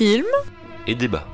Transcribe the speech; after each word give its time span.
Film 0.00 0.24
et 0.86 0.94
débat. 0.94 1.28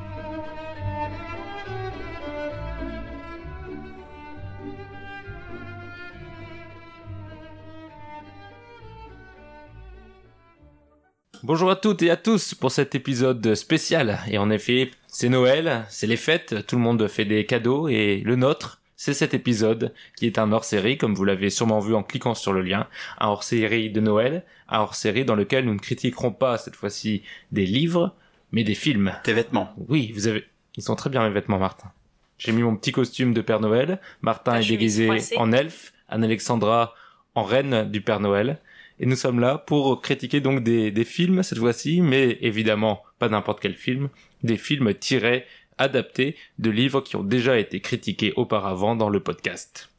Bonjour 11.44 11.71
à 11.71 11.76
toutes 11.76 12.03
et 12.03 12.11
à 12.11 12.17
tous 12.17 12.54
pour 12.54 12.72
cet 12.72 12.97
épisode 12.97 13.54
spécial. 13.54 14.19
Et 14.29 14.37
en 14.37 14.51
effet, 14.51 14.90
c'est 15.07 15.29
Noël, 15.29 15.87
c'est 15.89 16.09
les 16.09 16.17
fêtes, 16.17 16.67
tout 16.67 16.75
le 16.75 16.83
monde 16.83 17.07
fait 17.07 17.25
des 17.25 17.47
cadeaux 17.47 17.87
et 17.87 18.21
le 18.25 18.35
nôtre, 18.35 18.83
c'est 18.97 19.15
cet 19.15 19.33
épisode 19.33 19.95
qui 20.17 20.27
est 20.27 20.41
un 20.41 20.51
hors-série, 20.51 20.98
comme 20.98 21.15
vous 21.15 21.25
l'avez 21.25 21.51
sûrement 21.51 21.79
vu 21.79 21.95
en 21.95 22.03
cliquant 22.03 22.35
sur 22.35 22.53
le 22.53 22.62
lien, 22.62 22.89
un 23.21 23.29
hors-série 23.29 23.91
de 23.91 24.01
Noël, 24.01 24.45
un 24.69 24.80
hors-série 24.80 25.25
dans 25.25 25.37
lequel 25.37 25.67
nous 25.67 25.75
ne 25.75 25.79
critiquerons 25.79 26.33
pas 26.33 26.59
cette 26.59 26.75
fois-ci 26.75 27.23
des 27.53 27.65
livres, 27.65 28.17
mais 28.56 28.65
des 28.65 28.74
films. 28.74 29.12
Tes 29.23 29.34
vêtements. 29.34 29.74
Oui, 29.77 30.12
vous 30.15 30.28
avez... 30.28 30.46
Ils 30.78 30.83
sont 30.83 30.96
très 30.96 31.10
bien 31.10 31.23
mes 31.23 31.33
vêtements, 31.33 31.59
Martin. 31.59 31.92
J'ai 32.38 32.52
mis 32.52 32.62
mon 32.62 32.74
petit 32.74 32.91
costume 32.91 33.34
de 33.34 33.42
Père 33.42 33.60
Noël, 33.60 34.01
Martin 34.23 34.52
Ta 34.52 34.60
est 34.62 34.66
déguisé 34.66 35.10
en 35.37 35.52
elfe, 35.52 35.92
Anne-Alexandra 36.09 36.95
en 37.34 37.45
reine 37.45 37.91
du 37.91 38.01
Père 38.01 38.19
Noël. 38.19 38.59
Et 38.98 39.05
nous 39.05 39.15
sommes 39.15 39.41
là 39.41 39.59
pour 39.59 40.01
critiquer 40.01 40.41
donc 40.41 40.62
des, 40.62 40.91
des 40.91 41.05
films 41.05 41.42
cette 41.42 41.59
fois-ci, 41.59 42.01
mais 42.01 42.38
évidemment 42.41 43.02
pas 43.19 43.29
n'importe 43.29 43.60
quel 43.60 43.74
film, 43.74 44.09
des 44.42 44.57
films 44.57 44.95
tirés, 44.95 45.45
adaptés 45.77 46.34
de 46.59 46.70
livres 46.70 47.02
qui 47.02 47.16
ont 47.16 47.24
déjà 47.24 47.59
été 47.59 47.80
critiqués 47.80 48.32
auparavant 48.37 48.96
dans 48.96 49.10
le 49.10 49.20
podcast. 49.20 49.91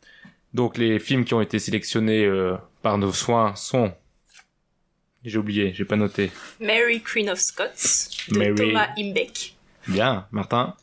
Donc 0.55 0.80
les 0.80 0.97
films 0.97 1.25
qui 1.25 1.35
ont 1.35 1.41
été 1.41 1.59
sélectionnés 1.59 2.25
euh, 2.25 2.55
par 2.81 2.97
nos 2.97 3.11
soins 3.11 3.53
sont... 3.53 3.94
J'ai 5.26 5.38
oublié, 5.38 5.73
j'ai 5.73 5.86
pas 5.86 5.96
noté. 5.96 6.32
Mary 6.62 7.02
Queen 7.02 7.30
of 7.30 7.40
Scots 7.40 8.10
de 8.30 8.38
Mary. 8.38 8.56
Thomas 8.56 8.90
Imbeck. 8.98 9.56
Bien, 9.88 10.28
Martin 10.32 10.76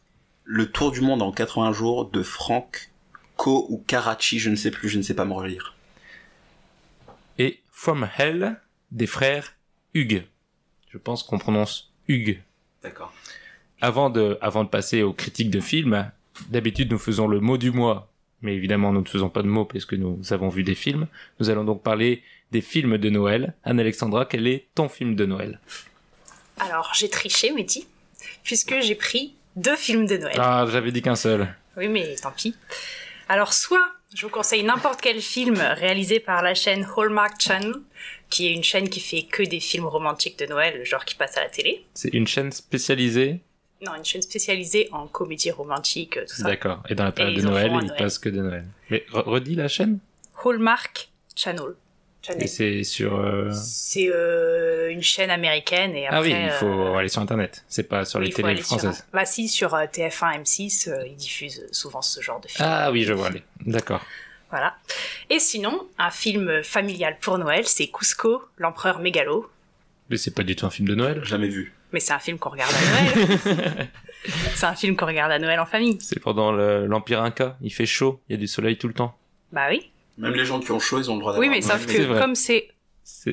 Le 0.44 0.70
tour 0.70 0.92
du 0.92 1.00
monde 1.00 1.22
en 1.22 1.32
80 1.32 1.72
jours 1.72 2.10
de 2.10 2.22
Frank 2.22 2.90
Ko 3.36 3.66
ou 3.70 3.82
Karachi, 3.86 4.38
je 4.38 4.50
ne 4.50 4.56
sais 4.56 4.70
plus, 4.70 4.88
je 4.88 4.98
ne 4.98 5.02
sais 5.02 5.14
pas 5.14 5.24
me 5.24 5.32
relire. 5.32 5.74
et 7.38 7.60
From 7.72 8.08
Hell 8.18 8.60
des 8.92 9.06
frères 9.06 9.54
Hugues. 9.94 10.24
Je 10.90 10.98
pense 10.98 11.22
qu'on 11.22 11.38
prononce 11.38 11.92
Hugues. 12.08 12.40
D'accord. 12.82 13.12
Avant 13.80 14.08
de, 14.10 14.38
avant 14.40 14.62
de 14.64 14.68
passer 14.68 15.02
aux 15.02 15.12
critiques 15.12 15.50
de 15.50 15.60
films, 15.60 16.10
d'habitude 16.48 16.90
nous 16.92 16.98
faisons 16.98 17.26
le 17.26 17.40
mot 17.40 17.58
du 17.58 17.70
mois, 17.72 18.12
mais 18.42 18.54
évidemment 18.54 18.92
nous 18.92 19.00
ne 19.00 19.08
faisons 19.08 19.28
pas 19.28 19.42
de 19.42 19.48
mots 19.48 19.64
parce 19.64 19.84
que 19.84 19.96
nous 19.96 20.20
avons 20.32 20.48
vu 20.48 20.62
des 20.62 20.74
films. 20.74 21.08
Nous 21.40 21.50
allons 21.50 21.64
donc 21.64 21.82
parler 21.82 22.22
des 22.54 22.60
films 22.60 22.98
de 22.98 23.10
Noël. 23.10 23.52
Anne-Alexandra, 23.64 24.26
quel 24.26 24.46
est 24.46 24.68
ton 24.76 24.88
film 24.88 25.16
de 25.16 25.26
Noël 25.26 25.58
Alors, 26.60 26.92
j'ai 26.94 27.10
triché, 27.10 27.50
Mehdi, 27.50 27.84
puisque 28.44 28.78
j'ai 28.80 28.94
pris 28.94 29.34
deux 29.56 29.74
films 29.76 30.06
de 30.06 30.16
Noël. 30.16 30.36
Ah, 30.38 30.64
j'avais 30.70 30.92
dit 30.92 31.02
qu'un 31.02 31.16
seul. 31.16 31.52
Oui, 31.76 31.88
mais 31.88 32.14
tant 32.14 32.30
pis. 32.30 32.54
Alors, 33.28 33.52
soit 33.52 33.84
je 34.14 34.24
vous 34.26 34.30
conseille 34.30 34.62
n'importe 34.62 35.00
quel 35.00 35.20
film 35.20 35.56
réalisé 35.56 36.20
par 36.20 36.42
la 36.42 36.54
chaîne 36.54 36.86
Hallmark 36.96 37.40
Channel, 37.40 37.74
qui 38.30 38.46
est 38.46 38.52
une 38.54 38.62
chaîne 38.62 38.88
qui 38.88 39.00
fait 39.00 39.24
que 39.24 39.42
des 39.42 39.58
films 39.58 39.86
romantiques 39.86 40.38
de 40.38 40.46
Noël, 40.46 40.84
genre 40.84 41.04
qui 41.04 41.16
passe 41.16 41.36
à 41.36 41.40
la 41.42 41.48
télé. 41.48 41.84
C'est 41.94 42.14
une 42.14 42.28
chaîne 42.28 42.52
spécialisée. 42.52 43.40
Non, 43.84 43.96
une 43.96 44.04
chaîne 44.04 44.22
spécialisée 44.22 44.88
en 44.92 45.08
comédie 45.08 45.50
romantique, 45.50 46.20
tout 46.28 46.36
ça. 46.36 46.44
D'accord. 46.44 46.84
Et 46.88 46.94
dans 46.94 47.02
la 47.04 47.10
période 47.10 47.32
Et 47.34 47.36
de 47.38 47.42
ils 47.42 47.46
Noël, 47.50 47.72
Noël. 47.72 47.94
passe 47.98 48.18
que 48.20 48.28
de 48.28 48.40
Noël. 48.40 48.64
Mais 48.90 49.04
re- 49.12 49.24
redis 49.24 49.56
la 49.56 49.66
chaîne 49.66 49.98
Hallmark 50.44 51.08
Channel. 51.34 51.74
Channel. 52.26 52.48
c'est 52.48 52.84
sur... 52.84 53.16
euh, 53.18 53.50
C'est 53.52 54.08
euh, 54.08 54.90
une 54.90 55.02
chaîne 55.02 55.30
américaine 55.30 55.94
et 55.94 56.06
après. 56.06 56.16
ah 56.18 56.22
oui, 56.22 56.34
il 56.46 56.50
faut 56.52 56.66
euh, 56.66 56.96
aller 56.96 57.08
sur 57.08 57.20
Internet. 57.22 57.64
C'est 57.68 57.82
pas 57.88 58.04
sur 58.04 58.18
les 58.20 58.30
télés 58.30 58.56
sur- 58.56 58.64
françaises. 58.66 59.06
Bah 59.12 59.24
si, 59.26 59.48
sur 59.48 59.74
euh, 59.74 59.84
TF1, 59.84 60.42
M6, 60.42 60.88
euh, 60.90 61.06
ils 61.06 61.16
diffusent 61.16 61.66
souvent 61.72 62.00
ce 62.02 62.20
genre 62.22 62.40
de 62.40 62.48
film. 62.48 62.66
Ah 62.68 62.90
oui, 62.90 63.04
je 63.04 63.12
vois. 63.12 63.30
les- 63.30 63.42
D'accord. 63.66 64.00
Voilà. 64.50 64.76
Et 65.30 65.38
sinon, 65.40 65.86
un 65.98 66.10
film 66.10 66.62
familial 66.62 67.16
pour 67.20 67.38
Noël, 67.38 67.66
c'est 67.66 67.88
Cusco, 67.88 68.42
l'empereur 68.58 69.00
mégalo. 69.00 69.50
Mais 70.10 70.16
c'est 70.16 70.30
pas 70.34 70.42
du 70.44 70.54
tout 70.54 70.64
un 70.66 70.70
film 70.70 70.86
de 70.88 70.94
Noël. 70.94 71.22
Jamais 71.24 71.48
vu. 71.48 71.72
Mais 71.92 72.00
c'est 72.00 72.12
un 72.12 72.18
film 72.18 72.38
qu'on 72.38 72.50
regarde 72.50 72.72
à 72.72 73.04
Noël. 73.04 73.88
c'est 74.54 74.66
un 74.66 74.74
film 74.74 74.96
qu'on 74.96 75.06
regarde 75.06 75.32
à 75.32 75.38
Noël 75.38 75.58
en 75.60 75.66
famille. 75.66 75.98
C'est 76.00 76.20
pendant 76.20 76.52
le- 76.52 76.86
l'Empire 76.86 77.22
Inca. 77.22 77.56
Il 77.62 77.70
fait 77.72 77.86
chaud, 77.86 78.20
il 78.28 78.32
y 78.32 78.36
a 78.36 78.38
du 78.38 78.46
soleil 78.46 78.76
tout 78.78 78.88
le 78.88 78.94
temps. 78.94 79.16
Bah 79.52 79.66
oui. 79.70 79.90
Même 80.18 80.34
les 80.34 80.44
gens 80.44 80.60
qui 80.60 80.70
ont 80.72 80.78
chaud, 80.80 80.98
ils 80.98 81.10
ont 81.10 81.14
le 81.14 81.20
droit 81.20 81.32
Oui, 81.38 81.46
d'avoir 81.46 81.50
mais 81.60 81.64
un 81.64 81.68
sauf 81.78 81.86
Noël. 81.86 81.96
C'est 81.96 82.02
que 82.02 82.08
vrai. 82.12 82.20
comme 82.20 82.34
c'est 82.34 82.68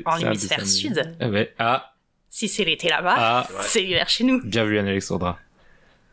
en 0.06 0.18
hémisphère 0.18 0.66
sud, 0.68 1.16
Ah 1.20 1.28
ouais. 1.30 1.54
Ah, 1.60 1.94
si 2.30 2.48
c'est 2.48 2.64
l'été 2.66 2.90
là-bas, 2.90 3.16
ah, 3.18 3.48
C'est 3.62 3.82
l'hiver 3.82 4.08
chez 4.10 4.24
nous. 4.24 4.42
bien 4.44 4.66
vu 4.66 4.78
Anne-Alexandra. 4.80 5.38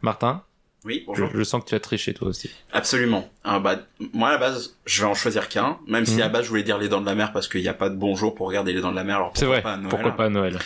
Martin, 0.02 0.42
Oui, 0.84 1.00
je, 1.02 1.06
bonjour. 1.06 1.30
je 1.34 1.42
sens 1.42 1.62
que 1.64 1.68
tu 1.70 1.74
as 1.74 1.80
triché 1.80 2.14
toi 2.14 2.28
aussi. 2.28 2.50
Absolument. 2.72 3.28
Ah, 3.44 3.58
bah, 3.58 3.80
moi, 4.12 4.28
à 4.28 4.32
la 4.32 4.38
base, 4.38 4.76
je 4.86 5.02
vais 5.02 5.08
en 5.08 5.14
choisir 5.14 5.48
qu'un, 5.48 5.78
même 5.86 6.04
si 6.06 6.14
Mhm. 6.14 6.20
à 6.20 6.24
la 6.24 6.28
base, 6.28 6.44
je 6.44 6.48
voulais 6.50 6.62
dire 6.62 6.78
Les 6.78 6.88
Dents 6.88 7.00
de 7.00 7.06
la 7.06 7.14
Mer 7.14 7.32
parce 7.32 7.48
qu'il 7.48 7.62
n'y 7.62 7.68
a 7.68 7.74
pas 7.74 7.88
de 7.88 7.96
bonjour 7.96 8.34
pour 8.34 8.46
regarder 8.48 8.72
Les 8.72 8.80
Dents 8.80 8.90
de 8.90 8.96
la 8.96 9.04
Mer, 9.04 9.16
alors 9.16 9.32
C'est 9.34 9.46
vrai. 9.46 9.62
pas 9.62 9.72
à 9.72 9.76
Noël 9.76 9.88
Pourquoi 9.90 10.16
pas 10.16 10.24
à 10.26 10.28
Noël 10.28 10.58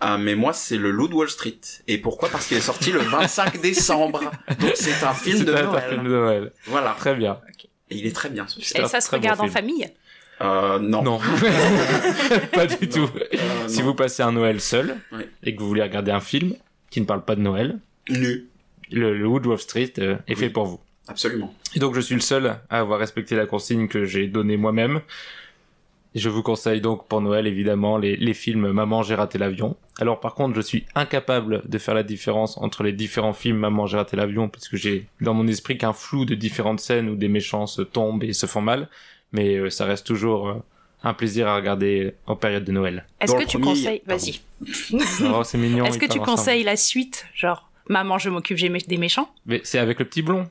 Ah, 0.00 0.18
mais 0.18 0.34
moi, 0.34 0.52
c'est 0.52 0.76
Le 0.78 0.90
Loup 0.90 1.06
de 1.08 1.14
Wall 1.14 1.28
Street. 1.30 1.60
Et 1.86 1.98
pourquoi? 1.98 2.28
Parce 2.28 2.46
qu'il 2.48 2.56
est 2.56 2.60
sorti 2.60 2.90
le 2.90 2.98
25 3.00 3.60
décembre. 3.60 4.20
Donc 4.60 4.72
c'est 4.74 5.04
un 5.04 5.14
film 5.14 5.44
de 5.44 5.52
C'est 5.52 5.60
un 5.60 5.66
Noël. 5.70 5.90
film 5.90 6.04
de 6.04 6.08
Noël. 6.10 6.52
Voilà. 6.66 6.96
Très 6.98 7.14
bien. 7.14 7.38
Et 7.92 7.98
il 7.98 8.06
est 8.06 8.14
très 8.14 8.28
bien, 8.30 8.46
ce 8.48 8.60
film. 8.60 8.84
Et 8.84 8.88
ça 8.88 9.00
se 9.00 9.10
regarde 9.10 9.40
en 9.40 9.44
film. 9.44 9.52
famille. 9.54 9.88
Euh, 10.40 10.78
non. 10.78 11.02
Non. 11.02 11.20
pas 12.52 12.66
du 12.66 12.88
tout. 12.88 13.08
Euh, 13.32 13.68
Si 13.68 13.78
non. 13.80 13.84
vous 13.86 13.94
passez 13.94 14.22
un 14.22 14.32
Noël 14.32 14.60
seul 14.60 14.96
Ouais. 15.12 15.28
et 15.44 15.54
que 15.54 15.60
vous 15.60 15.68
voulez 15.68 15.82
regarder 15.82 16.10
un 16.10 16.20
film 16.20 16.54
qui 16.90 17.00
ne 17.00 17.06
parle 17.06 17.24
pas 17.24 17.36
de 17.36 17.40
Noël, 17.40 17.78
le, 18.08 18.46
le 18.90 19.56
Street 19.56 19.92
euh, 19.98 20.14
est 20.26 20.34
Oui. 20.34 20.36
fait 20.36 20.50
pour 20.50 20.64
vous. 20.66 20.80
Absolument. 21.08 21.54
Et 21.74 21.78
donc 21.78 21.94
je 21.94 22.00
suis 22.00 22.14
le 22.14 22.20
seul 22.20 22.46
à 22.70 22.78
avoir 22.80 22.98
respecté 22.98 23.34
la 23.36 23.46
consigne 23.46 23.88
que 23.88 24.04
j'ai 24.04 24.26
donnée 24.26 24.56
moi-même. 24.56 25.00
Et 26.14 26.18
Je 26.18 26.28
vous 26.28 26.42
conseille 26.42 26.80
donc 26.80 27.06
pour 27.08 27.20
Noël 27.22 27.46
évidemment 27.46 27.96
les, 27.96 28.16
les 28.16 28.34
films 28.34 28.70
Maman 28.72 29.02
j'ai 29.02 29.14
raté 29.14 29.38
l'avion. 29.38 29.76
Alors 29.98 30.20
par 30.20 30.34
contre 30.34 30.54
je 30.54 30.60
suis 30.60 30.84
incapable 30.94 31.62
de 31.66 31.78
faire 31.78 31.94
la 31.94 32.02
différence 32.02 32.58
entre 32.58 32.82
les 32.82 32.92
différents 32.92 33.32
films 33.32 33.56
Maman 33.58 33.86
j'ai 33.86 33.96
raté 33.96 34.16
l'avion 34.16 34.48
puisque 34.48 34.76
j'ai 34.76 35.06
dans 35.20 35.32
mon 35.34 35.46
esprit 35.46 35.78
qu'un 35.78 35.92
flou 35.94 36.24
de 36.24 36.34
différentes 36.34 36.80
scènes 36.80 37.08
où 37.08 37.16
des 37.16 37.28
méchants 37.28 37.66
se 37.66 37.82
tombent 37.82 38.24
et 38.24 38.32
se 38.32 38.46
font 38.46 38.60
mal. 38.60 38.88
Mais 39.32 39.56
euh, 39.56 39.70
ça 39.70 39.86
reste 39.86 40.06
toujours 40.06 40.48
euh, 40.48 40.54
un 41.02 41.14
plaisir 41.14 41.48
à 41.48 41.56
regarder 41.56 42.14
en 42.26 42.36
période 42.36 42.64
de 42.64 42.72
Noël. 42.72 43.06
Est-ce 43.20 43.34
que 43.34 43.44
tu 43.44 43.58
premier, 43.58 43.72
conseilles. 43.72 44.02
Vas-y. 44.06 44.40
Oh, 45.34 45.42
c'est 45.44 45.58
mignon. 45.58 45.84
Est-ce 45.86 45.98
que 45.98 46.04
tu 46.06 46.18
ensemble. 46.18 46.26
conseilles 46.26 46.62
la 46.64 46.76
suite 46.76 47.26
Genre, 47.34 47.70
maman, 47.88 48.18
je 48.18 48.28
m'occupe 48.30 48.58
des 48.58 48.96
méchants? 48.98 49.32
Mais 49.46 49.60
c'est 49.64 49.78
avec 49.78 49.98
le 49.98 50.04
petit 50.04 50.22
blond. 50.22 50.48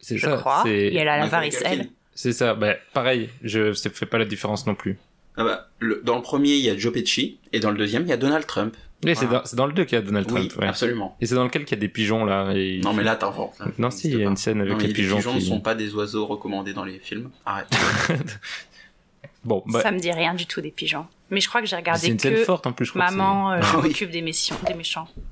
C'est 0.00 0.16
Je 0.16 0.26
ça. 0.26 0.36
crois. 0.36 0.62
Et 0.66 0.94
elle 0.94 1.08
a 1.08 1.18
la 1.18 1.26
varicelle. 1.26 1.90
C'est 2.20 2.32
ça. 2.32 2.54
Bah, 2.54 2.74
pareil. 2.94 3.28
Je 3.44 3.60
ne 3.68 3.72
fais 3.74 4.06
pas 4.06 4.18
la 4.18 4.24
différence 4.24 4.66
non 4.66 4.74
plus. 4.74 4.98
Ah 5.36 5.44
bah, 5.44 5.68
le- 5.78 6.00
dans 6.04 6.16
le 6.16 6.22
premier, 6.22 6.54
il 6.56 6.64
y 6.64 6.68
a 6.68 6.76
Joe 6.76 6.92
Pesci, 6.92 7.38
et 7.52 7.60
dans 7.60 7.70
le 7.70 7.78
deuxième, 7.78 8.02
il 8.02 8.08
y 8.08 8.12
a 8.12 8.16
Donald 8.16 8.44
Trump. 8.44 8.76
Mais 9.04 9.14
c'est 9.14 9.28
dans, 9.28 9.44
c'est 9.44 9.54
dans 9.54 9.66
le 9.66 9.72
2 9.72 9.84
qu'il 9.84 9.96
y 9.96 10.00
a 10.00 10.02
Donald 10.04 10.28
oui, 10.32 10.48
Trump. 10.48 10.60
ouais. 10.62 10.66
absolument. 10.68 11.16
Et 11.20 11.26
c'est 11.26 11.36
dans 11.36 11.44
lequel 11.44 11.64
qu'il 11.64 11.76
y 11.76 11.78
a 11.78 11.80
des 11.80 11.88
pigeons 11.88 12.24
là. 12.24 12.50
Et... 12.56 12.80
Non, 12.82 12.92
mais 12.92 13.04
là, 13.04 13.14
t'inventes. 13.14 13.54
Non, 13.78 13.92
si, 13.92 14.08
il 14.08 14.14
y 14.18 14.22
a 14.22 14.24
pas. 14.24 14.30
une 14.30 14.36
scène 14.36 14.60
avec 14.60 14.72
Non, 14.72 14.78
les 14.80 14.92
pigeons. 14.92 15.14
Les 15.18 15.22
pigeons 15.22 15.34
ne 15.34 15.38
qui- 15.38 15.46
sont 15.46 15.60
pas 15.60 15.76
des 15.76 15.94
oiseaux 15.94 16.26
recommandés 16.26 16.72
dans 16.72 16.82
les 16.84 16.98
films. 16.98 17.30
Arrête. 17.46 17.68
Bon, 19.44 19.62
bah, 19.66 19.80
Ça 19.82 19.92
me 19.92 20.00
dit 20.00 20.10
rien 20.10 20.34
du 20.34 20.46
tout 20.46 20.60
des 20.60 20.72
pigeons. 20.72 21.06
Mais 21.30 21.40
je 21.40 21.48
crois 21.48 21.60
que 21.60 21.66
j'ai 21.68 21.70
c'est 21.70 21.76
regardé 21.76 22.08
une 22.08 22.18
scène 22.18 22.34
que 22.34 22.44
forte 22.44 22.66
en 22.66 22.72
plus, 22.72 22.86
je 22.86 22.90
crois. 22.90 23.04
maman, 23.08 23.52
euh, 23.52 23.58
Ah 23.62 23.66
je 23.72 23.76
oui. 23.76 23.82
m'occupe 23.88 24.10
des, 24.10 24.20
missions, 24.20 24.56
des 24.66 24.74
méchants. 24.74 25.06
c'est- 25.14 25.22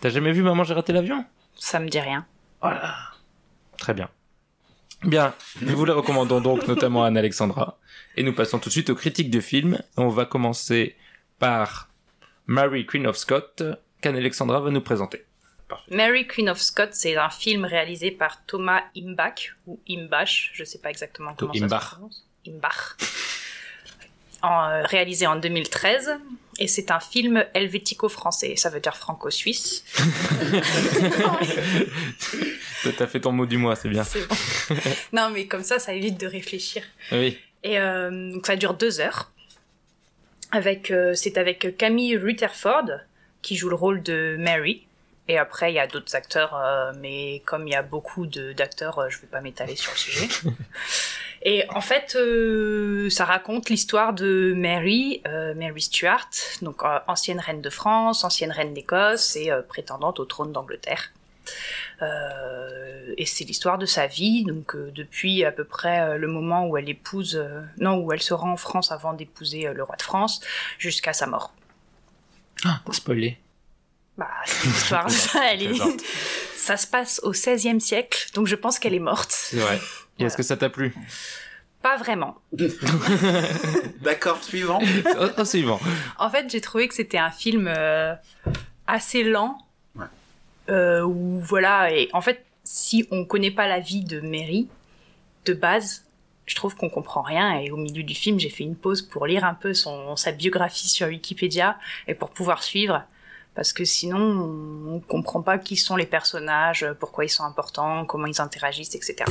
T'as 0.00 0.08
jamais 0.08 0.32
vu 0.32 0.42
Maman, 0.42 0.64
j'ai 0.64 0.72
raté 0.74 0.92
l'avion? 0.94 1.24
Ça 1.58 1.78
me 1.78 1.88
dit 1.88 2.00
rien. 2.00 2.24
Voilà. 2.62 2.94
Très 3.76 3.92
bien. 3.92 4.08
Bien, 5.04 5.34
nous 5.60 5.76
vous 5.76 5.84
les 5.84 5.92
recommandons 5.92 6.40
donc 6.40 6.66
notamment 6.68 7.04
à 7.04 7.08
Anne-Alexandra. 7.08 7.78
Et 8.16 8.22
nous 8.22 8.32
passons 8.32 8.58
tout 8.58 8.68
de 8.68 8.72
suite 8.72 8.90
aux 8.90 8.94
critiques 8.94 9.30
de 9.30 9.40
films. 9.40 9.82
On 9.96 10.08
va 10.08 10.26
commencer 10.26 10.96
par 11.38 11.88
Mary 12.46 12.86
Queen 12.86 13.06
of 13.06 13.16
Scott, 13.16 13.62
qu'Anne-Alexandra 14.00 14.60
va 14.60 14.70
nous 14.70 14.80
présenter. 14.80 15.24
Mary 15.90 16.26
Queen 16.26 16.50
of 16.50 16.60
Scots, 16.60 16.92
c'est 16.92 17.16
un 17.16 17.30
film 17.30 17.64
réalisé 17.64 18.10
par 18.10 18.44
Thomas 18.44 18.82
Imbach, 18.96 19.54
ou 19.66 19.80
Imbach, 19.88 20.50
je 20.52 20.64
sais 20.64 20.78
pas 20.78 20.90
exactement 20.90 21.34
comment 21.34 21.54
ça 21.54 21.64
Imbach. 21.64 21.82
se 21.82 21.94
prononce. 21.94 22.24
Imbach. 22.46 22.96
En, 24.42 24.68
euh, 24.68 24.82
réalisé 24.84 25.26
en 25.26 25.36
2013, 25.36 26.18
et 26.58 26.66
c'est 26.66 26.90
un 26.90 26.98
film 27.00 27.44
helvético-français, 27.54 28.56
ça 28.56 28.70
veut 28.70 28.80
dire 28.80 28.96
franco-suisse. 28.96 29.84
T'as 32.98 33.06
fait 33.06 33.20
ton 33.20 33.32
mot 33.32 33.46
du 33.46 33.56
mois, 33.58 33.76
c'est 33.76 33.88
bien. 33.88 34.02
Bon. 34.02 34.76
non, 35.12 35.30
mais 35.30 35.46
comme 35.46 35.62
ça, 35.62 35.78
ça 35.78 35.92
évite 35.94 36.18
de 36.18 36.26
réfléchir. 36.26 36.82
Oui. 37.12 37.38
Et 37.62 37.78
euh, 37.78 38.32
donc 38.32 38.46
ça 38.46 38.56
dure 38.56 38.74
deux 38.74 39.00
heures. 39.00 39.30
Avec, 40.50 40.90
euh, 40.90 41.14
c'est 41.14 41.38
avec 41.38 41.76
Camille 41.78 42.16
Rutherford 42.16 42.90
qui 43.40 43.56
joue 43.56 43.68
le 43.68 43.76
rôle 43.76 44.02
de 44.02 44.36
Mary. 44.38 44.84
Et 45.28 45.38
après, 45.38 45.70
il 45.72 45.76
y 45.76 45.78
a 45.78 45.86
d'autres 45.86 46.14
acteurs, 46.16 46.54
euh, 46.56 46.92
mais 47.00 47.40
comme 47.46 47.68
il 47.68 47.70
y 47.72 47.76
a 47.76 47.82
beaucoup 47.82 48.26
de- 48.26 48.52
d'acteurs, 48.52 49.08
je 49.08 49.18
vais 49.20 49.28
pas 49.28 49.40
m'étaler 49.40 49.76
sur 49.76 49.92
le 49.92 49.96
sujet. 49.98 50.28
Et 51.44 51.64
en 51.70 51.80
fait, 51.80 52.14
euh, 52.14 53.10
ça 53.10 53.24
raconte 53.24 53.68
l'histoire 53.68 54.12
de 54.12 54.54
Mary, 54.56 55.22
euh, 55.26 55.54
Mary 55.54 55.82
Stuart, 55.82 56.28
donc 56.62 56.82
euh, 56.84 56.98
ancienne 57.08 57.40
reine 57.40 57.60
de 57.60 57.70
France, 57.70 58.22
ancienne 58.22 58.52
reine 58.52 58.72
d'Écosse 58.74 59.34
et 59.34 59.50
euh, 59.50 59.60
prétendante 59.62 60.20
au 60.20 60.24
trône 60.24 60.52
d'Angleterre. 60.52 61.10
Euh, 62.02 63.14
et 63.18 63.26
c'est 63.26 63.44
l'histoire 63.44 63.78
de 63.78 63.86
sa 63.86 64.06
vie, 64.06 64.44
donc 64.44 64.74
euh, 64.74 64.92
depuis 64.94 65.44
à 65.44 65.52
peu 65.52 65.64
près 65.64 66.00
euh, 66.00 66.18
le 66.18 66.28
moment 66.28 66.66
où 66.66 66.76
elle 66.76 66.88
épouse, 66.88 67.36
euh, 67.36 67.62
non, 67.78 67.96
où 67.98 68.12
elle 68.12 68.22
se 68.22 68.34
rend 68.34 68.52
en 68.52 68.56
France 68.56 68.92
avant 68.92 69.12
d'épouser 69.12 69.66
euh, 69.66 69.74
le 69.74 69.82
roi 69.82 69.96
de 69.96 70.02
France, 70.02 70.40
jusqu'à 70.78 71.12
sa 71.12 71.26
mort. 71.26 71.52
Ah, 72.64 72.80
spoilé. 72.92 73.38
Bah, 74.16 74.28
c'est 74.44 74.68
l'histoire, 74.68 75.06
elle 75.50 75.62
est-. 75.62 75.80
ça 76.56 76.76
se 76.76 76.86
passe 76.86 77.20
au 77.22 77.30
XVIe 77.30 77.80
siècle, 77.80 78.28
donc 78.34 78.46
je 78.46 78.56
pense 78.56 78.78
qu'elle 78.78 78.94
est 78.94 78.98
morte. 79.00 79.32
C'est 79.32 79.58
vrai. 79.58 79.80
Et 80.18 80.24
est-ce 80.24 80.36
que 80.36 80.42
ça 80.42 80.56
t'a 80.56 80.68
plu? 80.68 80.94
Pas 81.82 81.96
vraiment. 81.96 82.36
D'accord, 84.02 84.42
suivant. 84.42 84.78
oh, 85.18 85.26
oh. 85.36 85.78
En 86.18 86.30
fait, 86.30 86.48
j'ai 86.48 86.60
trouvé 86.60 86.86
que 86.86 86.94
c'était 86.94 87.18
un 87.18 87.30
film 87.30 87.66
euh, 87.66 88.14
assez 88.86 89.24
lent. 89.24 89.58
Ouais. 89.96 90.06
Euh, 90.68 91.02
où 91.02 91.40
voilà, 91.40 91.92
et 91.92 92.08
en 92.12 92.20
fait, 92.20 92.44
si 92.62 93.08
on 93.10 93.24
connaît 93.24 93.50
pas 93.50 93.66
la 93.66 93.80
vie 93.80 94.04
de 94.04 94.20
Mary, 94.20 94.68
de 95.44 95.54
base, 95.54 96.04
je 96.46 96.54
trouve 96.54 96.76
qu'on 96.76 96.88
comprend 96.88 97.22
rien. 97.22 97.58
Et 97.58 97.70
au 97.70 97.76
milieu 97.76 98.02
du 98.02 98.14
film, 98.14 98.38
j'ai 98.38 98.50
fait 98.50 98.64
une 98.64 98.76
pause 98.76 99.02
pour 99.02 99.26
lire 99.26 99.44
un 99.44 99.54
peu 99.54 99.74
son, 99.74 100.16
sa 100.16 100.32
biographie 100.32 100.88
sur 100.88 101.08
Wikipédia 101.08 101.78
et 102.06 102.14
pour 102.14 102.30
pouvoir 102.30 102.62
suivre. 102.62 103.02
Parce 103.54 103.72
que 103.72 103.84
sinon, 103.84 104.18
on 104.88 105.00
comprend 105.00 105.42
pas 105.42 105.58
qui 105.58 105.76
sont 105.76 105.96
les 105.96 106.06
personnages, 106.06 106.86
pourquoi 106.98 107.24
ils 107.24 107.30
sont 107.30 107.44
importants, 107.44 108.06
comment 108.06 108.26
ils 108.26 108.40
interagissent, 108.40 108.94
etc. 108.94 109.24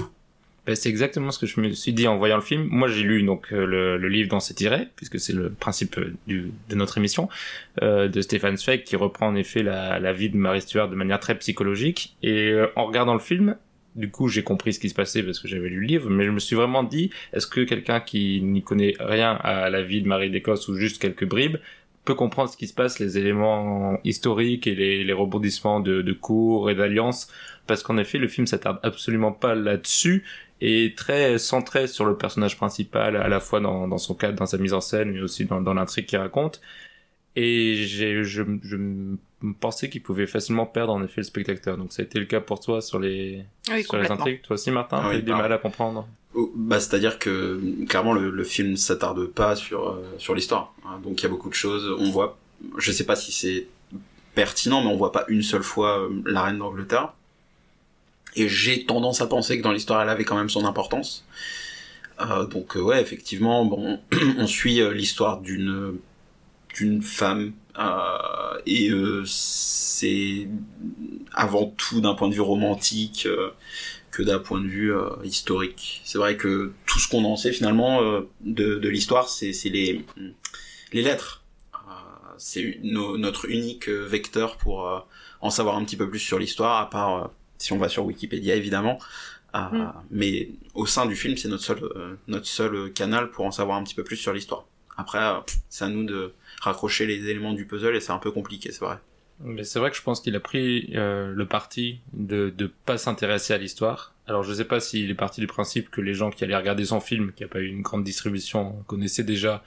Ben, 0.68 0.76
c'est 0.76 0.90
exactement 0.90 1.32
ce 1.32 1.40
que 1.40 1.48
je 1.48 1.60
me 1.60 1.72
suis 1.72 1.92
dit 1.92 2.08
en 2.08 2.18
voyant 2.18 2.36
le 2.36 2.44
film. 2.44 2.68
Moi, 2.70 2.88
j'ai 2.88 3.02
lu 3.02 3.24
donc 3.24 3.52
euh, 3.52 3.66
le, 3.66 4.08
livre 4.10 4.30
dont 4.30 4.40
c'est 4.40 4.54
tiré, 4.54 4.90
puisque 4.96 5.20
c'est 5.20 5.34
le 5.34 5.50
principe 5.50 5.98
euh, 5.98 6.14
de 6.28 6.76
notre 6.76 7.00
émission, 7.00 7.30
euh, 7.82 8.08
de 8.08 8.22
Stéphane 8.22 8.58
Zweig, 8.58 8.84
qui 8.84 8.96
reprend 8.96 9.28
en 9.28 9.36
effet 9.36 9.64
la, 9.64 10.14
vie 10.14 10.30
de 10.30 10.38
Marie 10.38 10.62
Stuart 10.62 10.88
de 10.88 10.96
manière 10.96 11.20
très 11.20 11.36
psychologique. 11.40 12.16
Et 12.22 12.54
en 12.76 12.86
regardant 12.86 13.14
le 13.14 13.20
film, 13.20 13.56
du 13.96 14.12
coup, 14.12 14.28
j'ai 14.28 14.44
compris 14.44 14.74
ce 14.74 14.80
qui 14.80 14.90
se 14.90 14.94
passait 14.94 15.24
parce 15.24 15.40
que 15.40 15.48
j'avais 15.48 15.68
lu 15.68 15.80
le 15.80 15.88
livre, 15.88 16.10
mais 16.12 16.26
je 16.26 16.32
me 16.32 16.40
suis 16.40 16.56
vraiment 16.56 16.84
dit, 16.84 17.10
est-ce 17.34 17.48
que 17.48 17.62
quelqu'un 17.62 18.00
qui 18.00 18.42
n'y 18.44 18.62
connaît 18.62 18.94
rien 19.00 19.32
à 19.44 19.70
la 19.72 19.82
vie 19.82 20.04
de 20.04 20.08
Marie 20.08 20.30
d'Écosse 20.30 20.68
ou 20.68 20.76
juste 20.76 21.02
quelques 21.02 21.26
bribes 21.26 21.58
peut 22.06 22.16
comprendre 22.16 22.50
ce 22.50 22.58
qui 22.58 22.68
se 22.68 22.74
passe, 22.74 23.00
les 23.00 23.18
éléments 23.18 23.98
historiques 24.04 24.68
et 24.68 24.76
les, 24.76 25.04
les 25.04 25.14
rebondissements 25.14 25.80
de, 25.80 26.02
de 26.02 26.14
cours 26.14 26.70
et 26.70 26.76
d'alliances 26.76 27.28
parce 27.68 27.84
qu'en 27.84 27.98
effet, 27.98 28.18
le 28.18 28.28
film 28.28 28.48
s'attarde 28.48 28.80
absolument 28.84 29.32
pas 29.32 29.56
là-dessus 29.56 30.26
et 30.62 30.94
très 30.96 31.38
centré 31.40 31.88
sur 31.88 32.06
le 32.06 32.18
personnage 32.18 32.58
principal, 32.58 33.16
à 33.16 33.28
la 33.28 33.40
fois 33.40 33.60
dans, 33.62 33.88
dans 33.88 33.98
son 33.98 34.14
cadre, 34.16 34.38
dans 34.38 34.46
sa 34.46 34.58
mise 34.58 34.74
en 34.74 34.82
scène, 34.82 35.12
mais 35.12 35.22
aussi 35.22 35.46
dans, 35.46 35.62
dans 35.62 35.74
l'intrigue 35.74 36.06
qu'il 36.06 36.20
raconte. 36.20 36.62
Et 37.36 37.76
j'ai, 37.88 38.24
je, 38.24 38.44
je 38.64 38.76
me 38.76 39.18
pensais 39.60 39.90
qu'il 39.90 40.04
pouvait 40.04 40.28
facilement 40.28 40.66
perdre 40.66 40.94
en 40.94 41.04
effet 41.04 41.22
le 41.22 41.24
spectateur. 41.24 41.78
Donc 41.78 41.94
ça 41.94 42.02
a 42.02 42.06
été 42.06 42.20
le 42.20 42.26
cas 42.26 42.42
pour 42.42 42.60
toi 42.60 42.82
sur 42.82 43.00
les, 43.00 43.46
Oui, 43.68 43.84
sur 43.84 43.98
les 43.98 44.12
intrigues. 44.12 44.42
Toi 44.42 44.56
aussi, 44.56 44.72
Martin, 44.72 45.02
Ah 45.02 45.10
t'as 45.10 45.16
oui, 45.16 45.20
eu 45.20 45.24
du 45.24 45.34
pareil. 45.34 45.36
mal 45.36 45.52
à 45.54 45.58
comprendre. 45.58 46.08
Oh, 46.34 46.52
Bah, 46.56 46.80
c'est-à-dire 46.80 47.20
que 47.20 47.60
clairement 47.88 48.14
le, 48.14 48.30
le 48.30 48.44
film 48.44 48.78
s'attarde 48.78 49.26
pas 49.28 49.56
sur 49.56 49.90
euh, 49.90 50.02
sur 50.18 50.34
l'histoire. 50.34 50.74
hein. 50.86 51.00
donc 51.04 51.20
il 51.20 51.24
y 51.24 51.26
a 51.26 51.30
beaucoup 51.30 51.50
de 51.50 51.54
choses. 51.56 51.94
On 52.00 52.10
voit, 52.10 52.38
je 52.78 52.92
sais 52.92 53.06
pas 53.06 53.16
si 53.16 53.32
c'est 53.32 53.68
pertinent, 54.36 54.82
mais 54.82 54.88
on 54.88 54.96
voit 54.98 55.12
pas 55.12 55.26
une 55.28 55.44
seule 55.44 55.64
fois 55.64 56.00
euh, 56.00 56.10
la 56.26 56.44
reine 56.44 56.58
d'Angleterre. 56.60 57.14
Et 58.38 58.48
j'ai 58.48 58.86
tendance 58.86 59.20
à 59.20 59.28
penser 59.28 59.58
que 59.58 59.64
dans 59.64 59.74
l'histoire, 59.74 60.02
elle 60.02 60.08
avait 60.10 60.24
quand 60.24 60.38
même 60.38 60.50
son 60.50 60.64
importance. 60.66 61.26
Euh, 62.22 62.46
donc 62.46 62.76
ouais, 62.76 63.02
effectivement, 63.02 63.66
bon, 63.66 64.00
on 64.38 64.48
suit 64.48 64.80
l'histoire 64.94 65.42
d'une 65.42 65.98
d'une 66.76 67.02
femme 67.02 67.52
et 68.66 68.90
c'est 69.26 70.48
avant 71.34 71.66
tout 71.78 72.00
d'un 72.00 72.14
point 72.14 72.30
de 72.30 72.34
vue 72.34 72.40
romantique. 72.42 73.28
Que 74.12 74.24
d'un 74.24 74.40
point 74.40 74.60
de 74.62 74.68
vue 74.68 74.94
euh, 74.94 75.10
historique. 75.24 76.02
C'est 76.04 76.18
vrai 76.18 76.38
que 76.38 76.74
tout 76.86 77.00
ce 77.00 77.08
qu'on 77.08 77.24
en 77.26 77.36
sait 77.38 77.52
finalement 77.54 78.02
euh, 78.04 78.22
de, 78.42 78.76
de 78.76 78.90
l'histoire, 78.90 79.30
c'est 79.30 79.52
les, 79.66 80.06
les 80.94 81.02
lettres. 81.02 81.44
Euh, 81.74 81.78
c'est 82.38 82.80
no- 82.84 83.18
notre 83.18 83.50
unique 83.50 83.88
euh, 83.90 84.06
vecteur 84.06 84.58
pour 84.58 84.88
euh, 84.88 85.00
en 85.40 85.50
savoir 85.50 85.78
un 85.78 85.84
petit 85.86 85.98
peu 85.98 86.10
plus 86.10 86.20
sur 86.20 86.38
l'histoire, 86.40 86.80
à 86.82 86.90
part 86.90 87.32
si 87.58 87.74
on 87.74 87.78
va 87.78 87.90
sur 87.90 88.06
Wikipédia 88.06 88.56
évidemment. 88.56 88.98
Euh, 89.00 89.60
Mm. 89.72 89.92
Mais 90.12 90.50
au 90.76 90.86
sein 90.86 91.06
du 91.06 91.16
film, 91.18 91.36
c'est 91.36 91.50
notre 91.50 91.64
seul, 91.64 91.80
euh, 91.84 92.16
notre 92.28 92.48
seul 92.48 92.94
canal 92.94 93.32
pour 93.32 93.44
en 93.46 93.52
savoir 93.52 93.78
un 93.78 93.84
petit 93.84 93.96
peu 93.96 94.04
plus 94.04 94.16
sur 94.16 94.32
l'histoire. 94.34 94.66
Après, 94.96 95.20
c'est 95.70 95.84
à 95.84 95.90
nous 95.90 96.06
de 96.06 96.34
raccrocher 96.62 97.06
les 97.06 97.28
éléments 97.30 97.52
du 97.54 97.66
puzzle 97.66 97.96
et 97.96 98.00
c'est 98.00 98.14
un 98.14 98.18
peu 98.18 98.32
compliqué, 98.32 98.72
c'est 98.72 98.80
vrai. 98.86 98.98
Mais 99.44 99.64
c'est 99.64 99.80
vrai 99.80 99.90
que 99.90 99.98
je 99.98 100.02
pense 100.02 100.22
qu'il 100.22 100.36
a 100.36 100.40
pris 100.40 100.92
euh, 100.96 101.34
le 101.34 101.46
parti 101.46 102.00
de 102.14 102.54
de 102.56 102.68
pas 102.86 102.98
s'intéresser 102.98 103.54
à 103.54 103.58
l'histoire. 103.58 104.14
Alors 104.28 104.44
je 104.44 104.54
sais 104.54 104.66
pas 104.66 104.80
s'il 104.80 105.10
est 105.10 105.16
parti 105.16 105.42
du 105.42 105.48
principe 105.48 105.90
que 105.90 106.02
les 106.02 106.14
gens 106.14 106.30
qui 106.30 106.44
allaient 106.44 106.56
regarder 106.56 106.86
son 106.86 107.00
film, 107.00 107.32
qui 107.34 107.44
a 107.44 107.48
pas 107.48 107.60
eu 107.60 107.68
une 107.68 107.82
grande 107.82 108.04
distribution, 108.04 108.84
connaissaient 108.88 109.24
déjà 109.24 109.64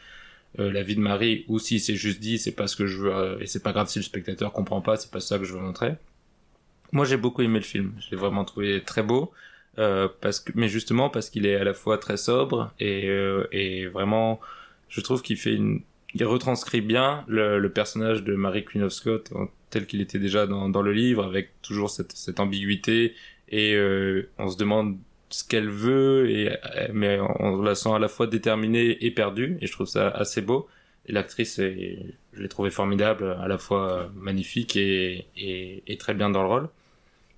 euh, 0.60 0.72
la 0.72 0.82
vie 0.82 0.94
de 0.94 1.00
Marie, 1.00 1.44
ou 1.48 1.58
si 1.58 1.80
c'est 1.80 1.96
juste 1.96 2.20
dit 2.20 2.38
c'est 2.38 2.52
pas 2.52 2.66
ce 2.68 2.76
que 2.76 2.86
je 2.86 2.98
veux 3.02 3.14
euh, 3.14 3.38
et 3.40 3.46
c'est 3.46 3.62
pas 3.62 3.72
grave 3.72 3.88
si 3.88 3.98
le 3.98 4.04
spectateur 4.04 4.52
comprend 4.52 4.80
pas, 4.80 4.96
c'est 4.96 5.10
pas 5.10 5.20
ça 5.20 5.38
que 5.38 5.44
je 5.44 5.52
veux 5.54 5.60
montrer. 5.60 5.94
Moi 6.92 7.04
j'ai 7.04 7.16
beaucoup 7.16 7.42
aimé 7.42 7.58
le 7.58 7.64
film, 7.64 7.92
je 7.98 8.10
l'ai 8.10 8.16
vraiment 8.16 8.44
trouvé 8.44 8.80
très 8.82 9.02
beau. 9.02 9.32
Euh, 9.78 10.08
parce 10.20 10.38
que, 10.38 10.52
mais 10.54 10.68
justement 10.68 11.10
parce 11.10 11.30
qu'il 11.30 11.46
est 11.46 11.56
à 11.56 11.64
la 11.64 11.74
fois 11.74 11.98
très 11.98 12.16
sobre 12.16 12.72
et, 12.78 13.08
euh, 13.08 13.48
et 13.50 13.86
vraiment, 13.86 14.40
je 14.88 15.00
trouve 15.00 15.20
qu'il 15.22 15.36
fait 15.36 15.54
une, 15.54 15.82
il 16.14 16.24
retranscrit 16.24 16.80
bien 16.80 17.24
le, 17.26 17.58
le 17.58 17.70
personnage 17.70 18.22
de 18.22 18.34
Mary 18.34 18.64
Queen 18.64 18.84
of 18.84 18.92
Scott 18.92 19.32
tel 19.70 19.86
qu'il 19.86 20.00
était 20.00 20.20
déjà 20.20 20.46
dans, 20.46 20.68
dans 20.68 20.82
le 20.82 20.92
livre, 20.92 21.24
avec 21.24 21.50
toujours 21.60 21.90
cette, 21.90 22.12
cette 22.12 22.38
ambiguïté 22.38 23.14
et 23.48 23.74
euh, 23.74 24.28
on 24.38 24.48
se 24.48 24.56
demande 24.56 24.96
ce 25.30 25.42
qu'elle 25.42 25.68
veut, 25.68 26.30
et, 26.30 26.56
mais 26.92 27.18
on 27.40 27.60
la 27.60 27.74
sent 27.74 27.90
à 27.90 27.98
la 27.98 28.06
fois 28.06 28.28
déterminée 28.28 29.04
et 29.04 29.10
perdue, 29.10 29.58
et 29.60 29.66
je 29.66 29.72
trouve 29.72 29.88
ça 29.88 30.08
assez 30.08 30.40
beau. 30.40 30.68
Et 31.06 31.12
l'actrice, 31.12 31.60
je 31.60 32.40
l'ai 32.40 32.48
trouvée 32.48 32.70
formidable, 32.70 33.36
à 33.40 33.48
la 33.48 33.58
fois 33.58 34.10
magnifique 34.14 34.76
et, 34.76 35.26
et, 35.36 35.82
et 35.88 35.96
très 35.98 36.14
bien 36.14 36.30
dans 36.30 36.42
le 36.42 36.48
rôle. 36.48 36.68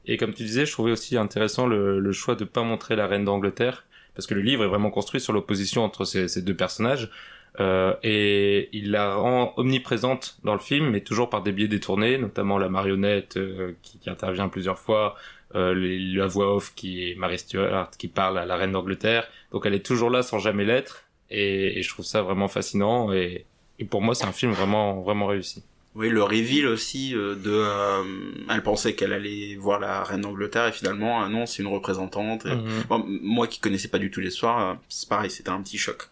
Et 0.04 0.18
comme 0.18 0.34
tu 0.34 0.42
disais, 0.42 0.66
je 0.66 0.72
trouvais 0.72 0.92
aussi 0.92 1.16
intéressant 1.16 1.66
le, 1.66 1.98
le 1.98 2.12
choix 2.12 2.34
de 2.34 2.44
pas 2.44 2.62
montrer 2.62 2.96
la 2.96 3.06
reine 3.06 3.24
d'Angleterre, 3.24 3.86
parce 4.14 4.26
que 4.26 4.34
le 4.34 4.42
livre 4.42 4.62
est 4.62 4.68
vraiment 4.68 4.90
construit 4.90 5.20
sur 5.20 5.32
l'opposition 5.32 5.82
entre 5.82 6.04
ces, 6.04 6.28
ces 6.28 6.42
deux 6.42 6.54
personnages. 6.54 7.10
Euh, 7.58 7.94
et 8.02 8.68
il 8.72 8.90
la 8.90 9.14
rend 9.16 9.54
omniprésente 9.56 10.36
dans 10.44 10.52
le 10.52 10.58
film, 10.60 10.90
mais 10.90 11.00
toujours 11.00 11.30
par 11.30 11.42
des 11.42 11.52
biais 11.52 11.68
détournés, 11.68 12.18
notamment 12.18 12.58
la 12.58 12.68
marionnette 12.68 13.36
euh, 13.38 13.72
qui, 13.82 13.98
qui 13.98 14.10
intervient 14.10 14.48
plusieurs 14.48 14.78
fois, 14.78 15.14
euh, 15.54 15.74
les- 15.74 15.98
la 15.98 16.26
voix 16.26 16.54
off 16.54 16.74
qui 16.74 17.08
est 17.10 17.14
Mary 17.14 17.38
Stuart 17.38 17.90
qui 17.98 18.08
parle 18.08 18.38
à 18.38 18.44
la 18.44 18.56
reine 18.56 18.72
d'Angleterre. 18.72 19.26
Donc 19.52 19.64
elle 19.64 19.74
est 19.74 19.86
toujours 19.86 20.10
là 20.10 20.22
sans 20.22 20.38
jamais 20.38 20.64
l'être, 20.64 21.04
et, 21.30 21.78
et 21.78 21.82
je 21.82 21.88
trouve 21.88 22.04
ça 22.04 22.20
vraiment 22.22 22.48
fascinant. 22.48 23.12
Et, 23.12 23.46
et 23.78 23.84
pour 23.84 24.02
moi, 24.02 24.14
c'est 24.14 24.26
un 24.26 24.32
film 24.32 24.52
vraiment 24.52 25.00
vraiment 25.00 25.26
réussi. 25.26 25.62
Oui, 25.94 26.10
le 26.10 26.22
reveal 26.22 26.66
aussi 26.66 27.14
euh, 27.14 27.34
de... 27.36 27.50
euh, 27.50 28.02
elle 28.50 28.62
pensait 28.62 28.94
qu'elle 28.94 29.14
allait 29.14 29.56
voir 29.56 29.80
la 29.80 30.04
reine 30.04 30.20
d'Angleterre 30.20 30.66
et 30.66 30.72
finalement, 30.72 31.26
non, 31.30 31.46
c'est 31.46 31.62
une 31.62 31.68
représentante. 31.68 32.44
Et- 32.44 32.50
Mhm. 32.50 32.82
Bon, 32.90 33.02
moi 33.06 33.46
qui 33.46 33.60
connaissais 33.60 33.88
pas 33.88 33.98
du 33.98 34.10
tout 34.10 34.20
l'histoire, 34.20 34.76
c'est 34.90 35.08
pareil, 35.08 35.30
c'était 35.30 35.48
un 35.48 35.62
petit 35.62 35.78
choc. 35.78 36.02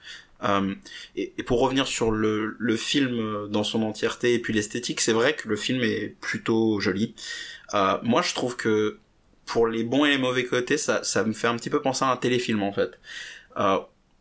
Euh, 0.45 0.75
et, 1.17 1.31
pour 1.45 1.61
revenir 1.61 1.87
sur 1.87 2.11
le, 2.11 2.77
film 2.77 3.19
euh, 3.19 3.47
dans 3.49 3.65
son 3.65 3.83
entièreté 3.83 4.35
et 4.35 4.39
puis 4.39 4.53
l'esthétique, 4.53 5.01
c'est 5.01 5.13
vrai 5.13 5.35
que 5.35 5.49
le 5.49 5.57
film 5.57 5.83
est 5.83 6.15
plutôt 6.21 6.81
joli. 6.81 7.15
Euh, 7.75 7.99
moi, 8.03 8.23
je 8.23 8.35
trouve 8.35 8.57
que 8.57 8.99
pour 9.47 9.67
les 9.67 9.85
bons 9.85 10.05
et 10.05 10.11
les 10.11 10.19
mauvais 10.19 10.45
côtés, 10.45 10.77
ça, 10.77 11.03
me 11.25 11.33
fait 11.33 11.49
un 11.49 11.57
petit 11.57 11.71
peu 11.71 11.81
penser 11.81 12.05
à 12.05 12.09
un 12.09 12.17
téléfilm 12.17 12.63
en 12.63 12.73
fait. 12.73 12.99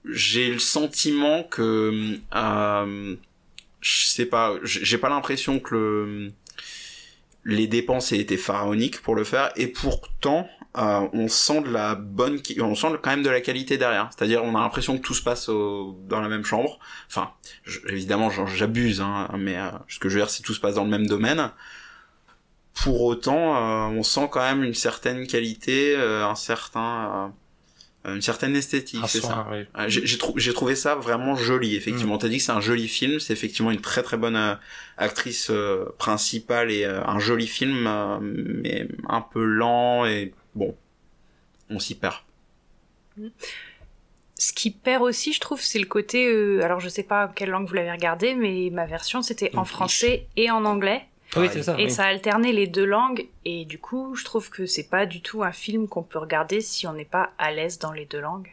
J'ai 0.06 0.52
le 0.52 0.60
sentiment 0.60 1.44
que, 1.44 2.18
je 3.82 4.06
sais 4.06 4.26
pas, 4.26 4.56
j'ai 4.64 4.98
pas 4.98 5.10
l'impression 5.10 5.60
que 5.60 5.76
le, 5.76 6.32
les 7.46 7.68
dépenses 7.68 8.12
aient 8.12 8.20
été 8.20 8.36
pharaoniques 8.36 9.02
pour 9.02 9.16
le 9.16 9.24
faire, 9.24 9.52
et 9.56 9.68
pourtant, 9.68 10.50
euh, 10.78 11.08
on 11.14 11.28
sent 11.28 11.62
de 11.62 11.70
la 11.70 11.96
bonne, 11.96 12.40
on 12.62 12.74
sent 12.76 12.88
quand 13.02 13.12
même 13.12 13.24
de 13.24 13.30
la 13.30 13.42
qualité 13.42 13.78
derrière. 13.78 14.10
C'est-à-dire, 14.16 14.44
on 14.44 14.56
a 14.56 14.60
l'impression 14.62 14.98
que 14.98 15.04
tout 15.04 15.14
se 15.14 15.22
passe 15.22 15.48
au- 15.50 15.98
dans 16.08 16.20
la 16.20 16.28
même 16.30 16.44
chambre. 16.46 16.80
Enfin, 17.08 17.32
je- 17.64 17.80
évidemment, 17.90 18.30
j'abuse, 18.48 19.00
hein, 19.02 19.30
mais 19.38 19.58
euh, 19.58 19.70
ce 19.88 20.00
que 20.00 20.10
je 20.10 20.16
veux 20.16 20.22
dire, 20.22 20.30
c'est 20.30 20.42
que 20.42 20.48
tout 20.48 20.54
se 20.56 20.60
passe 20.60 20.76
dans 20.76 20.84
le 20.84 20.90
même 20.90 21.06
domaine. 21.08 21.52
Pour 22.74 23.02
autant, 23.04 23.56
euh, 23.56 23.98
on 24.00 24.02
sent 24.04 24.28
quand 24.32 24.42
même 24.42 24.64
une 24.64 24.74
certaine 24.74 25.28
qualité, 25.28 25.96
euh, 25.96 26.26
un 26.26 26.34
certain, 26.36 27.32
euh, 28.08 28.16
une 28.16 28.22
certaine 28.24 28.56
esthétique. 28.56 29.04
C'est 29.08 29.22
ça. 29.22 29.48
oui. 29.52 29.60
Euh, 29.78 29.86
J'ai 29.88 30.06
j'ai 30.08 30.18
trou- 30.18 30.34
j'ai 30.38 30.54
trouvé 30.54 30.76
ça 30.76 30.96
vraiment 30.96 31.36
joli, 31.36 31.76
effectivement. 31.76 32.18
T'as 32.18 32.30
dit 32.30 32.38
que 32.40 32.44
c'est 32.44 32.52
un 32.52 32.62
joli 32.62 32.88
film, 32.88 33.20
c'est 33.20 33.32
effectivement 33.32 33.70
une 33.70 33.80
très 33.80 34.02
très 34.02 34.18
bonne 34.18 34.58
actrice 34.98 35.52
principale 36.00 36.72
et 36.72 36.84
un 36.86 37.20
joli 37.20 37.46
film, 37.48 37.88
mais 38.64 38.88
un 39.08 39.22
peu 39.22 39.44
lent 39.46 40.06
et 40.08 40.34
bon, 40.56 40.76
on 41.70 41.80
s'y 41.80 41.96
perd. 41.96 42.16
ce 44.38 44.52
qui 44.54 44.72
perd 44.72 45.04
aussi, 45.04 45.34
je 45.34 45.40
trouve, 45.40 45.62
c'est 45.62 45.80
le 45.80 45.86
côté. 45.86 46.28
euh, 46.28 46.64
alors, 46.64 46.80
je 46.80 46.90
sais 46.90 47.04
pas 47.04 47.32
quelle 47.36 47.50
langue 47.50 47.68
vous 47.68 47.76
l'avez 47.76 47.92
regardé, 47.92 48.36
mais 48.36 48.70
ma 48.72 48.86
version 48.86 49.22
c'était 49.22 49.56
en 49.56 49.66
français 49.66 50.28
et 50.36 50.52
en 50.52 50.66
anglais. 50.66 51.06
Oui, 51.36 51.48
c'est 51.52 51.64
ça. 51.64 51.76
Et 51.80 51.86
oui. 51.86 51.92
ça 51.92 52.06
alternait 52.06 52.52
les 52.52 52.68
deux 52.68 52.86
langues. 52.86 53.28
Et 53.44 53.66
du 53.66 53.80
coup, 53.80 54.16
je 54.16 54.24
trouve 54.24 54.50
que 54.52 54.66
c'est 54.68 54.88
pas 54.88 55.06
du 55.08 55.22
tout 55.22 55.44
un 55.44 55.52
film 55.52 55.88
qu'on 55.88 56.04
peut 56.04 56.20
regarder 56.20 56.62
si 56.62 56.86
on 56.86 56.94
n'est 56.94 57.06
pas 57.06 57.32
à 57.40 57.52
l'aise 57.52 57.80
dans 57.80 57.92
les 57.92 58.06
deux 58.06 58.20
langues. 58.20 58.50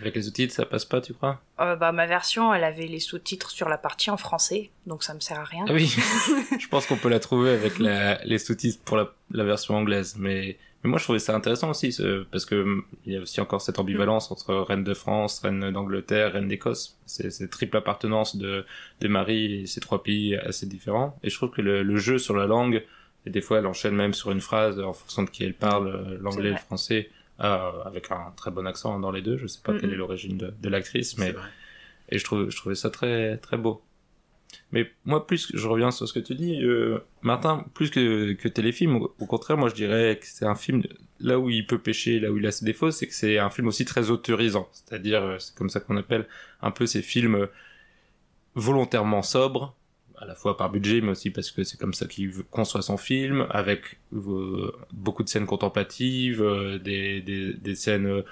Avec 0.00 0.14
les 0.14 0.22
sous-titres, 0.22 0.54
ça 0.54 0.66
passe 0.66 0.84
pas, 0.84 1.00
tu 1.00 1.14
crois? 1.14 1.40
Euh, 1.60 1.76
bah, 1.76 1.92
ma 1.92 2.06
version, 2.06 2.52
elle 2.52 2.64
avait 2.64 2.86
les 2.86 2.98
sous-titres 3.00 3.50
sur 3.50 3.68
la 3.68 3.78
partie 3.78 4.10
en 4.10 4.16
français, 4.16 4.70
donc 4.86 5.04
ça 5.04 5.12
me 5.14 5.20
sert 5.20 5.38
à 5.38 5.44
rien. 5.44 5.64
Ah 5.68 5.72
oui, 5.72 5.86
je 6.58 6.66
pense 6.68 6.86
qu'on 6.86 6.96
peut 6.96 7.10
la 7.10 7.20
trouver 7.20 7.50
avec 7.50 7.78
la, 7.78 8.22
les 8.24 8.38
sous-titres 8.38 8.82
pour 8.84 8.96
la, 8.96 9.12
la 9.30 9.44
version 9.44 9.74
anglaise. 9.76 10.16
Mais, 10.18 10.56
mais 10.82 10.90
moi, 10.90 10.98
je 10.98 11.04
trouvais 11.04 11.18
ça 11.20 11.34
intéressant 11.36 11.70
aussi, 11.70 11.92
ce- 11.92 12.24
parce 12.24 12.44
que 12.44 12.56
hum, 12.62 12.84
il 13.06 13.12
y 13.12 13.16
a 13.16 13.20
aussi 13.20 13.40
encore 13.40 13.62
cette 13.62 13.78
ambivalence 13.78 14.30
entre 14.30 14.54
reine 14.54 14.84
de 14.84 14.94
France, 14.94 15.40
reine 15.40 15.70
d'Angleterre, 15.70 16.32
reine 16.32 16.48
d'Écosse. 16.48 16.98
C'est 17.06 17.30
cette 17.30 17.50
triple 17.50 17.76
appartenance 17.76 18.36
de, 18.36 18.64
de 19.00 19.08
Marie 19.08 19.62
et 19.62 19.66
ces 19.66 19.80
trois 19.80 20.02
pays 20.02 20.36
assez 20.36 20.66
différents. 20.66 21.18
Et 21.22 21.30
je 21.30 21.36
trouve 21.36 21.50
que 21.50 21.62
le, 21.62 21.82
le 21.82 21.96
jeu 21.98 22.18
sur 22.18 22.36
la 22.36 22.46
langue, 22.46 22.84
et 23.26 23.30
des 23.30 23.40
fois, 23.40 23.58
elle 23.58 23.66
enchaîne 23.66 23.94
même 23.94 24.14
sur 24.14 24.32
une 24.32 24.40
phrase 24.40 24.80
en 24.80 24.92
fonction 24.92 25.22
de 25.22 25.30
qui 25.30 25.44
elle 25.44 25.54
parle, 25.54 25.86
euh, 25.88 26.18
l'anglais, 26.20 26.50
le 26.50 26.56
français, 26.56 27.10
euh, 27.40 27.70
avec 27.84 28.10
un 28.10 28.32
très 28.36 28.50
bon 28.50 28.66
accent 28.66 28.98
dans 28.98 29.12
les 29.12 29.22
deux. 29.22 29.36
Je 29.36 29.46
sais 29.46 29.60
pas 29.62 29.72
Mhm. 29.72 29.80
quelle 29.80 29.92
est 29.92 29.96
l'origine 29.96 30.36
de, 30.38 30.52
de 30.60 30.68
l'actrice, 30.68 31.16
mais 31.18 31.32
et 32.08 32.18
je 32.18 32.24
trouve 32.24 32.50
je 32.50 32.56
trouvais 32.56 32.74
ça 32.74 32.90
très 32.90 33.36
très 33.38 33.56
beau 33.56 33.82
mais 34.72 34.90
moi 35.04 35.26
plus 35.26 35.50
je 35.54 35.68
reviens 35.68 35.90
sur 35.90 36.08
ce 36.08 36.12
que 36.12 36.18
tu 36.18 36.34
dis 36.34 36.62
euh, 36.62 36.98
Martin 37.20 37.64
plus 37.74 37.90
que 37.90 38.32
que 38.32 38.48
téléfilm 38.48 38.96
au, 38.96 39.26
contraire 39.26 39.58
moi 39.58 39.68
je 39.68 39.74
dirais 39.74 40.18
que 40.18 40.26
c'est 40.26 40.46
un 40.46 40.54
film 40.54 40.82
là 41.20 41.38
où 41.38 41.50
il 41.50 41.66
peut 41.66 41.78
pêcher 41.78 42.18
là 42.18 42.32
où 42.32 42.38
il 42.38 42.46
a 42.46 42.50
ses 42.50 42.64
défauts 42.64 42.90
c'est 42.90 43.06
que 43.06 43.14
c'est 43.14 43.38
un 43.38 43.50
film 43.50 43.68
aussi 43.68 43.84
très 43.84 44.10
autorisant. 44.10 44.68
C'est-à-dire 44.72 45.22
euh, 45.22 45.38
c'est 45.38 45.54
comme 45.54 45.70
ça 45.70 45.80
qu'on 45.80 45.96
appelle 45.96 46.26
un 46.62 46.70
peu 46.70 46.86
ces 46.86 47.02
films 47.02 47.34
euh, 47.36 47.46
volontairement 48.54 49.22
sobres 49.22 49.76
à 50.16 50.24
la 50.24 50.34
fois 50.34 50.56
par 50.56 50.70
budget 50.70 51.00
mais 51.00 51.10
aussi 51.10 51.30
parce 51.30 51.50
que 51.50 51.64
c'est 51.64 51.78
comme 51.78 51.94
ça 51.94 52.06
qu'il 52.06 52.32
conçoit 52.50 52.82
son 52.82 52.96
film 52.96 53.46
avec 53.50 53.98
euh, 54.14 54.72
beaucoup 54.92 55.22
de 55.22 55.28
scènes 55.28 55.46
contemplatives 55.46 56.42
euh, 56.42 56.78
des, 56.78 57.20
des 57.20 57.52
des 57.54 57.74
scènes 57.74 58.22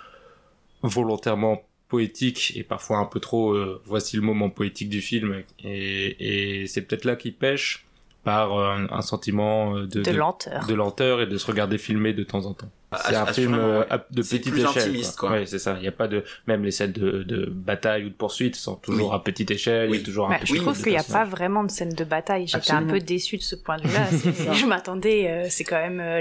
volontairement 0.83 1.63
poétique 1.91 2.53
et 2.57 2.63
parfois 2.63 2.99
un 2.99 3.05
peu 3.05 3.21
trop 3.21 3.53
euh, 3.53 3.83
voici 3.85 4.17
le 4.17 4.23
moment 4.23 4.49
poétique 4.49 4.89
du 4.89 5.03
film 5.03 5.43
et, 5.63 6.61
et 6.63 6.67
c'est 6.67 6.83
peut-être 6.83 7.05
là 7.05 7.17
qu'il 7.17 7.35
pêche 7.35 7.85
par 8.25 8.57
euh, 8.59 8.71
un, 8.77 8.89
un 8.91 9.03
sentiment 9.03 9.77
euh, 9.77 9.87
de, 9.87 10.03
De 10.03 10.11
lenteur. 10.11 10.67
de 10.67 10.75
lenteur 10.75 11.21
et 11.23 11.27
de 11.27 11.37
se 11.37 11.47
regarder 11.47 11.79
filmer 11.79 12.13
de 12.13 12.23
temps 12.23 12.45
en 12.47 12.55
temps. 12.55 12.71
C'est 13.07 13.15
Ah, 13.15 13.23
un 13.23 13.33
film 13.33 13.55
euh, 13.55 13.85
de 14.11 14.21
C'est 14.21 14.39
petite 14.41 14.53
plus 14.53 14.63
échelle. 14.65 14.83
intimiste, 14.83 15.17
quoi. 15.17 15.31
Ouais, 15.31 15.47
c'est 15.47 15.61
ça. 15.61 15.77
Il 15.79 15.85
y 15.85 15.89
a 15.89 15.93
pas 15.93 16.09
de 16.09 16.25
même 16.49 16.65
les 16.65 16.73
scènes 16.73 16.91
de, 16.93 17.23
de 17.23 17.47
bataille 17.47 18.05
ou 18.05 18.09
de 18.09 18.15
poursuite 18.15 18.57
sont 18.57 18.75
toujours 18.75 19.11
Oui. 19.11 19.17
à 19.17 19.21
petite 19.21 19.51
échelle. 19.53 19.87
Il 19.91 19.95
y 19.95 19.97
Oui. 19.99 20.03
a 20.03 20.05
toujours 20.05 20.27
un 20.27 20.31
Bah, 20.31 20.41
je 20.43 20.55
trouve 20.57 20.77
qu'il 20.83 20.93
n'y 20.93 20.99
a 20.99 21.05
pas 21.05 21.25
vraiment 21.25 21.63
de 21.65 21.71
scène 21.71 21.95
de 21.95 22.05
bataille. 22.05 22.47
J'étais 22.49 22.73
un 22.73 22.83
peu 22.85 22.99
déçue 22.99 23.37
de 23.37 23.43
ce 23.43 23.55
point 23.55 23.77
de 23.79 23.87
vue-là. 23.87 24.07
C'est- 24.11 24.55
je 24.55 24.67
m'attendais, 24.67 25.29
euh, 25.31 25.47
c'est 25.49 25.63
quand 25.65 25.79
même 25.81 26.01
euh, 26.01 26.21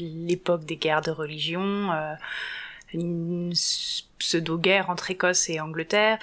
l'époque 0.00 0.64
des 0.64 0.76
guerres 0.76 1.02
de 1.02 1.12
religion, 1.12 1.92
euh, 1.92 2.12
une 2.94 3.52
pseudo-guerre 4.18 4.90
entre 4.90 5.10
Écosse 5.10 5.48
et 5.50 5.60
Angleterre, 5.60 6.18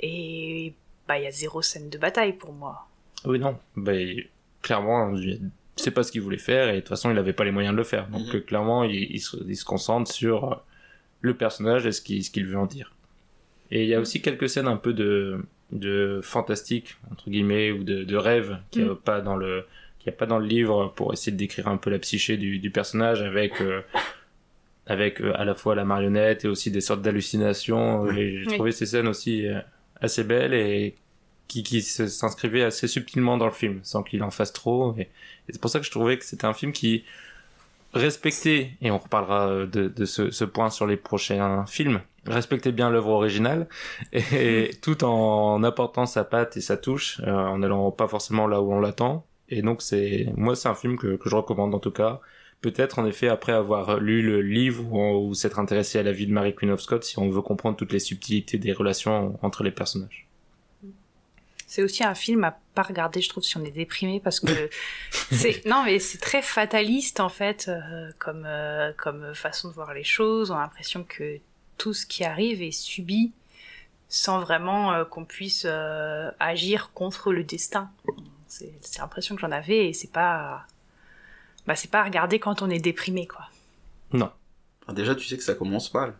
et 0.00 0.72
bah 1.06 1.18
il 1.18 1.24
y 1.24 1.26
a 1.26 1.30
zéro 1.30 1.62
scène 1.62 1.88
de 1.90 1.98
bataille 1.98 2.32
pour 2.34 2.52
moi. 2.52 2.86
Oui 3.24 3.38
non. 3.38 3.58
Ben 3.76 4.22
clairement, 4.62 5.16
je 5.16 5.32
sais 5.76 5.90
pas 5.90 6.02
ce 6.02 6.12
qu'il 6.12 6.20
voulait 6.20 6.38
faire 6.38 6.68
et 6.68 6.74
de 6.74 6.80
toute 6.80 6.88
façon 6.88 7.10
il 7.10 7.18
avait 7.18 7.32
pas 7.32 7.44
les 7.44 7.52
moyens 7.52 7.72
de 7.72 7.78
le 7.78 7.84
faire. 7.84 8.08
Donc 8.08 8.26
Mhm. 8.28 8.36
euh, 8.36 8.40
clairement 8.40 8.84
il, 8.84 8.94
il 9.10 9.20
se, 9.20 9.36
il 9.48 9.56
se 9.56 9.64
concentre 9.64 10.10
sur 10.12 10.52
euh, 10.52 10.56
le 11.20 11.34
personnage 11.34 11.86
et 11.86 11.92
ce 11.92 12.00
qu'il 12.02 12.46
veut 12.46 12.58
en 12.58 12.66
dire. 12.66 12.92
Et 13.70 13.82
il 13.84 13.88
y 13.88 13.94
a 13.94 14.00
aussi 14.00 14.20
quelques 14.22 14.48
scènes 14.48 14.68
un 14.68 14.76
peu 14.76 14.92
de 14.92 15.44
de 15.70 16.20
fantastique 16.22 16.96
entre 17.12 17.28
guillemets 17.28 17.70
ou 17.72 17.84
de, 17.84 18.02
de 18.02 18.16
rêve 18.16 18.58
qu'il 18.70 18.84
n'y 18.84 18.88
a 18.88 18.92
Mm. 18.92 18.96
pas 18.96 19.20
dans 19.20 19.36
le 19.36 19.64
a 20.06 20.10
pas 20.10 20.24
dans 20.24 20.38
le 20.38 20.46
livre 20.46 20.90
pour 20.96 21.12
essayer 21.12 21.32
de 21.32 21.36
décrire 21.36 21.68
un 21.68 21.76
peu 21.76 21.90
la 21.90 21.98
psyché 21.98 22.38
du, 22.38 22.58
du 22.60 22.70
personnage 22.70 23.20
avec 23.20 23.60
euh, 23.60 23.82
avec 24.88 25.20
euh, 25.20 25.32
à 25.36 25.44
la 25.44 25.54
fois 25.54 25.74
la 25.76 25.84
marionnette 25.84 26.44
et 26.44 26.48
aussi 26.48 26.70
des 26.72 26.80
sortes 26.80 27.02
d'hallucinations. 27.02 28.02
Oui. 28.02 28.18
et 28.18 28.38
j'ai 28.40 28.46
Oui. 28.48 28.54
trouvé 28.54 28.72
ces 28.72 28.86
scènes 28.86 29.06
aussi 29.06 29.46
euh, 29.46 29.60
assez 30.00 30.24
belles 30.24 30.54
et 30.54 30.96
qui, 31.46 31.62
qui 31.62 31.80
s'inscrivait 31.82 32.62
assez 32.64 32.88
subtilement 32.88 33.36
dans 33.38 33.46
le 33.46 33.52
film 33.52 33.78
sans 33.84 34.02
qu'il 34.02 34.22
en 34.24 34.30
fasse 34.30 34.52
trop. 34.52 34.94
Et, 34.98 35.02
et 35.02 35.08
c'est 35.52 35.60
pour 35.60 35.70
ça 35.70 35.78
que 35.78 35.86
je 35.86 35.90
trouvais 35.90 36.18
que 36.18 36.24
c'était 36.24 36.46
un 36.46 36.52
film 36.54 36.72
qui 36.72 37.04
respectait 37.94 38.72
et 38.82 38.90
on 38.90 38.98
reparlera 38.98 39.48
euh, 39.48 39.66
de, 39.66 39.88
de 39.88 40.04
ce, 40.04 40.30
ce 40.30 40.44
point 40.44 40.70
sur 40.70 40.86
les 40.86 40.96
prochains 40.96 41.64
films 41.66 42.00
respectait 42.26 42.72
bien 42.72 42.90
l'œuvre 42.90 43.08
originale. 43.10 43.66
Et, 44.12 44.70
tout 44.82 45.04
en 45.04 45.62
apportant 45.62 46.04
sa 46.04 46.24
patte 46.24 46.56
et 46.58 46.60
sa 46.60 46.76
touche 46.76 47.20
euh, 47.26 47.30
en 47.32 47.62
allant 47.62 47.90
pas 47.90 48.08
forcément 48.08 48.46
là 48.46 48.60
où 48.60 48.72
on 48.72 48.80
l'attend. 48.80 49.24
Et 49.48 49.62
donc 49.62 49.80
c'est 49.80 50.26
moi 50.36 50.54
c'est 50.54 50.68
un 50.68 50.74
film 50.74 50.98
que, 50.98 51.16
que 51.16 51.30
je 51.30 51.34
recommande 51.34 51.74
en 51.74 51.78
tout 51.78 51.90
cas 51.90 52.20
peut-être 52.60 52.98
en 52.98 53.06
effet 53.06 53.28
après 53.28 53.52
avoir 53.52 53.98
lu 53.98 54.22
le 54.22 54.42
livre 54.42 54.92
ou, 54.92 55.28
ou 55.28 55.34
s'être 55.34 55.58
intéressé 55.58 55.98
à 55.98 56.02
la 56.02 56.12
vie 56.12 56.26
de 56.26 56.32
Mary 56.32 56.54
Queen 56.54 56.70
of 56.70 56.80
Scots 56.80 57.02
si 57.02 57.18
on 57.18 57.30
veut 57.30 57.42
comprendre 57.42 57.76
toutes 57.76 57.92
les 57.92 58.00
subtilités 58.00 58.58
des 58.58 58.72
relations 58.72 59.38
entre 59.42 59.62
les 59.62 59.70
personnages 59.70 60.26
C'est 61.66 61.82
aussi 61.82 62.02
un 62.02 62.14
film 62.14 62.44
à 62.44 62.58
pas 62.74 62.82
regarder, 62.82 63.20
je 63.20 63.28
trouve, 63.28 63.44
si 63.44 63.56
on 63.56 63.64
est 63.64 63.70
déprimé, 63.70 64.20
parce 64.20 64.40
que 64.40 64.70
c'est 65.32 65.64
non, 65.66 65.82
mais 65.84 65.98
c'est 65.98 66.18
très 66.18 66.42
fataliste 66.42 67.20
en 67.20 67.28
fait, 67.28 67.68
euh, 67.68 68.10
comme 68.18 68.44
euh, 68.46 68.92
comme 68.96 69.34
façon 69.34 69.68
de 69.68 69.74
voir 69.74 69.94
les 69.94 70.04
choses. 70.04 70.50
On 70.50 70.56
a 70.56 70.60
l'impression 70.60 71.04
que 71.04 71.38
tout 71.76 71.94
ce 71.94 72.06
qui 72.06 72.24
arrive 72.24 72.62
est 72.62 72.72
subi 72.72 73.32
sans 74.08 74.40
vraiment 74.40 74.92
euh, 74.92 75.04
qu'on 75.04 75.24
puisse 75.24 75.66
agir 76.40 76.90
contre 76.94 77.32
le 77.32 77.44
destin. 77.44 77.90
C'est 78.46 78.72
c'est 78.80 79.00
l'impression 79.00 79.34
que 79.34 79.40
j'en 79.40 79.52
avais 79.52 79.88
et 79.88 79.92
c'est 79.92 80.12
pas 80.12 80.66
bah 81.68 81.76
c'est 81.76 81.90
pas 81.90 82.00
à 82.00 82.04
regarder 82.04 82.40
quand 82.40 82.62
on 82.62 82.70
est 82.70 82.80
déprimé 82.80 83.28
quoi. 83.28 83.44
non 84.12 84.32
déjà, 84.92 85.14
tu 85.14 85.26
sais 85.26 85.36
que 85.36 85.42
ça 85.42 85.54
commence 85.54 85.92
mal. 85.94 86.14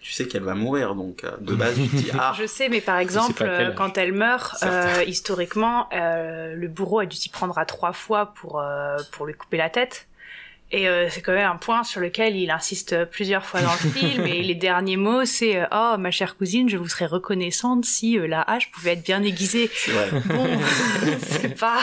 Tu 0.00 0.12
sais 0.12 0.28
qu'elle 0.28 0.42
va 0.42 0.54
mourir, 0.54 0.94
donc 0.94 1.24
euh, 1.24 1.30
de 1.40 1.54
base, 1.54 1.76
tu 1.76 1.88
te 1.88 1.96
dis 1.96 2.10
ah, 2.18 2.34
Je 2.38 2.46
sais, 2.46 2.68
mais 2.68 2.82
par 2.82 2.98
exemple, 2.98 3.42
euh, 3.42 3.72
quand 3.72 3.96
elle 3.96 4.12
meurt, 4.12 4.62
euh, 4.62 5.02
historiquement, 5.06 5.88
euh, 5.94 6.54
le 6.54 6.68
bourreau 6.68 7.00
a 7.00 7.06
dû 7.06 7.16
s'y 7.16 7.30
prendre 7.30 7.56
à 7.56 7.64
trois 7.64 7.94
fois 7.94 8.34
pour, 8.34 8.60
euh, 8.60 8.98
pour 9.12 9.24
lui 9.24 9.34
couper 9.34 9.56
la 9.56 9.70
tête. 9.70 10.06
Et 10.72 10.88
euh, 10.88 11.08
c'est 11.08 11.22
quand 11.22 11.32
même 11.32 11.50
un 11.50 11.56
point 11.56 11.84
sur 11.84 12.00
lequel 12.00 12.36
il 12.36 12.50
insiste 12.50 13.04
plusieurs 13.06 13.46
fois 13.46 13.62
dans 13.62 13.72
le 13.72 13.90
film. 13.90 14.26
Et 14.26 14.42
les 14.42 14.54
derniers 14.54 14.96
mots, 14.96 15.24
c'est 15.24 15.56
euh, 15.56 15.66
Oh, 15.72 15.94
ma 15.98 16.10
chère 16.10 16.36
cousine, 16.36 16.68
je 16.68 16.76
vous 16.76 16.88
serais 16.88 17.06
reconnaissante 17.06 17.84
si 17.84 18.18
euh, 18.18 18.26
la 18.26 18.42
hache 18.42 18.70
pouvait 18.72 18.92
être 18.92 19.04
bien 19.04 19.22
aiguisée. 19.22 19.70
c'est 19.72 19.92
vrai. 19.92 20.10
Bon, 20.26 20.46
c'est 21.22 21.58
pas. 21.58 21.80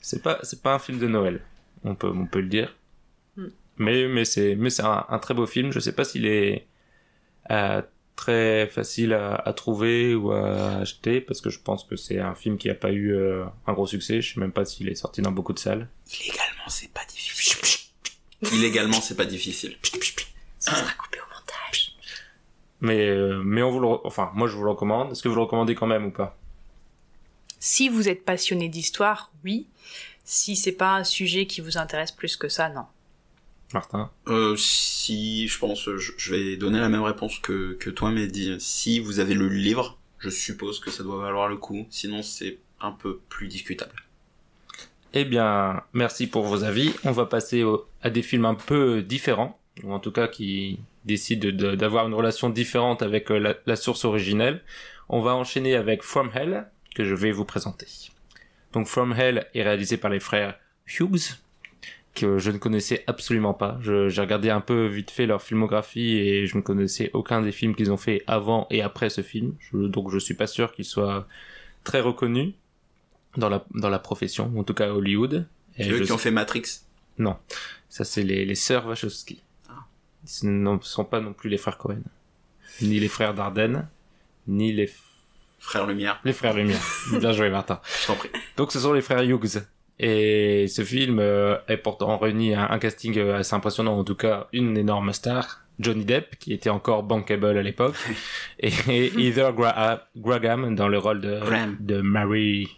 c'est 0.00 0.22
pas 0.22 0.38
c'est 0.42 0.62
pas 0.62 0.74
un 0.74 0.78
film 0.78 0.98
de 0.98 1.08
Noël 1.08 1.40
on 1.84 1.94
peut 1.94 2.08
on 2.08 2.26
peut 2.26 2.40
le 2.40 2.48
dire 2.48 2.74
Mm. 3.36 3.48
mais 3.76 4.08
mais 4.08 4.24
c'est 4.24 4.56
mais 4.56 4.70
c'est 4.70 4.82
un, 4.84 5.04
un 5.10 5.18
très 5.18 5.34
beau 5.34 5.46
film 5.46 5.70
je 5.70 5.78
sais 5.78 5.92
pas 5.92 6.04
s'il 6.04 6.24
est 6.24 6.66
euh, 7.50 7.82
très 8.16 8.66
facile 8.68 9.12
à, 9.12 9.34
à 9.34 9.52
trouver 9.52 10.14
ou 10.14 10.32
à 10.32 10.76
acheter 10.78 11.20
parce 11.20 11.42
que 11.42 11.50
je 11.50 11.58
pense 11.60 11.84
que 11.84 11.96
c'est 11.96 12.18
un 12.18 12.34
film 12.34 12.56
qui 12.56 12.70
a 12.70 12.74
pas 12.74 12.92
eu 12.92 13.14
euh, 13.14 13.44
un 13.66 13.74
gros 13.74 13.86
succès 13.86 14.22
je 14.22 14.32
sais 14.34 14.40
même 14.40 14.52
pas 14.52 14.64
s'il 14.64 14.88
est 14.88 14.94
sorti 14.94 15.20
dans 15.20 15.32
beaucoup 15.32 15.52
de 15.52 15.58
salles 15.58 15.88
Illégalement, 16.20 16.68
c'est 16.68 16.90
pas 16.92 17.04
difficile. 17.04 17.78
Illégalement, 18.52 19.00
c'est 19.02 19.16
pas 19.16 19.26
difficile. 19.26 19.76
Ça 20.58 20.72
sera 20.74 20.92
coupé 20.92 21.18
au 21.20 21.34
montage. 21.34 21.94
mais 22.80 23.08
euh, 23.08 23.42
mais 23.44 23.62
on 23.62 23.70
vous 23.70 23.80
le 23.80 23.88
enfin 24.06 24.30
moi 24.34 24.48
je 24.48 24.56
vous 24.56 24.64
le 24.64 24.70
recommande 24.70 25.12
est-ce 25.12 25.22
que 25.22 25.28
vous 25.28 25.34
le 25.34 25.42
recommandez 25.42 25.74
quand 25.74 25.86
même 25.86 26.06
ou 26.06 26.10
pas? 26.10 26.38
Si 27.58 27.88
vous 27.90 28.08
êtes 28.08 28.24
passionné 28.24 28.68
d'histoire, 28.70 29.30
oui. 29.44 29.68
Si 30.28 30.56
c'est 30.56 30.72
pas 30.72 30.96
un 30.96 31.04
sujet 31.04 31.46
qui 31.46 31.60
vous 31.60 31.78
intéresse 31.78 32.10
plus 32.12 32.36
que 32.36 32.48
ça, 32.48 32.68
non. 32.68 32.84
Martin 33.72 34.10
Euh, 34.28 34.56
si, 34.56 35.46
je 35.48 35.58
pense, 35.58 35.84
je, 35.84 36.12
je 36.18 36.34
vais 36.34 36.56
donner 36.56 36.80
la 36.80 36.88
même 36.88 37.02
réponse 37.02 37.38
que, 37.38 37.74
que 37.74 37.90
toi, 37.90 38.10
Mehdi. 38.10 38.56
Si 38.58 38.98
vous 38.98 39.20
avez 39.20 39.34
le 39.34 39.48
livre, 39.48 39.96
je 40.18 40.28
suppose 40.30 40.80
que 40.80 40.90
ça 40.90 41.02
doit 41.04 41.22
valoir 41.22 41.48
le 41.48 41.56
coup. 41.56 41.86
Sinon, 41.90 42.22
c'est 42.22 42.58
un 42.80 42.90
peu 42.90 43.20
plus 43.28 43.46
discutable. 43.48 43.94
Eh 45.14 45.24
bien, 45.24 45.82
merci 45.92 46.26
pour 46.26 46.44
vos 46.44 46.64
avis. 46.64 46.92
On 47.04 47.12
va 47.12 47.26
passer 47.26 47.62
au- 47.62 47.86
à 48.02 48.10
des 48.10 48.22
films 48.22 48.44
un 48.46 48.54
peu 48.56 49.02
différents, 49.02 49.58
ou 49.84 49.92
en 49.92 50.00
tout 50.00 50.10
cas 50.12 50.26
qui 50.28 50.80
décident 51.04 51.48
de- 51.50 51.74
d'avoir 51.76 52.06
une 52.08 52.14
relation 52.14 52.50
différente 52.50 53.00
avec 53.02 53.30
euh, 53.30 53.38
la, 53.38 53.54
la 53.66 53.76
source 53.76 54.04
originelle. 54.04 54.62
On 55.08 55.20
va 55.22 55.34
enchaîner 55.36 55.76
avec 55.76 56.02
From 56.02 56.30
Hell, 56.34 56.66
que 56.96 57.04
je 57.04 57.14
vais 57.14 57.30
vous 57.30 57.44
présenter. 57.44 57.86
Donc 58.72 58.86
From 58.86 59.12
Hell 59.12 59.46
est 59.54 59.62
réalisé 59.62 59.96
par 59.96 60.10
les 60.10 60.20
frères 60.20 60.58
Hughes, 60.86 61.36
que 62.14 62.38
je 62.38 62.50
ne 62.50 62.58
connaissais 62.58 63.04
absolument 63.06 63.54
pas. 63.54 63.78
J'ai 63.82 64.20
regardé 64.20 64.50
un 64.50 64.60
peu 64.60 64.86
vite 64.86 65.10
fait 65.10 65.26
leur 65.26 65.42
filmographie 65.42 66.16
et 66.18 66.46
je 66.46 66.56
ne 66.56 66.62
connaissais 66.62 67.10
aucun 67.12 67.42
des 67.42 67.52
films 67.52 67.74
qu'ils 67.74 67.92
ont 67.92 67.96
fait 67.98 68.22
avant 68.26 68.66
et 68.70 68.82
après 68.82 69.10
ce 69.10 69.20
film. 69.22 69.54
Je- 69.60 69.86
donc 69.86 70.10
je 70.10 70.18
suis 70.18 70.34
pas 70.34 70.46
sûr 70.46 70.72
qu'ils 70.72 70.84
soient 70.86 71.26
très 71.84 72.00
reconnus 72.00 72.54
dans 73.36 73.48
la, 73.48 73.64
dans 73.74 73.90
la 73.90 73.98
profession, 73.98 74.52
en 74.56 74.64
tout 74.64 74.74
cas 74.74 74.86
à 74.86 74.92
Hollywood. 74.92 75.46
Et 75.78 75.84
C'est 75.84 75.90
eux 75.90 76.00
qui 76.00 76.12
ont 76.12 76.18
fait 76.18 76.30
Matrix. 76.30 76.62
Non, 77.18 77.36
ça 77.88 78.04
c'est 78.04 78.22
les, 78.22 78.44
les 78.46 78.54
sœurs 78.54 78.86
Wachowski. 78.86 79.42
Ah. 79.68 79.84
Ce 80.24 80.46
ne 80.46 80.78
sont 80.82 81.04
pas 81.04 81.20
non 81.20 81.32
plus 81.34 81.50
les 81.50 81.58
frères 81.58 81.76
Cohen. 81.78 82.00
ni 82.82 82.98
les 82.98 83.08
frères 83.08 83.34
Dardenne, 83.34 83.88
ni 84.46 84.72
les 84.72 84.90
Frère 85.66 85.86
Lumière. 85.86 86.20
les 86.24 86.32
frères 86.32 86.54
Lumière. 86.54 86.80
Bien 87.20 87.32
joué 87.32 87.50
Martin. 87.50 87.80
Je 88.02 88.06
t'en 88.06 88.14
prie. 88.14 88.30
Donc 88.56 88.72
ce 88.72 88.78
sont 88.80 88.92
les 88.92 89.02
frères 89.02 89.22
Hughes. 89.22 89.62
Et 89.98 90.66
ce 90.68 90.84
film 90.84 91.18
euh, 91.18 91.56
est 91.68 91.76
pourtant 91.78 92.18
réuni 92.18 92.54
un, 92.54 92.68
un 92.70 92.78
casting 92.78 93.16
euh, 93.18 93.38
assez 93.38 93.54
impressionnant, 93.54 93.98
en 93.98 94.04
tout 94.04 94.14
cas 94.14 94.46
une 94.52 94.76
énorme 94.76 95.12
star, 95.14 95.62
Johnny 95.80 96.04
Depp, 96.04 96.36
qui 96.38 96.52
était 96.52 96.68
encore 96.70 97.02
bankable 97.02 97.46
à 97.46 97.62
l'époque, 97.62 97.96
et, 98.60 98.72
et 98.88 99.06
Heather 99.28 99.52
Gra- 99.54 100.00
Graham 100.16 100.74
dans 100.74 100.88
le 100.88 100.98
rôle 100.98 101.20
de, 101.22 101.40
Graham. 101.40 101.76
de 101.80 102.00
Mary, 102.02 102.68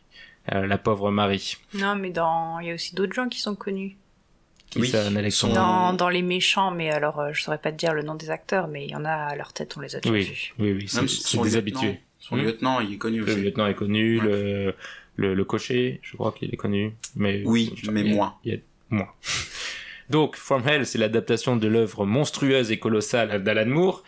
euh, 0.55 0.67
la 0.67 0.79
pauvre 0.79 1.11
Marie. 1.11 1.57
Non, 1.75 1.97
mais 1.97 2.11
dans... 2.11 2.61
il 2.61 2.69
y 2.69 2.71
a 2.71 2.75
aussi 2.75 2.95
d'autres 2.95 3.15
gens 3.15 3.29
qui 3.29 3.41
sont 3.41 3.57
connus. 3.57 3.97
Qui 4.71 4.81
Oui, 4.81 4.89
ça, 4.89 5.05
un 5.07 5.17
Alexandre 5.17 5.55
son- 5.55 5.61
Dans, 5.61 5.93
dans 5.95 6.09
les 6.11 6.23
méchants, 6.23 6.71
mais 6.71 6.91
alors 6.91 7.19
euh, 7.19 7.33
je 7.33 7.43
saurais 7.43 7.59
pas 7.59 7.73
te 7.73 7.77
dire 7.79 7.95
le 7.95 8.03
nom 8.03 8.15
des 8.15 8.31
acteurs, 8.31 8.69
mais 8.69 8.85
il 8.85 8.91
y 8.91 8.97
en 8.97 9.05
a 9.05 9.11
à 9.13 9.35
leur 9.35 9.53
tête, 9.53 9.75
on 9.77 9.81
les 9.81 9.97
a 9.97 10.01
déjà 10.01 10.13
Oui, 10.15 10.23
vus. 10.23 10.55
oui, 10.61 10.73
oui, 10.73 10.89
c'est 10.89 11.41
des 11.43 11.57
habitués. 11.57 12.01
Son 12.29 12.37
Hmm. 12.37 12.43
lieutenant, 12.43 12.81
il 12.81 12.93
est 12.95 12.99
connu 12.99 13.19
Le 13.21 13.25
aussi. 13.33 13.41
lieutenant 13.43 13.67
est 13.67 13.75
connu, 13.75 14.19
Ouais. 14.21 14.25
le, 14.27 14.75
le, 15.17 15.35
le 15.35 15.45
cocher, 15.45 15.99
je 16.03 16.15
crois 16.17 16.33
qu'il 16.33 16.53
est 16.53 16.57
connu. 16.57 16.93
Mais 17.17 17.43
Oui, 17.47 17.73
mais 17.91 18.03
il 18.03 18.15
moins. 18.15 18.35
il 18.45 18.53
y 18.53 18.57
a- 18.57 18.61
moins. 18.91 19.09
Donc, 20.11 20.37
From 20.37 20.67
Hell, 20.67 20.87
c'est 20.87 20.99
l'adaptation 20.99 21.57
de 21.57 21.69
l'œuvre 21.69 22.07
monstrueuse 22.07 22.71
et 22.71 22.79
colossale 22.79 23.43
d'Alan 23.43 23.67
Moore, 23.67 24.03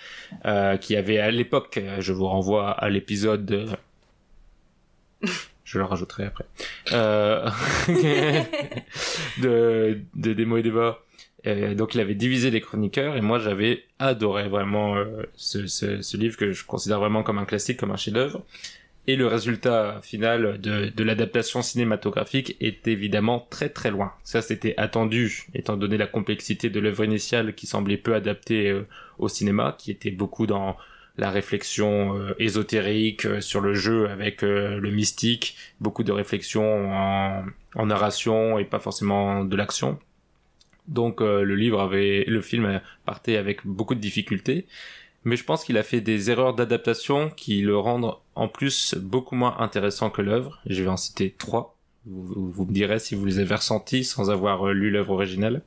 euh, 0.46 0.76
qui 0.78 0.96
avait 0.96 1.18
à 1.18 1.30
l'époque, 1.30 1.76
euh, 1.76 2.00
je 2.00 2.12
vous 2.14 2.26
renvoie 2.26 2.70
à 2.70 2.88
l'épisode 2.88 3.44
de... 3.44 3.66
Je 5.64 5.78
le 5.78 5.84
rajouterai 5.84 6.24
après. 6.24 6.46
Euh... 6.92 7.48
de, 9.42 10.00
de 10.14 10.32
Demo 10.34 10.56
et 10.56 10.62
Deva. 10.62 10.98
Euh, 11.46 11.74
donc 11.74 11.94
il 11.94 12.00
avait 12.00 12.14
divisé 12.14 12.50
les 12.50 12.60
chroniqueurs 12.60 13.16
et 13.16 13.22
moi 13.22 13.38
j'avais 13.38 13.84
adoré 13.98 14.48
vraiment 14.48 14.96
euh, 14.96 15.22
ce, 15.36 15.66
ce, 15.66 16.02
ce 16.02 16.16
livre 16.16 16.36
que 16.36 16.52
je 16.52 16.64
considère 16.64 17.00
vraiment 17.00 17.22
comme 17.22 17.38
un 17.38 17.46
classique, 17.46 17.78
comme 17.78 17.90
un 17.90 17.96
chef-d'œuvre. 17.96 18.44
Et 19.06 19.16
le 19.16 19.26
résultat 19.26 20.00
final 20.02 20.60
de, 20.60 20.90
de 20.90 21.04
l'adaptation 21.04 21.62
cinématographique 21.62 22.56
est 22.60 22.86
évidemment 22.86 23.46
très 23.50 23.70
très 23.70 23.90
loin. 23.90 24.12
Ça 24.22 24.42
c'était 24.42 24.74
attendu 24.76 25.46
étant 25.54 25.76
donné 25.76 25.96
la 25.96 26.06
complexité 26.06 26.68
de 26.68 26.78
l'œuvre 26.78 27.04
initiale 27.04 27.54
qui 27.54 27.66
semblait 27.66 27.96
peu 27.96 28.14
adaptée 28.14 28.68
euh, 28.68 28.86
au 29.18 29.28
cinéma, 29.28 29.74
qui 29.78 29.90
était 29.90 30.10
beaucoup 30.10 30.46
dans 30.46 30.76
la 31.16 31.30
réflexion 31.30 32.16
euh, 32.16 32.34
ésotérique 32.38 33.42
sur 33.42 33.60
le 33.60 33.74
jeu 33.74 34.08
avec 34.08 34.42
euh, 34.42 34.78
le 34.78 34.90
mystique, 34.90 35.56
beaucoup 35.80 36.04
de 36.04 36.12
réflexion 36.12 36.92
en, 36.92 37.44
en 37.74 37.86
narration 37.86 38.58
et 38.58 38.64
pas 38.64 38.78
forcément 38.78 39.44
de 39.44 39.56
l'action. 39.56 39.98
Donc 40.90 41.22
euh, 41.22 41.42
le 41.42 41.54
livre 41.56 41.80
avait, 41.80 42.24
le 42.26 42.42
film 42.42 42.80
partait 43.06 43.36
avec 43.36 43.66
beaucoup 43.66 43.94
de 43.94 44.00
difficultés, 44.00 44.66
mais 45.24 45.36
je 45.36 45.44
pense 45.44 45.64
qu'il 45.64 45.78
a 45.78 45.82
fait 45.82 46.00
des 46.00 46.30
erreurs 46.30 46.54
d'adaptation 46.54 47.30
qui 47.30 47.62
le 47.62 47.78
rendent 47.78 48.16
en 48.34 48.48
plus 48.48 48.94
beaucoup 48.94 49.36
moins 49.36 49.56
intéressant 49.58 50.10
que 50.10 50.20
l'œuvre. 50.20 50.60
Je 50.66 50.82
vais 50.82 50.88
en 50.88 50.96
citer 50.96 51.34
trois. 51.38 51.76
Vous, 52.06 52.64
me 52.64 52.72
direz 52.72 52.98
si 52.98 53.14
vous 53.14 53.24
les 53.26 53.38
avez 53.38 53.54
ressentis 53.54 54.04
sans 54.04 54.30
avoir 54.30 54.68
euh, 54.68 54.72
lu 54.72 54.90
l'œuvre 54.90 55.12
originale. 55.12 55.62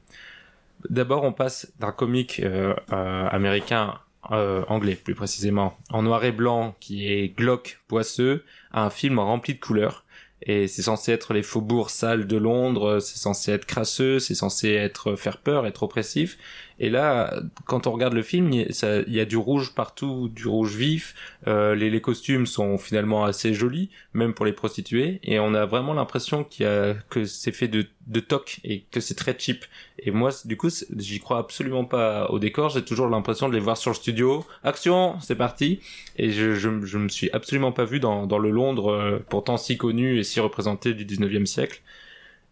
D'abord, 0.89 1.24
on 1.24 1.32
passe 1.32 1.72
d'un 1.80 1.92
comique 1.92 2.42
euh, 2.44 2.74
euh, 2.92 3.27
américain, 3.30 4.00
euh, 4.32 4.63
anglais 4.68 4.96
plus 4.96 5.15
précisément, 5.15 5.77
en 5.89 6.03
noir 6.03 6.24
et 6.24 6.32
blanc 6.32 6.75
qui 6.80 7.08
est 7.08 7.30
glauque, 7.30 7.80
poisseux, 7.88 8.44
à 8.72 8.86
un 8.86 8.89
film 8.89 9.20
rempli 9.20 9.53
de 9.53 9.60
couleurs. 9.60 10.06
Et 10.46 10.68
c'est 10.68 10.82
censé 10.82 11.12
être 11.12 11.34
les 11.34 11.44
faubourgs 11.44 11.90
sales 11.90 12.28
de 12.28 12.38
Londres, 12.38 13.00
c'est 13.00 13.18
censé 13.18 13.52
être 13.52 13.66
crasseux, 13.66 14.20
c'est 14.20 14.36
censé 14.36 14.72
être 14.72 15.16
faire 15.16 15.38
peur, 15.38 15.66
être 15.66 15.84
oppressif. 15.84 16.38
Et 16.84 16.90
là, 16.90 17.34
quand 17.66 17.88
on 17.88 17.92
regarde 17.92 18.12
le 18.13 18.24
film, 18.24 18.52
il 18.52 18.68
y 19.08 19.20
a- 19.22 19.25
du 19.25 19.38
rouge 19.38 19.74
partout, 19.74 20.28
du 20.28 20.50
rouge 20.50 20.75
vif. 20.75 21.16
Euh, 21.48 21.75
les, 21.75 22.02
costumes 22.02 22.46
sont 22.46 22.78
finalement 22.78 23.24
assez 23.24 23.54
jolis, 23.54 23.90
même 24.13 24.34
pour 24.34 24.46
les 24.46 24.52
prostituées. 24.52 25.22
Et 25.24 25.40
on 25.40 25.53
a 25.53 25.66
vraiment 25.66 25.94
l'impression 25.94 26.44
qu'il 26.44 26.66
a 26.66 26.94
que 27.10 27.24
c'est 27.24 27.53
fait 27.53 27.70
de, 27.70 27.86
de 28.07 28.20
toc 28.20 28.60
et 28.66 28.81
que 28.92 29.00
c'est 29.00 29.16
très 29.16 29.34
cheap. 29.40 29.64
Et 29.98 30.12
moi, 30.12 30.31
du 30.44 30.57
coup, 30.57 30.68
j'y 30.98 31.20
crois 31.22 31.38
absolument 31.38 31.86
pas 31.86 32.29
au 32.31 32.38
décor. 32.38 32.70
J'ai 32.70 32.84
toujours 32.84 33.07
l'impression 33.07 33.48
de 33.48 33.53
les 33.53 33.62
voir 33.62 33.77
sur 33.77 33.92
le 33.92 33.96
studio. 33.96 34.46
Action, 34.66 35.18
c'est 35.22 35.38
parti. 35.38 35.79
Et 36.18 36.31
je, 36.31 36.55
je, 36.55 36.84
je 36.84 36.98
me 36.98 37.07
suis 37.07 37.29
absolument 37.31 37.72
pas 37.72 37.86
vu 37.86 38.01
dans, 38.01 38.27
dans 38.27 38.40
le 38.40 38.51
Londres, 38.51 38.92
euh, 38.92 39.20
pourtant 39.29 39.55
si 39.55 39.77
connu 39.77 40.20
et 40.20 40.24
si 40.25 40.42
représenté 40.42 40.94
du 40.94 41.05
19e 41.05 41.46
siècle. 41.46 41.81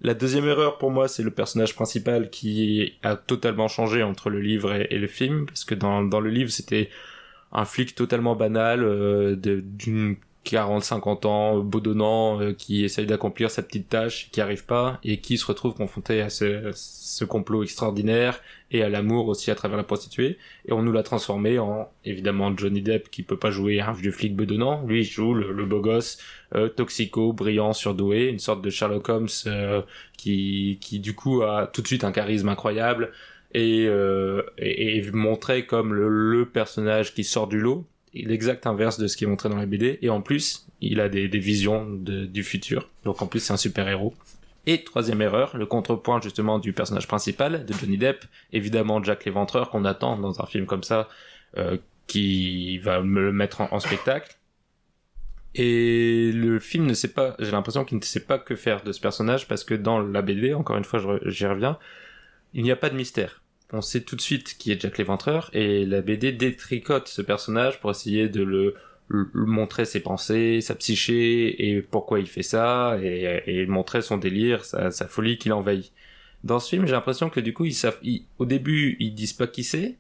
La 0.03 0.15
deuxième 0.15 0.45
erreur 0.45 0.77
pour 0.79 0.89
moi, 0.89 1.07
c'est 1.07 1.21
le 1.21 1.29
personnage 1.31 1.75
principal 1.75 2.29
qui 2.31 2.93
a 3.03 3.15
totalement 3.15 3.67
changé 3.67 4.01
entre 4.01 4.29
le 4.31 4.39
livre 4.39 4.73
et, 4.73 4.97
le 4.97 5.07
film, 5.07 5.45
parce 5.45 5.63
que 5.63 5.75
dans, 5.75 6.01
le 6.01 6.29
livre, 6.29 6.49
c'était 6.49 6.89
un 7.51 7.65
flic 7.65 7.93
totalement 7.93 8.35
banal, 8.35 8.83
euh, 8.83 9.35
d'une 9.35 10.15
40-50 10.45 11.27
ans, 11.27 11.60
bedonnant, 11.60 12.41
euh, 12.41 12.54
qui 12.54 12.84
essaye 12.84 13.06
d'accomplir 13.06 13.51
sa 13.51 13.62
petite 13.62 13.89
tâche, 13.89 14.30
qui 14.32 14.41
arrive 14.41 14.65
pas, 14.65 14.99
et 15.04 15.17
qui 15.17 15.38
se 15.38 15.45
retrouve 15.45 15.73
confronté 15.75 16.21
à 16.21 16.30
ce, 16.30 16.71
ce 16.73 17.25
complot 17.25 17.63
extraordinaire, 17.63 18.41
et 18.71 18.84
à 18.84 18.89
l'amour 18.89 19.27
aussi 19.27 19.51
à 19.51 19.56
travers 19.56 19.77
la 19.77 19.84
prostituée, 19.84 20.38
et 20.65 20.71
on 20.71 20.82
nous 20.82 20.91
l'a 20.91 21.04
transformé 21.04 21.60
en, 21.60 21.89
évidemment, 22.06 22.56
Johnny 22.56 22.82
Depp, 22.82 23.12
qui 23.12 23.23
peut 23.23 23.38
pas 23.38 23.51
jouer 23.51 23.82
un 23.82 23.91
vieux 23.91 24.12
flic 24.12 24.36
bedonnant, 24.36 24.84
lui 24.86 25.01
il 25.01 25.04
joue 25.04 25.34
le, 25.34 25.51
le 25.51 25.65
beau 25.65 25.82
gosse, 25.82 26.17
euh, 26.56 26.69
toxico, 26.69 27.34
brillant, 27.34 27.73
surdoué, 27.73 28.27
une 28.27 28.39
sorte 28.39 28.62
de 28.62 28.69
Sherlock 28.69 29.10
Holmes 29.10 29.27
euh, 29.47 29.82
qui, 30.17 30.77
qui 30.82 30.99
du 30.99 31.15
coup 31.15 31.43
a 31.43 31.67
tout 31.67 31.82
de 31.82 31.88
suite 31.88 32.04
un 32.04 32.12
charisme 32.12 32.49
incroyable 32.49 33.12
et, 33.54 33.86
euh, 33.88 34.41
et, 34.58 34.97
et 34.97 35.12
montré 35.12 35.65
comme 35.65 35.93
le, 35.93 36.10
le 36.10 36.45
personnage 36.45 37.13
qui 37.13 37.23
sort 37.23 37.47
du 37.47 37.60
lot, 37.60 37.86
l'exact 38.13 38.67
inverse 38.67 38.97
de 39.00 39.08
ce 39.08 39.15
qui 39.17 39.24
est 39.24 39.28
montré 39.28 39.50
dans 39.50 39.58
la 39.58 39.65
BD, 39.65 40.00
et 40.02 40.10
en 40.10 40.21
plus 40.21 40.67
il 40.82 41.00
a 41.00 41.10
des, 41.10 41.28
des 41.28 41.39
visions 41.39 41.86
de- 41.89 42.26
du 42.26 42.43
futur, 42.43 42.89
donc 43.06 43.21
en 43.21 43.28
plus 43.28 43.39
c'est 43.39 43.54
un 43.54 43.58
super 43.58 43.88
héros. 43.88 44.13
Et 44.67 44.84
troisième 44.84 45.21
erreur, 45.21 45.58
le 45.58 45.65
contrepoint 45.65 46.21
justement 46.21 46.60
du 46.60 46.71
personnage 46.74 47.08
principal 47.08 47.65
de 47.65 47.74
Johnny 47.74 47.97
Depp, 47.97 48.26
évidemment 48.54 49.02
Jack 49.04 49.26
l'Éventreur 49.26 49.69
qu'on 49.71 49.86
attend 49.86 50.17
dans 50.17 50.39
un 50.41 50.45
film 50.45 50.65
comme 50.67 50.84
ça, 50.84 51.10
euh, 51.58 51.78
qui 52.08 52.78
va 52.80 53.02
me 53.02 53.21
le 53.21 53.32
mettre 53.32 53.62
en, 53.62 53.69
en 53.71 53.80
spectacle. 53.80 54.38
Et 55.56 56.32
le 56.34 56.60
film 56.60 56.86
ne 56.86 56.93
sait 56.93 57.10
pas, 57.12 57.36
j'ai 57.39 57.52
l'impression 57.52 57.84
qu'il 57.84 57.97
ne 57.97 58.04
sait 58.04 58.21
pas 58.21 58.38
que 58.39 58.56
faire 58.56 58.84
de 58.84 58.91
ce 58.91 59.02
personnage 59.02 59.47
parce 59.47 59.63
que 59.63 59.74
dans 59.74 60.00
la 60.00 60.21
BD, 60.21 60.54
encore 60.54 60.78
une 60.78 60.84
fois, 60.86 61.02
j'y 61.26 61.45
reviens, 61.45 61.78
il 62.54 62.63
n'y 62.63 62.71
a 62.71 62.76
pas 62.76 62.89
de 62.89 62.95
mystère. 62.95 63.40
On 63.73 63.81
sait 63.81 64.01
tout 64.01 64.15
de 64.15 64.21
suite 64.21 64.57
qui 64.57 64.71
est 64.71 64.81
Jack 64.81 64.97
l'Éventreur 64.97 65.49
et 65.53 65.86
la 65.86 66.01
BD 66.01 66.31
détricote 66.34 67.07
ce 67.07 67.21
personnage 67.21 67.79
pour 67.79 67.91
essayer 67.91 68.27
de 68.27 68.43
le, 68.43 68.75
le- 69.07 69.29
le 69.34 69.45
montrer 69.45 69.86
ses 69.86 70.01
pensées, 70.01 70.60
sa 70.62 70.75
psyché 70.75 71.69
et 71.69 71.81
pourquoi 71.81 72.19
il 72.19 72.27
fait 72.27 72.43
ça 72.43 72.97
et, 73.01 73.41
et 73.47 73.65
montrer 73.67 74.01
son 74.01 74.17
délire, 74.17 74.65
sa, 74.65 74.91
sa 74.91 75.07
folie 75.07 75.38
qui 75.38 75.47
l'envahit. 75.49 75.91
Dans 76.43 76.60
ce 76.60 76.69
film, 76.69 76.86
j'ai 76.86 76.91
l'impression 76.93 77.29
que 77.29 77.39
du 77.39 77.53
coup, 77.53 77.65
ils 77.65 77.73
savent, 77.73 77.99
ils- 78.03 78.25
au 78.39 78.45
début, 78.45 78.97
ils 78.99 79.13
disent 79.13 79.34
pas 79.34 79.47
qui 79.47 79.63
c'est 79.63 79.95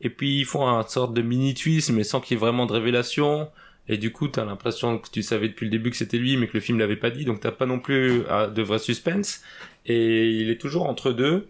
et 0.00 0.10
puis 0.10 0.40
ils 0.40 0.44
font 0.44 0.68
un 0.68 0.82
sorte 0.86 1.14
de 1.14 1.22
mini 1.22 1.54
twist 1.54 1.90
mais 1.90 2.04
sans 2.04 2.20
qu'il 2.20 2.36
y 2.36 2.38
ait 2.38 2.40
vraiment 2.40 2.66
de 2.66 2.72
révélation. 2.72 3.48
Et 3.88 3.96
du 3.96 4.12
coup, 4.12 4.28
t'as 4.28 4.44
l'impression 4.44 4.98
que 4.98 5.08
tu 5.10 5.22
savais 5.22 5.48
depuis 5.48 5.64
le 5.64 5.70
début 5.70 5.90
que 5.90 5.96
c'était 5.96 6.18
lui, 6.18 6.36
mais 6.36 6.46
que 6.46 6.52
le 6.54 6.60
film 6.60 6.78
l'avait 6.78 6.96
pas 6.96 7.10
dit, 7.10 7.24
donc 7.24 7.40
t'as 7.40 7.52
pas 7.52 7.64
non 7.66 7.80
plus 7.80 8.22
euh, 8.30 8.46
de 8.48 8.62
vrai 8.62 8.78
suspense. 8.78 9.42
Et 9.86 10.28
il 10.30 10.50
est 10.50 10.60
toujours 10.60 10.86
entre 10.88 11.10
deux. 11.12 11.48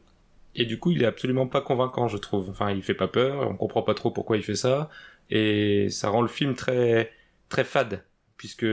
Et 0.59 0.67
du 0.67 0.79
coup, 0.81 0.91
il 0.91 1.03
est 1.05 1.07
absolument 1.07 1.47
pas 1.47 1.61
convaincant, 1.61 2.09
je 2.09 2.19
trouve. 2.19 2.51
Enfin, 2.51 2.73
il 2.73 2.83
fait 2.83 2.93
pas 2.93 3.07
peur, 3.07 3.49
on 3.49 3.55
comprend 3.55 3.83
pas 3.83 3.95
trop 3.95 4.11
pourquoi 4.11 4.37
il 4.37 4.43
fait 4.43 4.57
ça. 4.57 4.91
Et 5.31 5.89
ça 5.89 6.09
rend 6.11 6.21
le 6.21 6.29
film 6.29 6.55
très, 6.55 7.13
très 7.49 7.63
fade. 7.63 8.05
Puisque 8.37 8.67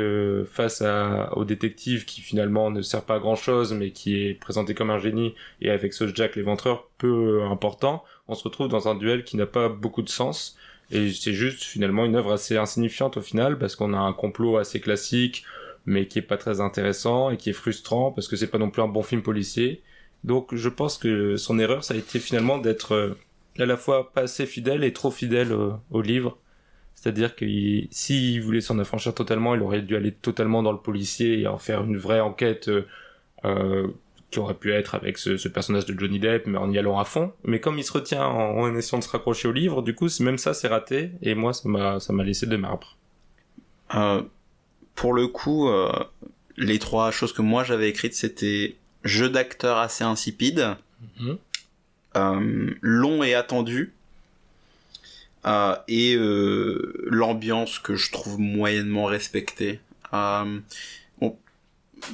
face 0.45 0.82
à, 0.82 1.36
au 1.38 1.45
détective 1.45 2.06
qui 2.06 2.21
finalement 2.21 2.71
ne 2.71 2.82
sert 2.82 3.04
pas 3.06 3.15
à 3.15 3.19
grand 3.19 3.36
chose, 3.36 3.74
mais 3.74 3.91
qui 3.91 4.26
est 4.26 4.34
présenté 4.34 4.74
comme 4.74 4.89
un 4.89 5.00
génie, 5.00 5.36
et 5.62 5.69
avec 5.69 5.93
ce 5.93 6.13
Jack 6.13 6.36
l'éventreur 6.36 6.89
peu 6.98 7.43
important, 7.43 8.04
on 8.28 8.34
se 8.34 8.43
retrouve 8.43 8.67
dans 8.67 8.88
un 8.88 8.95
duel 8.95 9.24
qui 9.24 9.38
n'a 9.38 9.45
pas 9.45 9.69
beaucoup 9.69 10.02
de 10.02 10.10
sens. 10.10 10.58
Et 10.91 11.12
c'est 11.12 11.34
juste 11.34 11.63
finalement 11.63 12.06
une 12.06 12.15
œuvre 12.15 12.34
assez 12.34 12.58
insignifiante 12.58 13.17
au 13.17 13.21
final 13.21 13.58
parce 13.60 13.76
qu'on 13.76 13.93
a 13.93 13.98
un 13.98 14.13
complot 14.13 14.58
assez 14.58 14.80
classique 14.80 15.43
mais 15.86 16.08
qui 16.08 16.19
est 16.19 16.24
pas 16.24 16.38
très 16.38 16.62
intéressant 16.62 17.30
et 17.30 17.38
qui 17.38 17.52
est 17.52 17.54
frustrant 17.54 18.12
parce 18.12 18.28
que 18.28 18.36
c'est 18.36 18.48
pas 18.48 18.58
non 18.58 18.69
plus 18.69 18.82
un 18.82 18.88
bon 18.88 19.04
film 19.04 19.21
policier. 19.21 19.84
Donc 20.25 20.55
je 20.55 20.69
pense 20.69 20.97
que 20.97 21.38
son 21.38 21.59
erreur 21.59 21.83
ça 21.83 21.93
a 21.93 21.97
été 21.97 22.19
finalement 22.19 22.57
d'être 22.57 22.93
euh, 22.93 23.17
à 23.59 23.65
la 23.65 23.77
fois 23.77 24.11
pas 24.11 24.21
assez 24.21 24.47
fidèle 24.47 24.83
et 24.83 24.91
trop 24.91 25.11
fidèle 25.11 25.55
au, 25.91 26.01
livre. 26.01 26.38
C'est-à-dire 26.95 27.35
que 27.35 27.45
il- 27.45 27.88
s'il 27.91 28.41
voulait 28.41 28.61
s'en 28.61 28.79
affranchir 28.79 29.13
totalement, 29.13 29.53
il 29.53 29.61
aurait 29.61 29.83
dû 29.83 29.95
aller 29.95 30.11
totalement 30.11 30.63
dans 30.63 30.71
le 30.71 30.79
policier 30.79 31.39
et 31.39 31.47
en 31.47 31.59
faire 31.59 31.83
une 31.83 31.97
vraie 31.97 32.21
enquête 32.21 32.69
euh, 32.69 32.88
euh, 33.45 33.88
qui 34.31 34.39
aurait 34.39 34.55
pu 34.55 34.73
être 34.73 34.95
avec 34.95 35.19
ce, 35.19 35.47
personnage 35.47 35.85
de 35.85 35.97
Johnny 35.97 36.19
Depp, 36.19 36.47
mais 36.47 36.57
en 36.57 36.71
y 36.71 36.79
allant 36.79 36.97
à 36.99 37.05
fond. 37.05 37.31
Mais 37.43 37.59
comme 37.59 37.77
il 37.77 37.83
se 37.83 37.93
retient 37.93 38.25
en, 38.25 38.75
essayant 38.75 38.97
de 38.97 39.03
se 39.03 39.09
raccrocher 39.09 39.47
au 39.47 39.51
livre, 39.51 39.83
du 39.83 39.93
coup, 39.93 40.07
même 40.21 40.39
ça, 40.39 40.55
c'est 40.55 40.67
raté. 40.67 41.11
Et 41.21 41.35
moi, 41.35 41.53
ça 41.53 41.69
m'a, 41.69 41.99
ça 41.99 42.11
m'a 42.11 42.23
laissé 42.23 42.47
de 42.47 42.57
marbre. 42.57 42.97
Pour 44.95 45.13
le 45.13 45.27
coup, 45.27 45.69
les 46.57 46.79
trois 46.79 47.11
choses 47.11 47.33
que 47.33 47.43
moi 47.43 47.63
j'avais 47.63 47.89
écrites, 47.89 48.15
c'était 48.15 48.75
jeu 49.05 49.29
d'acteur 49.29 49.77
assez 49.77 50.03
insipide, 50.03 50.75
Mhm. 51.19 51.37
euh, 52.17 52.73
long 52.81 53.23
et 53.23 53.33
attendu, 53.33 53.93
euh, 55.45 55.75
et 55.87 56.15
euh, 56.15 57.05
l'ambiance 57.05 57.79
que 57.79 57.95
je 57.95 58.11
trouve 58.11 58.39
moyennement 58.39 59.05
respectée. 59.05 59.79
Euh, 60.13 60.59
bon, 61.21 61.37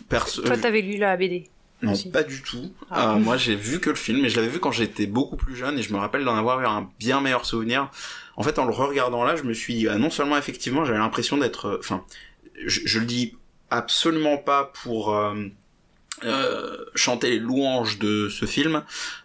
perso- 0.10 0.42
Toi, 0.44 0.58
t'avais 0.58 0.82
lu 0.82 0.98
la 0.98 1.16
BD. 1.18 1.48
non, 1.82 1.94
aussi. 1.94 2.12
pas 2.12 2.24
du 2.24 2.42
tout. 2.44 2.72
Ah. 2.92 3.14
Euh, 3.16 3.20
moi, 3.20 3.38
j'ai 3.38 3.56
vu 3.56 3.80
que 3.80 3.90
le 3.90 3.96
film, 3.96 4.24
et 4.26 4.30
je 4.30 4.36
l'avais 4.36 4.50
vu 4.50 4.60
quand 4.60 4.72
j'étais 4.72 5.08
beaucoup 5.08 5.36
plus 5.38 5.56
jeune, 5.56 5.80
et 5.80 5.82
je 5.82 5.92
me 5.94 5.98
rappelle 5.98 6.24
d'en 6.26 6.36
avoir 6.36 6.62
eu 6.62 6.66
un 6.66 6.90
bien 7.00 7.22
meilleur 7.22 7.46
souvenir. 7.46 7.90
En 8.36 8.44
fait, 8.44 8.60
en 8.60 8.66
le 8.66 8.72
regardant 8.74 9.24
là, 9.24 9.36
je 9.36 9.44
me 9.44 9.54
suis, 9.54 9.88
euh, 9.88 9.98
non 9.98 10.10
seulement 10.10 10.38
effectivement, 10.38 10.84
j'avais 10.86 11.00
l'impression 11.00 11.38
d'être, 11.38 11.66
euh, 11.68 11.78
enfin, 11.80 12.04
je, 12.66 12.82
je 12.86 13.00
le 13.00 13.06
dis 13.06 13.36
absolument 13.70 14.38
pas 14.38 14.72
pour 14.84 15.16
euh, 16.24 16.78
chanter 16.96 17.30
les 17.30 17.40
louanges 17.40 17.98
de 18.00 18.30
ce 18.30 18.46
film. 18.46 18.84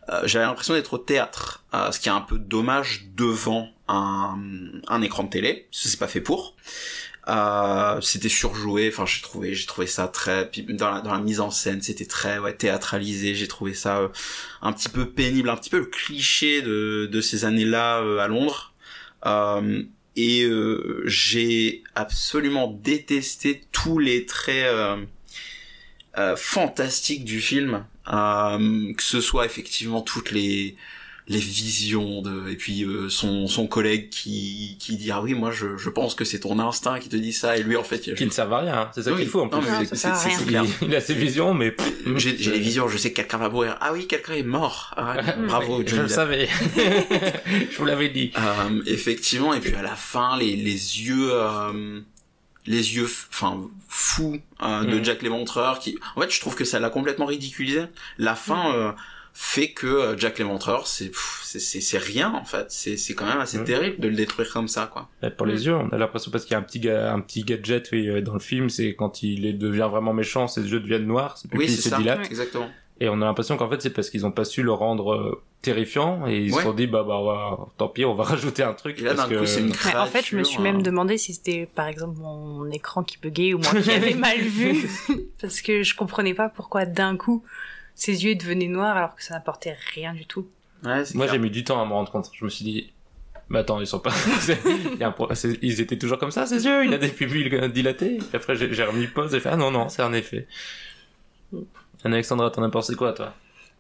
Euh, 0.09 0.23
j'avais 0.25 0.47
l'impression 0.47 0.75
d'être 0.75 0.95
au 0.95 0.99
théâtre, 0.99 1.65
euh, 1.75 1.91
ce 1.93 2.01
qui 2.01 2.09
est 2.09 2.13
un 2.13 2.21
peu 2.21 2.39
dommage 2.39 3.07
devant 3.15 3.71
un, 3.89 4.39
un 4.89 5.03
écran 5.03 5.25
de 5.25 5.31
télé. 5.31 5.69
C'est 5.71 5.99
pas 5.99 6.09
fait 6.09 6.21
pour. 6.21 6.57
Euh, 7.29 8.01
c'était 8.01 8.29
surjoué. 8.29 8.89
Enfin, 8.93 9.05
j'ai 9.05 9.21
trouvé, 9.21 9.55
j'ai 9.55 9.67
trouvé 9.67 9.87
ça 9.87 10.07
très 10.07 10.49
dans 10.69 10.91
la, 10.91 11.01
dans 11.01 11.13
la 11.13 11.19
mise 11.19 11.41
en 11.41 11.51
scène, 11.51 11.83
c'était 11.83 12.07
très 12.07 12.39
ouais, 12.39 12.55
théâtralisé. 12.55 13.35
J'ai 13.35 13.49
trouvé 13.49 13.75
ça 13.75 13.99
euh, 13.99 14.09
un 14.63 14.73
petit 14.73 14.89
peu 14.89 15.11
pénible, 15.11 15.51
un 15.51 15.57
petit 15.57 15.71
peu 15.71 15.79
le 15.81 15.87
cliché 15.87 16.63
de 16.63 17.09
de 17.11 17.21
ces 17.21 17.45
années-là 17.45 18.01
euh, 18.01 18.19
à 18.19 18.29
Londres. 18.29 18.73
Et 20.19 20.49
j'ai 21.05 21.83
absolument 21.95 22.69
détesté 22.69 23.63
tous 23.73 23.99
les 23.99 24.25
traits 24.25 24.73
euh, 26.19 26.33
euh, 26.33 26.37
fantastiques 26.37 27.25
du 27.25 27.41
film, 27.41 27.85
euh, 28.13 28.93
que 28.95 29.03
ce 29.03 29.21
soit 29.21 29.47
effectivement 29.47 30.01
toutes 30.01 30.31
les 30.31 30.77
les 31.29 31.41
visions 31.41 32.23
de 32.23 32.49
et 32.51 32.55
puis 32.55 32.85
euh, 32.85 33.09
son 33.09 33.49
son 33.49 33.67
collègue 33.67 34.11
qui 34.11 34.77
qui 34.79 34.95
dit 34.97 35.11
ah 35.11 35.21
oui 35.21 35.35
moi 35.35 35.51
je 35.51 35.77
je 35.77 35.91
pense 35.91 36.15
que 36.15 36.25
c'est 36.25 36.39
ton 36.39 36.61
instinct 36.61 37.01
qui 37.01 37.09
te 37.09 37.17
dit 37.17 37.33
ça 37.33 37.57
et 37.57 37.65
lui 37.65 37.75
en 37.77 37.83
fait 37.83 38.07
il 38.07 38.15
Qui 38.15 38.27
ne 38.27 38.31
servent 38.31 38.53
à 38.53 38.59
rien, 38.61 38.91
c'est 38.95 39.03
ça 39.03 39.11
Oui. 39.11 39.23
qu'il 39.23 39.29
faut 39.29 39.41
en 39.41 39.49
plus. 39.49 39.59
Non, 39.69 39.81
c'est- 39.85 39.97
sert 39.97 40.17
il, 40.41 40.47
clair. 40.47 40.65
il 40.83 40.95
a 40.95 41.01
ses 41.01 41.15
visions, 41.15 41.53
mais 41.53 41.75
j'ai 42.15 42.39
j'ai 42.39 42.53
les 42.53 42.61
visions 42.61 42.87
je 42.87 42.97
sais 42.97 43.11
que 43.11 43.17
quelqu'un 43.17 43.39
va 43.39 43.49
mourir 43.49 43.77
ah 43.81 43.93
oui 43.93 44.07
quelqu'un 44.07 44.35
est 44.35 44.45
mort 44.45 44.95
Ah, 44.97 45.17
bravo 45.49 45.83
Je 45.85 45.97
le 46.03 46.07
savais. 46.09 46.49
je 47.73 47.77
vous 47.77 47.85
l'avais 47.87 48.09
dit. 48.11 48.31
Euh, 48.39 48.83
effectivement, 48.87 49.53
et 49.53 49.59
puis 49.59 49.75
à 49.75 49.83
la 49.83 49.97
fin, 49.97 50.39
les, 50.39 50.55
les 50.55 51.03
yeux, 51.03 51.31
euh, 51.33 52.01
les 52.67 52.97
yeux, 52.97 53.05
enfin 53.31 53.69
fous 53.89 54.39
euh, 54.63 54.85
de 54.85 54.97
Mhm. 54.99 55.05
Jack 55.05 55.23
l'Éventreur, 55.23 55.79
qui, 55.79 55.99
en 56.17 56.21
fait, 56.21 56.31
je 56.31 56.41
trouve 56.41 56.55
que 56.55 56.65
ça 56.65 56.79
l'a 56.81 56.91
complètement 56.91 57.27
ridiculisé. 57.27 57.83
La 58.19 58.35
fin 58.35 58.71
Mhm. 58.71 58.75
euh, 58.77 58.93
fait 59.39 59.73
que 59.73 59.87
euh, 59.87 60.17
Jack 60.17 60.39
l'Éventreur, 60.39 60.87
c'est, 60.87 61.11
c'est, 61.43 61.59
c'est, 61.61 61.83
c'est 61.83 61.99
rien 61.99 62.33
en 62.33 62.45
fait. 62.47 62.67
C'est, 62.71 62.97
c'est 62.97 63.15
quand 63.15 63.27
même 63.27 63.39
assez 63.41 63.59
Mhm. 63.59 63.65
terrible 63.65 64.01
de 64.01 64.09
le 64.09 64.15
détruire 64.17 64.51
comme 64.51 64.67
ça, 64.69 64.87
quoi. 64.91 65.11
Ouais, 65.23 65.31
Pour 65.31 65.45
les 65.47 65.67
yeux, 65.67 65.75
on 65.75 65.91
a 65.91 65.99
l'impression 65.99 66.31
parce 66.31 66.45
qu'il 66.45 66.53
y 66.53 66.55
a 66.55 66.59
un 66.59 66.63
petit, 66.63 66.81
ga- 66.81 67.13
un 67.13 67.21
petit 67.21 67.43
gadget 67.45 67.89
oui, 67.93 68.09
euh, 68.09 68.23
dans 68.23 68.33
le 68.33 68.41
film, 68.41 68.71
c'est 68.71 68.95
quand 68.95 69.23
il 69.23 69.59
devient 69.59 69.89
vraiment 69.91 70.15
méchant, 70.15 70.49
ses 70.49 70.63
yeux 70.63 70.81
deviennent 70.81 71.07
noirs, 71.07 71.37
ses 71.37 71.49
Oui, 71.53 71.69
c'est 71.69 71.83
se. 71.91 71.95
Ouais. 72.21 72.27
Exactement. 72.27 72.71
Et 72.99 73.11
on 73.11 73.21
a 73.21 73.27
l'impression 73.27 73.59
qu'en 73.59 73.69
fait 73.69 73.83
c'est 73.83 73.91
parce 73.91 74.09
qu'ils 74.09 74.25
ont 74.25 74.31
pas 74.31 74.45
su 74.47 74.63
le 74.63 74.73
rendre 74.73 75.13
euh, 75.13 75.43
terrifiant 75.61 76.27
et 76.27 76.39
ils 76.39 76.55
se 76.55 76.63
sont 76.63 76.73
dit 76.73 76.87
bah 76.87 77.05
bah, 77.07 77.21
bah, 77.23 77.67
tant 77.77 77.89
pis 77.89 78.07
on 78.07 78.15
va 78.15 78.25
rajouter 78.33 78.63
un 78.63 78.73
truc 78.73 78.99
Et 78.99 79.03
là, 79.03 79.15
parce 79.15 79.29
d'un 79.29 79.35
que 79.37 79.45
coup, 79.45 79.59
une 79.61 79.67
Mais 79.85 79.97
en 79.97 80.07
fait, 80.07 80.25
je 80.25 80.37
me 80.37 80.43
suis 80.45 80.55
créature, 80.57 80.61
même 80.63 80.77
hein. 80.77 80.83
demandé 80.83 81.19
si 81.19 81.35
c'était 81.35 81.69
par 81.75 81.89
exemple 81.89 82.19
mon 82.19 82.71
écran 82.71 83.03
qui 83.05 83.19
buguait 83.19 83.53
ou 83.53 83.59
moi 83.59 83.83
qui 83.83 83.91
avais 83.91 84.15
mal 84.29 84.39
vu. 84.39 84.89
Parce 85.43 85.61
que 85.61 85.83
je 85.83 85.95
comprenais 85.95 86.33
pas 86.33 86.49
pourquoi 86.49 86.87
d'un 86.87 87.17
coup 87.19 87.45
ses 87.95 88.25
yeux 88.25 88.35
devenaient 88.35 88.69
noirs 88.69 88.97
alors 88.97 89.15
que 89.15 89.23
ça 89.23 89.35
n'apportait 89.35 89.77
rien 89.95 90.15
du 90.15 90.25
tout. 90.25 90.47
Ouais, 90.85 91.03
moi 91.15 91.27
j'ai 91.27 91.39
mis 91.39 91.51
du 91.51 91.65
temps 91.65 91.81
à 91.83 91.85
me 91.85 91.93
rendre 91.93 92.11
compte. 92.11 92.31
Je 92.33 92.45
me 92.47 92.49
suis 92.51 92.65
dit 92.65 92.93
mais 93.51 93.59
attends 93.59 93.79
ils 93.81 93.87
sont 93.87 93.99
pas 94.01 94.11
c'est- 94.41 94.59
il 94.95 94.99
y 94.99 95.05
a 95.05 95.09
un 95.09 95.13
pro- 95.13 95.29
c'est- 95.35 95.59
ils 95.61 95.83
étaient 95.83 95.99
toujours 95.99 96.19
comme 96.19 96.31
ça 96.31 96.47
ses 96.47 96.65
yeux 96.65 96.85
il 96.87 96.95
a 96.95 96.99
des 96.99 97.09
pupilles 97.09 97.49
euh, 97.55 97.69
dilatées. 97.69 98.19
Et 98.33 98.37
après 98.37 98.57
j'ai 98.57 98.73
j'ai 98.73 98.85
remis 98.85 99.07
pause 99.07 99.35
et 99.35 99.41
fait 99.41 99.51
ah 99.53 99.57
non 99.59 99.71
non 99.71 99.91
c'est 99.91 100.03
un 100.03 100.15
effet. 100.15 100.47
Alexandra 102.05 102.51
t'en 102.51 102.63
as 102.63 102.71
pensé 102.71 102.95
quoi 102.95 103.13
toi? 103.13 103.35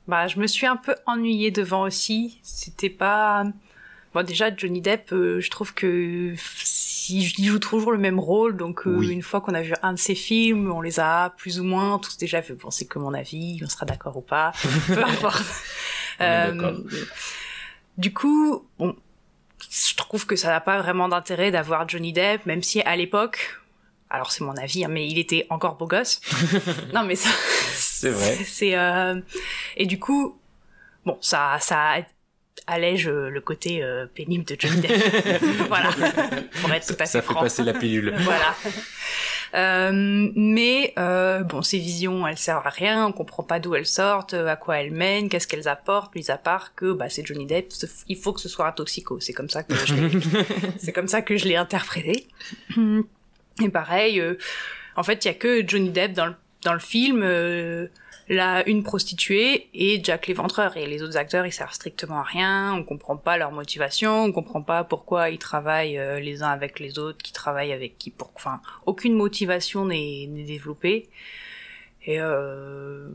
Bah, 0.08 0.26
je 0.28 0.38
me 0.38 0.46
suis 0.46 0.66
un 0.66 0.76
peu 0.76 0.94
ennuyée 1.06 1.50
devant 1.50 1.82
aussi. 1.82 2.38
C'était 2.42 2.90
pas. 2.90 3.44
Bon, 4.14 4.24
déjà, 4.24 4.54
Johnny 4.56 4.80
Depp, 4.80 5.12
euh, 5.12 5.40
je 5.40 5.50
trouve 5.50 5.74
que 5.74 6.34
si- 6.38 7.18
il 7.38 7.44
joue 7.46 7.58
toujours 7.58 7.92
le 7.92 7.98
même 7.98 8.18
rôle. 8.18 8.56
Donc, 8.56 8.86
euh, 8.86 8.96
Oui. 8.96 9.08
une 9.08 9.22
fois 9.22 9.40
qu'on 9.40 9.54
a 9.54 9.62
vu 9.62 9.74
un 9.82 9.92
de 9.92 9.98
ses 9.98 10.14
films, 10.14 10.72
on 10.72 10.80
les 10.80 10.98
a 11.00 11.30
plus 11.36 11.60
ou 11.60 11.64
moins 11.64 11.98
tous 11.98 12.16
déjà 12.16 12.40
vus. 12.40 12.54
Bon, 12.54 12.70
c'est 12.70 12.86
que 12.86 12.98
mon 12.98 13.14
avis, 13.14 13.60
on 13.64 13.68
sera 13.68 13.84
d'accord 13.86 14.16
ou 14.16 14.20
pas. 14.22 14.52
Peu 14.86 15.04
importe. 15.04 15.44
Euh, 16.20 16.72
du 17.98 18.12
coup, 18.12 18.64
bon, 18.78 18.96
je 19.70 19.94
trouve 19.96 20.26
que 20.26 20.36
ça 20.36 20.48
n'a 20.48 20.60
pas 20.60 20.80
vraiment 20.80 21.08
d'intérêt 21.08 21.50
d'avoir 21.50 21.88
Johnny 21.88 22.12
Depp, 22.12 22.46
même 22.46 22.62
si 22.62 22.80
à 22.82 22.96
l'époque, 22.96 23.60
alors 24.10 24.30
c'est 24.32 24.44
mon 24.44 24.56
avis, 24.56 24.84
hein, 24.84 24.88
mais 24.88 25.06
il 25.08 25.18
était 25.18 25.46
encore 25.50 25.76
beau 25.76 25.86
gosse. 25.86 26.20
non, 26.94 27.04
mais 27.04 27.16
ça, 27.16 27.28
C'est 28.00 28.10
vrai. 28.10 28.36
C'est 28.44 28.76
euh, 28.76 29.20
et 29.76 29.86
du 29.86 29.98
coup, 29.98 30.38
bon, 31.04 31.16
ça, 31.20 31.56
ça 31.60 31.94
allège 32.66 33.08
euh, 33.08 33.30
le 33.30 33.40
côté 33.40 33.82
euh, 33.82 34.06
pénible 34.06 34.44
de 34.44 34.56
Johnny 34.58 34.80
Depp. 34.80 34.90
voilà, 35.68 35.90
pour 36.60 36.72
être 36.72 36.86
tout 36.86 36.94
à 36.94 36.96
fait 36.98 37.06
ça 37.06 37.22
fait 37.22 37.32
franc. 37.32 37.40
passer 37.40 37.62
la 37.62 37.74
pilule. 37.74 38.14
Voilà. 38.20 38.54
Euh, 39.54 40.30
mais 40.34 40.92
euh, 40.98 41.42
bon, 41.44 41.62
ces 41.62 41.78
visions, 41.78 42.26
elles 42.26 42.36
servent 42.36 42.66
à 42.66 42.70
rien. 42.70 43.06
On 43.06 43.12
comprend 43.12 43.44
pas 43.44 43.60
d'où 43.60 43.74
elles 43.74 43.86
sortent, 43.86 44.34
à 44.34 44.56
quoi 44.56 44.78
elles 44.80 44.90
mènent, 44.90 45.28
qu'est-ce 45.30 45.46
qu'elles 45.46 45.68
apportent, 45.68 46.14
mis 46.14 46.30
à 46.30 46.36
part 46.36 46.74
que 46.74 46.92
bah 46.92 47.08
c'est 47.08 47.24
Johnny 47.24 47.46
Depp. 47.46 47.72
Il 48.08 48.18
faut 48.18 48.32
que 48.32 48.40
ce 48.40 48.48
soit 48.48 48.66
un 48.66 48.72
toxico. 48.72 49.20
C'est 49.20 49.32
comme 49.32 49.48
ça 49.48 49.62
que 49.62 49.74
je 49.74 49.94
l'ai, 49.94 50.10
c'est 50.78 50.92
comme 50.92 51.08
ça 51.08 51.22
que 51.22 51.36
je 51.36 51.46
l'ai 51.46 51.56
interprété. 51.56 52.26
Et 53.62 53.68
pareil, 53.70 54.20
euh, 54.20 54.36
en 54.96 55.02
fait, 55.04 55.24
il 55.24 55.28
y 55.28 55.30
a 55.30 55.34
que 55.34 55.66
Johnny 55.66 55.90
Depp 55.90 56.12
dans 56.12 56.26
le 56.26 56.34
dans 56.62 56.74
le 56.74 56.80
film. 56.80 57.22
euh, 57.22 57.88
là, 58.28 58.68
une 58.68 58.82
prostituée 58.82 59.68
et 59.74 60.02
Jack 60.02 60.26
l'Éventreur. 60.26 60.76
Et 60.76 60.86
les 60.86 61.02
autres 61.02 61.16
acteurs, 61.16 61.46
ils 61.46 61.52
servent 61.52 61.72
strictement 61.72 62.18
à 62.20 62.22
rien. 62.22 62.74
On 62.74 62.82
comprend 62.82 63.16
pas 63.16 63.36
leur 63.36 63.52
motivation. 63.52 64.24
On 64.24 64.32
comprend 64.32 64.62
pas 64.62 64.84
pourquoi 64.84 65.30
ils 65.30 65.38
travaillent 65.38 65.98
euh, 65.98 66.20
les 66.20 66.42
uns 66.42 66.50
avec 66.50 66.80
les 66.80 66.98
autres, 66.98 67.18
qui 67.18 67.32
travaillent 67.32 67.72
avec 67.72 67.98
qui. 67.98 68.10
Pour... 68.10 68.32
Enfin, 68.34 68.60
aucune 68.84 69.14
motivation 69.14 69.86
n'est 69.86 70.26
développée. 70.26 71.08
Et 72.04 72.20
euh... 72.20 73.08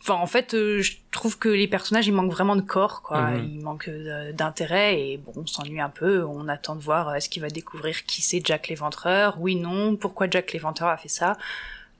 Enfin, 0.00 0.14
en 0.14 0.26
fait, 0.26 0.54
euh, 0.54 0.80
je 0.80 0.94
trouve 1.10 1.38
que 1.38 1.50
les 1.50 1.68
personnages, 1.68 2.06
ils 2.06 2.14
manquent 2.14 2.30
vraiment 2.30 2.56
de 2.56 2.62
corps, 2.62 3.02
quoi. 3.02 3.20
Mhm. 3.32 3.44
Ils 3.44 3.60
manquent 3.60 3.88
euh, 3.88 4.32
d'intérêt 4.32 4.98
et 5.00 5.18
bon, 5.18 5.32
on 5.36 5.46
s'ennuie 5.46 5.80
un 5.80 5.90
peu. 5.90 6.24
On 6.24 6.48
attend 6.48 6.76
de 6.76 6.80
voir 6.80 7.14
est-ce 7.14 7.28
qu'il 7.28 7.42
va 7.42 7.50
découvrir 7.50 8.06
qui 8.06 8.22
c'est 8.22 8.40
Jack 8.42 8.68
l'Éventreur. 8.68 9.36
Oui, 9.38 9.56
non. 9.56 9.96
Pourquoi 9.96 10.26
Jack 10.30 10.52
l'Éventreur 10.52 10.88
a 10.88 10.96
fait 10.96 11.08
ça? 11.08 11.36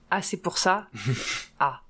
Ah, 0.09 0.21
c'est 0.21 0.37
pour 0.37 0.57
ça. 0.57 0.87
ah. 1.59 1.81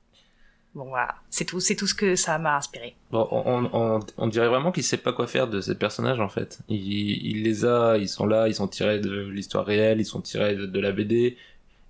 Bon, 0.75 0.85
voilà. 0.85 1.15
C'est 1.29 1.45
tout, 1.45 1.59
c'est 1.59 1.75
tout 1.75 1.87
ce 1.87 1.95
que 1.95 2.15
ça 2.15 2.37
m'a 2.37 2.57
inspiré. 2.57 2.95
Bon, 3.11 3.27
on, 3.31 3.69
on, 3.73 3.99
on 4.17 4.27
dirait 4.27 4.47
vraiment 4.47 4.71
qu'il 4.71 4.83
sait 4.83 4.97
pas 4.97 5.13
quoi 5.13 5.25
faire 5.25 5.47
de 5.47 5.61
ces 5.61 5.75
personnages 5.75 6.19
en 6.19 6.29
fait. 6.29 6.59
Il, 6.69 6.77
il 6.77 7.43
les 7.43 7.65
a, 7.65 7.97
ils 7.97 8.07
sont 8.07 8.27
là, 8.27 8.47
ils 8.47 8.53
sont 8.53 8.67
tirés 8.67 8.99
de 8.99 9.27
l'histoire 9.29 9.65
réelle, 9.65 9.99
ils 9.99 10.05
sont 10.05 10.21
tirés 10.21 10.55
de, 10.55 10.65
de 10.65 10.79
la 10.79 10.91
BD. 10.91 11.37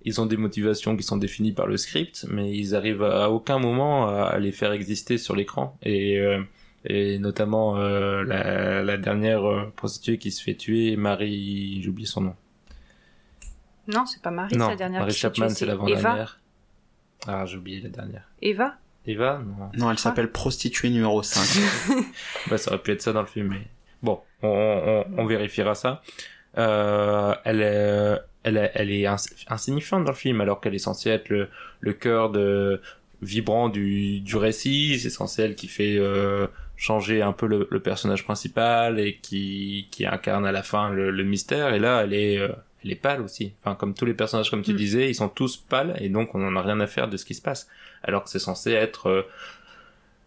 Ils 0.02 0.18
ont 0.20 0.24
des 0.26 0.38
motivations 0.38 0.96
qui 0.96 1.02
sont 1.02 1.18
définies 1.18 1.52
par 1.52 1.66
le 1.66 1.76
script, 1.76 2.26
mais 2.30 2.50
ils 2.56 2.74
arrivent 2.74 3.02
à, 3.02 3.26
à 3.26 3.28
aucun 3.28 3.58
moment 3.58 4.08
à, 4.08 4.38
les 4.38 4.52
faire 4.52 4.72
exister 4.72 5.18
sur 5.18 5.36
l'écran. 5.36 5.76
Et, 5.82 6.18
euh, 6.18 6.42
et 6.86 7.18
notamment 7.18 7.76
euh, 7.76 8.24
la, 8.24 8.82
la 8.82 8.96
dernière 8.96 9.44
euh, 9.44 9.70
prostituée 9.76 10.16
qui 10.16 10.30
se 10.30 10.42
fait 10.42 10.54
tuer, 10.54 10.96
Marie, 10.96 11.82
j'oublie 11.82 12.06
son 12.06 12.22
nom. 12.22 12.34
Non, 13.88 14.06
c'est 14.06 14.22
pas 14.22 14.30
Marie, 14.30 14.56
non, 14.56 14.66
c'est 14.66 14.70
la 14.72 14.76
dernière. 14.76 15.00
Marie 15.00 15.14
Chapman, 15.14 15.48
c'est 15.48 15.66
l'avant-dernière. 15.66 16.40
Ah, 17.26 17.44
j'ai 17.46 17.56
oublié 17.58 17.80
la 17.80 17.88
dernière. 17.90 18.28
Eva 18.40 18.74
Eva 19.06 19.42
Non. 19.44 19.70
Non, 19.76 19.90
elle 19.90 19.98
s'appelle 19.98 20.30
prostituée 20.30 20.90
numéro 20.90 21.22
5. 21.22 21.62
Bah, 22.50 22.58
ça 22.58 22.70
aurait 22.72 22.82
pu 22.82 22.92
être 22.92 23.02
ça 23.02 23.12
dans 23.12 23.20
le 23.22 23.26
film, 23.26 23.48
mais 23.48 23.62
bon, 24.02 24.20
on, 24.42 24.48
on, 24.48 25.04
on 25.18 25.26
vérifiera 25.26 25.74
ça. 25.74 26.02
Euh, 26.58 27.34
elle 27.44 27.62
est, 27.62 28.18
elle 28.42 28.56
est, 28.56 28.70
elle 28.74 28.90
est 28.90 29.06
ins- 29.06 29.16
insignifiante 29.48 30.04
dans 30.04 30.10
le 30.10 30.16
film, 30.16 30.40
alors 30.40 30.60
qu'elle 30.60 30.74
est 30.74 30.78
censée 30.78 31.10
être 31.10 31.28
le, 31.28 31.48
le 31.80 31.92
cœur 31.92 32.30
de 32.30 32.80
vibrant 33.22 33.68
du, 33.68 34.20
du 34.20 34.36
récit. 34.36 34.98
C'est 34.98 35.10
censé 35.10 35.42
elle 35.42 35.54
qui 35.54 35.68
fait 35.68 35.96
euh, 35.98 36.46
changer 36.76 37.22
un 37.22 37.32
peu 37.32 37.46
le, 37.46 37.68
le 37.70 37.80
personnage 37.80 38.24
principal 38.24 38.98
et 38.98 39.18
qui, 39.18 39.88
qui 39.90 40.06
incarne 40.06 40.46
à 40.46 40.52
la 40.52 40.62
fin 40.62 40.90
le, 40.90 41.10
le 41.10 41.24
mystère. 41.24 41.72
Et 41.74 41.78
là, 41.78 42.02
elle 42.04 42.14
est, 42.14 42.38
euh, 42.38 42.48
elle 42.84 42.90
est 42.92 42.96
pâle 42.96 43.20
aussi. 43.20 43.52
Enfin, 43.62 43.74
comme 43.74 43.94
tous 43.94 44.06
les 44.06 44.14
personnages, 44.14 44.50
comme 44.50 44.62
tu 44.62 44.72
Mm. 44.72 44.76
disais, 44.76 45.10
ils 45.10 45.14
sont 45.14 45.28
tous 45.28 45.56
pâles 45.56 45.96
et 46.00 46.08
donc 46.08 46.34
on 46.34 46.46
en 46.46 46.56
a 46.56 46.62
rien 46.62 46.80
à 46.80 46.86
faire 46.86 47.08
de 47.08 47.16
ce 47.16 47.24
qui 47.24 47.34
se 47.34 47.42
passe. 47.42 47.68
Alors 48.02 48.24
que 48.24 48.30
c'est 48.30 48.38
censé 48.38 48.72
être 48.72 49.06
euh, 49.08 49.22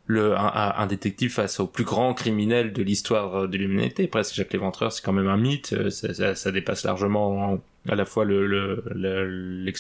le, 0.06 0.36
un, 0.38 0.86
détective 0.86 1.32
face 1.32 1.60
au 1.62 1.68
plus 1.68 1.86
grand 1.86 2.14
criminel 2.14 2.74
de 2.74 2.84
l'histoire 2.84 3.36
euh, 3.44 3.48
de 3.48 3.58
l'humanité. 3.58 4.08
Presque 4.08 4.36
Jacques 4.36 4.52
Léventreur, 4.54 4.92
c'est 4.92 5.04
quand 5.04 5.14
même 5.14 5.30
un 5.30 5.38
mythe. 5.38 5.74
euh, 5.74 5.90
Ça, 5.90 6.14
ça- 6.14 6.36
ça 6.36 6.52
dépasse 6.52 6.84
largement 6.84 7.60
à 7.88 7.96
la 7.96 8.06
fois 8.06 8.26
le, 8.26 8.46
le, 8.46 8.84
le, 8.94 9.72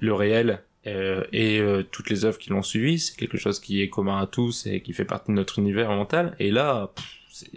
le 0.00 0.12
réel 0.14 0.62
euh, 0.86 1.24
et 1.32 1.58
euh, 1.60 1.82
toutes 1.82 2.10
les 2.10 2.24
œuvres 2.24 2.38
qui 2.38 2.50
l'ont 2.50 2.62
suivi. 2.62 2.98
C'est 3.00 3.16
quelque 3.16 3.38
chose 3.38 3.58
qui 3.58 3.82
est 3.82 3.88
commun 3.88 4.18
à 4.20 4.26
tous 4.26 4.66
et 4.66 4.80
qui 4.82 4.92
fait 4.92 5.04
partie 5.04 5.32
de 5.32 5.36
notre 5.36 5.58
univers 5.58 5.90
mental. 5.90 6.36
Et 6.38 6.50
là, 6.52 6.90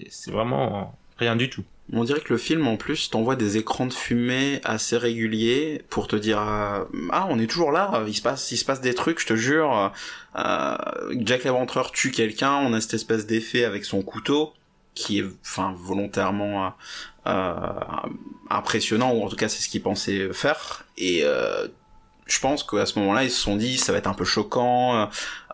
c'est 0.10 0.32
vraiment 0.32 0.98
Rien 1.20 1.36
du 1.36 1.50
tout. 1.50 1.64
On 1.92 2.04
dirait 2.04 2.20
que 2.20 2.32
le 2.32 2.38
film, 2.38 2.68
en 2.68 2.78
plus, 2.78 3.10
t'envoie 3.10 3.36
des 3.36 3.58
écrans 3.58 3.86
de 3.86 3.94
fumée 3.94 4.62
assez 4.64 4.98
réguliers 4.98 5.82
pour 5.90 6.08
te 6.08 6.16
dire 6.16 6.40
euh, 6.40 6.84
ah 7.12 7.28
on 7.30 7.40
est 7.40 7.48
toujours 7.48 7.72
là, 7.72 8.04
il 8.08 8.14
se 8.14 8.22
passe 8.22 8.52
il 8.52 8.58
se 8.58 8.66
passe 8.66 8.82
des 8.82 8.94
trucs, 8.94 9.20
je 9.20 9.28
te 9.28 9.36
jure. 9.36 9.92
Euh, 10.36 10.76
Jack 11.18 11.44
l'Éventreur 11.44 11.92
tue 11.92 12.12
quelqu'un, 12.12 12.54
on 12.54 12.74
a 12.74 12.82
cette 12.82 12.94
espèce 12.94 13.26
d'effet 13.26 13.64
avec 13.64 13.86
son 13.86 14.02
couteau 14.02 14.54
qui 14.94 15.20
est 15.20 15.26
enfin 15.42 15.74
volontairement 15.78 16.66
euh, 16.66 16.70
euh 17.28 17.56
impressionnant 18.52 19.12
ou 19.14 19.24
en 19.24 19.30
tout 19.30 19.36
cas 19.36 19.48
c'est 19.48 19.62
ce 19.62 19.70
qu'il 19.70 19.84
pensait 19.84 20.34
faire 20.34 20.84
et 20.98 21.22
euh, 21.24 21.68
je 22.30 22.40
pense 22.40 22.64
qu'à 22.64 22.86
ce 22.86 22.98
moment-là, 23.00 23.24
ils 23.24 23.32
se 23.32 23.42
sont 23.42 23.56
dit, 23.56 23.78
ça 23.78 23.92
va 23.92 23.98
être 23.98 24.08
un 24.08 24.14
peu 24.14 24.24
choquant, 24.24 25.10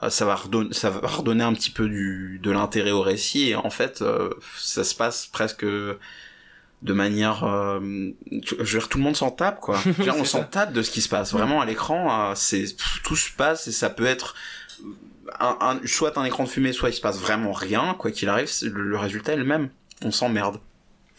ça 0.10 0.26
va 0.26 0.36
redonner, 0.36 0.74
ça 0.74 0.90
va 0.90 1.08
redonner 1.08 1.44
un 1.44 1.54
petit 1.54 1.72
peu 1.72 1.88
du, 1.88 2.40
de 2.44 2.52
l'intérêt 2.52 2.92
au 2.92 3.02
récit. 3.02 3.50
Et 3.50 3.56
en 3.56 3.70
fait, 3.70 4.02
euh, 4.02 4.30
ça 4.58 4.84
se 4.84 4.94
passe 4.94 5.28
presque 5.28 5.66
de 6.86 6.94
manière, 6.94 7.44
euh, 7.44 7.80
je 8.32 8.56
veux 8.56 8.80
dire, 8.80 8.90
tout 8.90 8.98
le 8.98 9.04
monde 9.04 9.16
s'en 9.16 9.32
tape, 9.32 9.60
quoi. 9.60 9.80
Genre, 10.00 10.16
on 10.18 10.26
s'en 10.26 10.44
tape 10.44 10.72
de 10.72 10.82
ce 10.82 10.92
qui 10.92 11.02
se 11.02 11.10
passe. 11.10 11.34
Vraiment, 11.34 11.60
à 11.60 11.66
l'écran, 11.66 12.34
c'est 12.36 12.66
tout 13.04 13.16
se 13.16 13.32
passe 13.36 13.68
et 13.68 13.72
ça 13.72 13.90
peut 13.90 14.06
être 14.06 14.36
un, 15.40 15.58
un, 15.60 15.88
soit 15.88 16.18
un 16.18 16.26
écran 16.26 16.44
de 16.44 16.50
fumée, 16.50 16.74
soit 16.74 16.90
il 16.90 16.94
se 16.94 17.02
passe 17.02 17.20
vraiment 17.20 17.52
rien, 17.52 17.96
quoi 17.98 18.12
qu'il 18.12 18.30
arrive, 18.30 18.50
le, 18.64 18.84
le 18.84 18.98
résultat 18.98 19.34
est 19.34 19.38
le 19.38 19.46
même. 19.46 19.70
On 20.04 20.12
s'emmerde. 20.12 20.60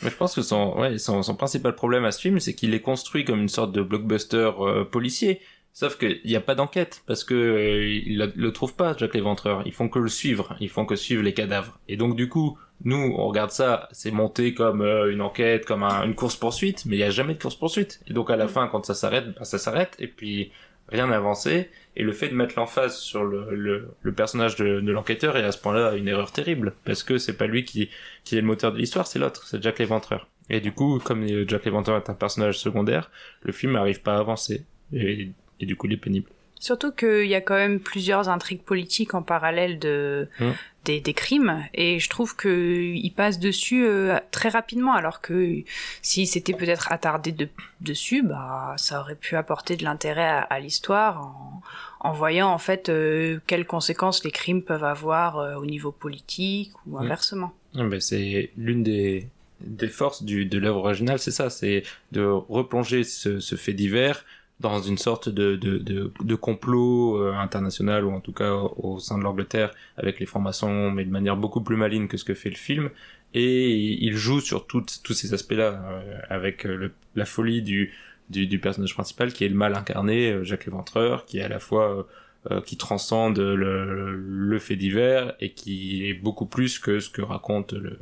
Mais 0.03 0.11
je 0.11 0.17
pense 0.17 0.35
que 0.35 0.43
son, 0.43 0.79
ouais, 0.79 0.99
son, 0.99 1.23
son 1.23 1.35
principal 1.35 1.75
problème 1.75 2.05
à 2.05 2.13
ce 2.13 2.21
film, 2.21 2.39
c'est 2.39 2.55
qu'il 2.55 2.75
est 2.75 2.81
construit 2.83 3.25
comme 3.25 3.41
une 3.41 3.49
sorte 3.49 3.73
de 3.73 3.83
blockbuster 3.83 4.51
euh, 4.61 4.85
policier. 4.85 5.41
Sauf 5.73 5.99
qu'il 5.99 6.21
n'y 6.25 6.37
a 6.37 6.41
pas 6.41 6.55
d'enquête, 6.55 7.03
parce 7.07 7.23
que 7.23 7.35
euh, 7.35 7.87
ils 7.87 8.17
le, 8.17 8.33
le 8.35 8.53
trouvent 8.53 8.75
pas, 8.75 8.95
Jack 8.97 9.15
l'Éventreur. 9.15 9.63
Ils 9.67 9.73
font 9.73 9.89
que 9.89 9.99
le 9.99 10.09
suivre, 10.09 10.57
ils 10.61 10.71
font 10.71 10.87
que 10.87 10.97
suivre 10.97 11.23
les 11.23 11.35
cadavres. 11.35 11.79
Et 11.89 11.97
donc 11.97 12.17
du 12.17 12.29
coup, 12.29 12.59
nous, 12.85 13.15
on 13.17 13.27
regarde 13.27 13.51
ça, 13.51 13.89
c'est 13.93 14.11
monté 14.11 14.55
comme 14.55 14.83
euh, 14.83 15.11
une 15.11 15.23
enquête, 15.23 15.65
comme 15.65 15.83
un, 15.83 16.05
une 16.05 16.15
course-poursuite, 16.15 16.85
mais 16.87 16.97
il 16.97 16.99
n'y 16.99 17.05
a 17.05 17.11
jamais 17.11 17.35
de 17.35 17.43
course-poursuite. 17.43 18.01
Et 18.07 18.13
donc 18.13 18.31
à 18.31 18.37
la 18.37 18.49
fin, 18.49 18.69
quand 18.69 18.85
ça 18.85 18.95
s'arrête, 18.95 19.35
bah, 19.35 19.45
ça 19.45 19.59
s'arrête, 19.59 19.97
et 19.99 20.09
puis 20.09 20.53
rien 20.89 21.07
n'a 21.07 21.17
avancé. 21.17 21.71
Et 21.97 22.03
le 22.03 22.13
fait 22.13 22.29
de 22.29 22.35
mettre 22.35 22.55
l'emphase 22.57 22.99
sur 22.99 23.25
le, 23.25 23.55
le, 23.55 23.89
le, 24.03 24.13
personnage 24.13 24.57
de, 24.57 24.81
de 24.81 24.93
l'enquêteur 24.93 25.37
est 25.37 25.45
à 25.45 25.53
ce 25.53 25.59
point-là 25.59 25.95
une 25.97 26.09
erreur 26.09 26.33
terrible, 26.33 26.75
parce 26.85 27.03
que 27.03 27.19
c'est 27.19 27.37
pas 27.37 27.47
lui 27.47 27.65
qui, 27.65 27.89
qui 28.25 28.37
est 28.37 28.41
le 28.41 28.47
moteur 28.47 28.73
de 28.73 28.79
l'histoire, 28.79 29.07
c'est 29.07 29.19
l'autre, 29.19 29.47
c'est 29.47 29.63
Jack 29.63 29.79
l'Éventreur. 29.79 30.29
Et 30.49 30.61
du 30.61 30.73
coup, 30.73 31.01
comme 31.03 31.27
Jack 31.49 31.65
l'Éventreur 31.65 31.97
est 31.97 32.11
un 32.11 32.15
personnage 32.15 32.59
secondaire, 32.59 33.11
le 33.43 33.53
film 33.53 33.73
n'arrive 33.73 34.03
pas 34.03 34.17
à 34.17 34.19
avancer. 34.19 34.65
Et, 34.93 35.31
et, 35.59 35.67
du 35.67 35.77
coup, 35.77 35.87
il 35.87 35.95
est 35.95 35.97
pénible. 35.97 36.31
Surtout 36.59 36.93
qu'il 36.93 37.27
y 37.27 37.35
a 37.35 37.41
quand 37.41 37.55
même 37.55 37.81
plusieurs 37.81 38.29
intrigues 38.29 38.63
politiques 38.63 39.15
en 39.15 39.23
parallèle 39.23 39.79
de, 39.79 40.29
mmh. 40.41 40.51
des, 40.85 41.01
des, 41.01 41.13
crimes, 41.13 41.63
et 41.75 42.01
je 42.01 42.09
trouve 42.09 42.35
qu'il 42.35 43.13
passe 43.15 43.39
dessus 43.39 43.85
euh, 43.87 44.19
très 44.31 44.49
rapidement, 44.49 44.95
alors 44.95 45.21
que 45.21 45.63
s'il 46.01 46.27
s'était 46.27 46.55
peut-être 46.55 46.91
attardé 46.93 47.33
de, 47.33 47.49
dessus, 47.83 48.23
bah, 48.23 48.75
ça 48.79 49.01
aurait 49.01 49.17
pu 49.17 49.37
apporter 49.37 49.77
de 49.77 49.85
l'intérêt 49.85 50.27
à, 50.27 50.41
à 50.41 50.59
l'histoire 50.59 51.21
en, 51.21 51.63
en 52.01 52.13
voyant 52.13 52.49
en 52.49 52.59
fait 52.59 52.89
euh, 52.89 53.39
quelles 53.47 53.67
conséquences 53.67 54.25
les 54.25 54.31
crimes 54.31 54.63
peuvent 54.63 54.85
avoir 54.85 55.39
euh, 55.39 55.57
au 55.57 55.67
niveau 55.67 55.93
politique 55.93 56.73
ou 56.87 56.99
inversement. 56.99 57.53
Mmh. 57.75 58.01
C'est 58.01 58.51
l'une 58.57 58.83
des, 58.83 59.29
des 59.61 59.89
forces 59.89 60.23
du, 60.23 60.47
de 60.47 60.59
l'œuvre 60.59 60.79
originale, 60.79 61.19
c'est 61.19 61.31
ça, 61.31 61.51
c'est 61.51 61.83
de 62.13 62.23
replonger 62.23 63.05
ce, 63.05 63.41
ce, 63.41 63.57
fait 63.57 63.73
divers 63.73 64.25
dans 64.61 64.81
une 64.81 64.99
sorte 64.99 65.29
de, 65.29 65.57
de, 65.57 65.79
de, 65.79 66.13
de 66.23 66.35
complot 66.35 67.21
euh, 67.21 67.35
international 67.35 68.05
ou 68.05 68.13
en 68.13 68.21
tout 68.21 68.33
cas 68.33 68.53
au, 68.53 68.95
au 68.95 68.99
sein 68.99 69.19
de 69.19 69.23
l'Angleterre 69.23 69.73
avec 69.97 70.19
les 70.19 70.27
francs-maçons, 70.27 70.91
mais 70.91 71.05
de 71.05 71.11
manière 71.11 71.37
beaucoup 71.37 71.61
plus 71.61 71.77
maligne 71.77 72.09
que 72.09 72.17
ce 72.17 72.25
que 72.25 72.35
fait 72.35 72.51
le 72.51 72.57
film. 72.57 72.91
Et 73.35 73.69
il 74.03 74.17
joue 74.17 74.41
sur 74.41 74.67
tout, 74.67 74.85
tous 75.05 75.13
ces 75.13 75.35
aspects-là 75.35 75.83
euh, 75.85 76.19
avec 76.31 76.65
le, 76.65 76.93
la 77.17 77.27
folie 77.27 77.61
du, 77.63 77.93
du, 78.31 78.47
du, 78.47 78.59
personnage 78.59 78.95
principal 78.95 79.33
qui 79.33 79.45
est 79.45 79.49
le 79.49 79.55
mal 79.55 79.75
incarné, 79.75 80.33
euh, 80.33 80.45
Jacques 80.45 80.65
l'Éventreur, 80.65 81.27
qui 81.27 81.39
est 81.39 81.43
à 81.43 81.49
la 81.49 81.59
fois 81.59 82.07
euh, 82.51 82.61
qui 82.61 82.77
transcende 82.77 83.39
le, 83.39 84.15
le, 84.15 84.59
fait 84.61 84.77
divers 84.77 85.35
et 85.41 85.51
qui 85.51 86.09
est 86.09 86.15
beaucoup 86.15 86.47
plus 86.47 86.79
que 86.79 87.01
ce 87.01 87.11
que 87.11 87.21
raconte 87.21 87.73
le, 87.73 87.99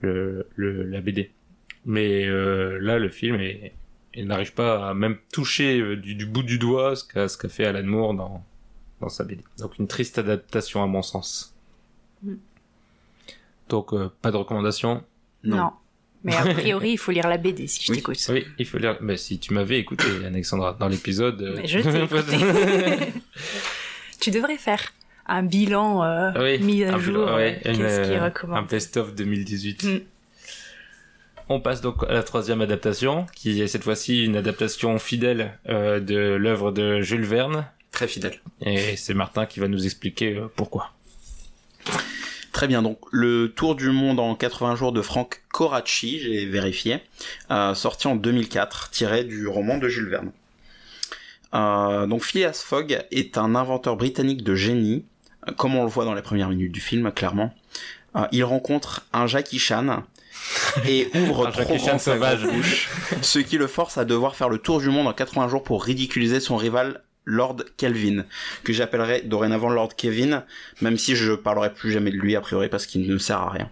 le, 0.00 0.46
le 0.56 0.82
la 0.82 1.00
BD. 1.00 1.30
Mais 1.86 2.26
euh, 2.26 2.78
là, 2.82 2.98
le 2.98 3.08
film 3.08 3.36
est, 3.36 3.72
il 4.14 4.26
n'arrive 4.26 4.54
pas 4.54 4.90
à 4.90 4.94
même 4.94 5.16
toucher 5.32 5.80
euh, 5.80 5.96
du, 5.96 6.14
du 6.14 6.26
bout 6.26 6.42
du 6.42 6.58
doigt 6.58 6.96
ce 6.96 7.04
qu'a 7.04 7.28
ce 7.28 7.36
qu'a 7.36 7.48
fait 7.48 7.64
Alan 7.64 7.84
Moore 7.84 8.14
dans 8.14 8.44
dans 9.00 9.08
sa 9.08 9.24
BD. 9.24 9.42
Donc 9.58 9.78
une 9.78 9.86
triste 9.86 10.18
adaptation 10.18 10.82
à 10.82 10.86
mon 10.86 11.02
sens. 11.02 11.54
Mm. 12.22 12.34
Donc 13.68 13.92
euh, 13.92 14.10
pas 14.22 14.30
de 14.30 14.36
recommandation? 14.36 15.04
Non. 15.44 15.56
non. 15.56 15.72
Mais 16.24 16.34
a 16.34 16.42
priori, 16.52 16.92
il 16.92 16.98
faut 16.98 17.12
lire 17.12 17.28
la 17.28 17.36
BD 17.36 17.68
si 17.68 17.84
je 17.84 17.92
oui. 17.92 17.98
t'écoute. 17.98 18.18
Oui, 18.28 18.44
il 18.58 18.66
faut 18.66 18.78
lire. 18.78 18.98
Mais 19.00 19.16
si 19.16 19.38
tu 19.38 19.54
m'avais 19.54 19.78
écouté, 19.78 20.04
Alexandra, 20.26 20.72
dans 20.72 20.88
l'épisode. 20.88 21.40
Euh... 21.40 21.60
je 21.64 21.78
t'ai 21.78 22.02
écouté. 22.02 23.12
tu 24.20 24.32
devrais 24.32 24.56
faire 24.56 24.82
un 25.26 25.44
bilan 25.44 26.02
euh, 26.02 26.32
oui, 26.36 26.58
mis 26.58 26.82
à 26.82 26.98
jour. 26.98 27.28
Ouais, 27.28 27.60
Qu'est-ce 27.62 28.10
qui 28.10 28.18
recommande 28.18 28.58
Un 28.58 28.62
best-of 28.62 29.14
2018. 29.14 29.84
Mm. 29.84 30.00
On 31.48 31.60
passe 31.60 31.80
donc 31.80 32.04
à 32.04 32.12
la 32.12 32.22
troisième 32.22 32.60
adaptation, 32.60 33.26
qui 33.34 33.62
est 33.62 33.68
cette 33.68 33.84
fois-ci 33.84 34.24
une 34.24 34.36
adaptation 34.36 34.98
fidèle 34.98 35.58
euh, 35.68 35.98
de 35.98 36.34
l'œuvre 36.34 36.72
de 36.72 37.00
Jules 37.00 37.24
Verne. 37.24 37.66
Très 37.90 38.06
fidèle. 38.06 38.38
Et 38.60 38.96
c'est 38.96 39.14
Martin 39.14 39.46
qui 39.46 39.58
va 39.58 39.68
nous 39.68 39.86
expliquer 39.86 40.36
euh, 40.36 40.48
pourquoi. 40.54 40.92
Très 42.52 42.66
bien, 42.66 42.82
donc 42.82 42.98
le 43.12 43.52
Tour 43.54 43.76
du 43.76 43.90
monde 43.90 44.18
en 44.18 44.34
80 44.34 44.74
jours 44.74 44.92
de 44.92 45.00
Frank 45.00 45.42
Coraci, 45.52 46.18
j'ai 46.18 46.44
vérifié, 46.44 46.98
euh, 47.50 47.72
sorti 47.74 48.08
en 48.08 48.16
2004, 48.16 48.90
tiré 48.90 49.22
du 49.22 49.46
roman 49.46 49.78
de 49.78 49.88
Jules 49.88 50.08
Verne. 50.08 50.32
Euh, 51.54 52.06
donc 52.06 52.24
Phileas 52.24 52.62
Fogg 52.66 53.06
est 53.10 53.38
un 53.38 53.54
inventeur 53.54 53.96
britannique 53.96 54.42
de 54.42 54.54
génie, 54.54 55.04
comme 55.56 55.76
on 55.76 55.84
le 55.84 55.88
voit 55.88 56.04
dans 56.04 56.14
les 56.14 56.22
premières 56.22 56.48
minutes 56.48 56.72
du 56.72 56.80
film, 56.80 57.12
clairement. 57.12 57.54
Euh, 58.16 58.26
il 58.32 58.42
rencontre 58.44 59.06
un 59.12 59.26
Jackie 59.26 59.58
Chan 59.58 60.02
et 60.86 61.10
ouvre 61.14 61.50
trop 61.50 61.76
grand 61.76 61.98
sa 61.98 62.16
bouche, 62.16 62.88
ce 63.22 63.38
qui 63.38 63.58
le 63.58 63.66
force 63.66 63.98
à 63.98 64.04
devoir 64.04 64.36
faire 64.36 64.48
le 64.48 64.58
tour 64.58 64.80
du 64.80 64.88
monde 64.88 65.06
en 65.06 65.12
80 65.12 65.48
jours 65.48 65.62
pour 65.62 65.84
ridiculiser 65.84 66.40
son 66.40 66.56
rival 66.56 67.02
Lord 67.24 67.56
Kelvin, 67.76 68.24
que 68.64 68.72
j'appellerai 68.72 69.20
dorénavant 69.22 69.68
Lord 69.68 69.94
Kevin, 69.96 70.44
même 70.80 70.96
si 70.96 71.14
je 71.14 71.32
parlerai 71.32 71.72
plus 71.72 71.92
jamais 71.92 72.10
de 72.10 72.16
lui 72.16 72.34
a 72.36 72.40
priori 72.40 72.68
parce 72.68 72.86
qu'il 72.86 73.06
ne 73.06 73.18
sert 73.18 73.38
à 73.38 73.50
rien. 73.50 73.70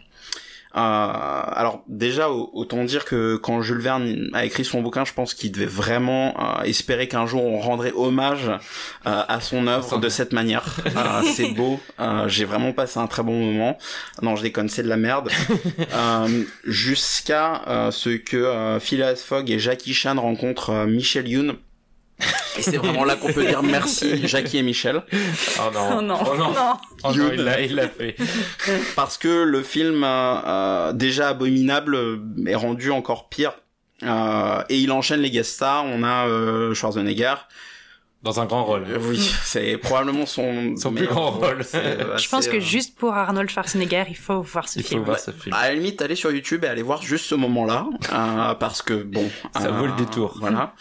Euh, 0.77 0.81
alors 0.81 1.83
déjà, 1.89 2.31
autant 2.31 2.85
dire 2.85 3.07
que 3.07 3.37
quand 3.37 3.62
Jules 3.62 3.81
Verne 3.81 4.29
a 4.35 4.45
écrit 4.45 4.65
son 4.65 4.83
bouquin, 4.83 5.05
je 5.07 5.15
pense 5.15 5.33
qu'il 5.33 5.51
devait 5.51 5.65
vraiment 5.65 6.35
euh, 6.39 6.62
espérer 6.65 7.09
qu'un 7.09 7.27
jour 7.27 7.43
on 7.45 7.59
rendrait 7.59 7.93
hommage 7.95 8.49
euh, 8.49 9.23
à 9.27 9.41
son 9.41 9.67
œuvre 9.69 9.99
de 9.99 10.09
cette 10.11 10.35
manière. 10.35 10.77
C'est 11.35 11.51
beau, 11.51 11.81
j'ai 12.27 12.45
vraiment 12.45 12.73
passé 12.73 12.99
un 12.99 13.07
très 13.07 13.23
bon 13.23 13.39
moment. 13.39 13.79
Non, 14.23 14.37
je 14.37 14.43
déconne, 14.43 14.69
c'est 14.69 14.83
de 14.83 14.89
la 14.89 14.97
merde. 14.97 15.31
Jusqu'à 16.65 17.91
ce 17.91 18.11
que 18.11 18.79
Phileas 18.81 19.23
Fogg 19.27 19.51
et 19.51 19.59
Jackie 19.59 19.95
Chan 19.95 20.21
rencontrent 20.21 20.87
Michel 20.87 21.29
Youn 21.29 21.57
et 22.59 22.63
c'est 22.63 22.77
vraiment 22.79 23.05
là 23.05 23.17
qu'on 23.17 23.33
peut 23.33 23.45
dire 23.45 23.63
merci 23.63 24.27
Jackie 24.27 24.59
et 24.59 24.63
Michel. 24.63 25.03
Oh 25.59 25.71
non. 25.73 25.99
Oh 25.99 26.03
non. 26.03 26.19
Oh 26.21 26.37
non. 26.37 26.51
non. 26.53 26.73
Oh 27.05 27.13
non 27.13 27.31
il 27.33 27.41
l'a, 27.43 27.61
il 27.61 27.75
l'a 27.75 27.89
fait. 27.89 28.17
Parce 28.95 29.19
que 29.19 29.43
le 29.43 29.63
film, 29.63 30.03
euh, 30.05 30.93
déjà 30.93 31.29
abominable, 31.29 31.99
est 32.47 32.55
rendu 32.55 32.91
encore 32.91 33.29
pire. 33.29 33.53
Euh, 34.03 34.63
et 34.69 34.79
il 34.79 34.93
enchaîne 34.93 35.21
les 35.21 35.31
guest 35.31 35.55
stars. 35.55 35.85
On 35.85 36.03
a 36.03 36.27
euh, 36.27 36.75
Schwarzenegger. 36.75 37.35
Dans 38.23 38.41
un 38.41 38.47
grand 38.47 38.65
rôle. 38.65 38.85
Euh, 38.89 38.99
oui, 39.01 39.19
c'est 39.45 39.77
probablement 39.77 40.27
son, 40.27 40.75
son 40.77 40.93
plus 40.93 41.07
grand 41.07 41.31
rôle. 41.31 41.63
Je 41.73 42.29
pense 42.29 42.49
que 42.49 42.59
juste 42.59 42.97
pour 42.97 43.15
Arnold 43.15 43.49
Schwarzenegger, 43.51 44.05
il 44.09 44.17
faut 44.17 44.41
voir 44.41 44.69
ce 44.69 44.81
il 44.81 44.85
film. 44.85 45.01
Faut 45.01 45.07
voir 45.07 45.19
ce 45.19 45.31
film. 45.31 45.55
À 45.55 45.69
la 45.69 45.75
limite, 45.75 46.03
aller 46.03 46.17
sur 46.17 46.33
YouTube 46.33 46.65
et 46.65 46.69
aller 46.69 46.83
voir 46.83 47.03
juste 47.03 47.27
ce 47.27 47.35
moment-là, 47.35 47.87
euh, 48.13 48.55
parce 48.55 48.83
que 48.83 48.95
bon, 48.95 49.31
ça 49.55 49.67
euh, 49.67 49.71
vaut 49.71 49.87
le 49.87 49.93
détour. 49.93 50.37
Voilà. 50.41 50.75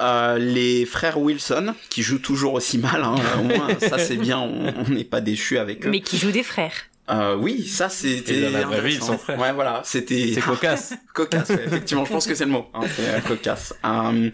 Euh, 0.00 0.38
les 0.38 0.86
frères 0.86 1.20
Wilson, 1.20 1.74
qui 1.88 2.02
jouent 2.02 2.18
toujours 2.18 2.54
aussi 2.54 2.78
mal, 2.78 3.02
hein, 3.02 3.14
au 3.38 3.42
moins 3.42 3.68
ça 3.80 3.98
c'est 3.98 4.16
bien, 4.16 4.38
on 4.38 4.88
n'est 4.88 5.04
pas 5.04 5.20
déçu 5.20 5.58
avec 5.58 5.86
eux. 5.86 5.90
Mais 5.90 6.00
qui 6.00 6.18
jouent 6.18 6.32
des 6.32 6.42
frères. 6.42 6.72
Euh, 7.10 7.36
oui, 7.36 7.66
ça 7.66 7.88
c'était. 7.88 8.42
dans 8.42 8.58
la 8.58 8.66
vraie 8.66 8.82
vie, 8.82 8.94
ils 8.96 9.02
sont 9.02 9.16
frères. 9.16 9.38
Ouais, 9.38 9.52
voilà, 9.52 9.80
c'était. 9.84 10.32
C'est 10.34 10.40
cocasse. 10.40 10.94
cocasse, 11.14 11.48
ouais, 11.50 11.64
effectivement, 11.66 12.04
je 12.04 12.12
pense 12.12 12.26
que 12.26 12.34
c'est 12.34 12.44
le 12.44 12.50
mot. 12.50 12.66
Hein, 12.74 12.80
c'est 12.94 13.24
cocasse. 13.24 13.74
Um, 13.82 14.30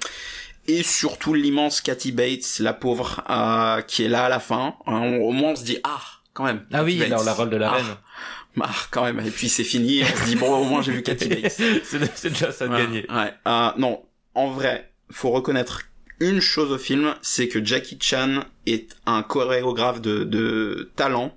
et 0.66 0.83
surtout 0.83 1.35
l'immense 1.35 1.81
Kathy 1.81 2.12
Bates, 2.12 2.59
la 2.61 2.72
pauvre, 2.72 3.22
euh, 3.31 3.83
qui 3.83 4.05
est 4.05 4.09
là 4.09 4.27
à 4.27 4.29
la 4.29 4.40
fin. 4.40 4.77
Hein, 4.87 5.18
au 5.20 5.33
moins 5.33 5.53
on 5.53 5.57
se 5.57 5.64
dit 5.64 5.79
ah 5.85 6.00
quand 6.33 6.44
même. 6.44 6.64
Ah 6.72 6.83
oui, 6.83 7.03
la 7.09 7.33
rôle 7.33 7.50
de 7.50 7.57
la 7.57 7.70
ah, 7.70 7.77
reine. 7.77 7.96
Ah, 8.61 8.70
quand 8.90 9.05
même. 9.05 9.20
Et 9.20 9.31
puis 9.31 9.48
c'est 9.48 9.64
fini. 9.64 10.03
On 10.03 10.16
se 10.16 10.24
dit 10.24 10.37
bon 10.37 10.55
au 10.55 10.64
moins 10.64 10.83
j'ai 10.83 10.92
vu 10.92 11.03
Kathy 11.05 11.29
Bates. 11.29 11.61
c'est 11.83 12.31
déjà 12.31 12.53
ça 12.53 12.66
de 12.66 12.72
ouais, 12.72 12.83
gagner. 12.83 13.07
Ouais. 13.11 13.33
Euh, 13.46 13.70
non, 13.79 14.03
en 14.35 14.50
vrai, 14.50 14.90
faut 15.11 15.31
reconnaître 15.31 15.83
une 16.20 16.40
chose 16.40 16.70
au 16.70 16.79
film, 16.79 17.14
c'est 17.22 17.48
que 17.48 17.64
Jackie 17.64 17.98
Chan 18.00 18.44
est 18.66 18.96
un 19.07 19.22
chorégraphe 19.22 20.00
de, 20.00 20.24
de 20.24 20.90
talent. 20.96 21.37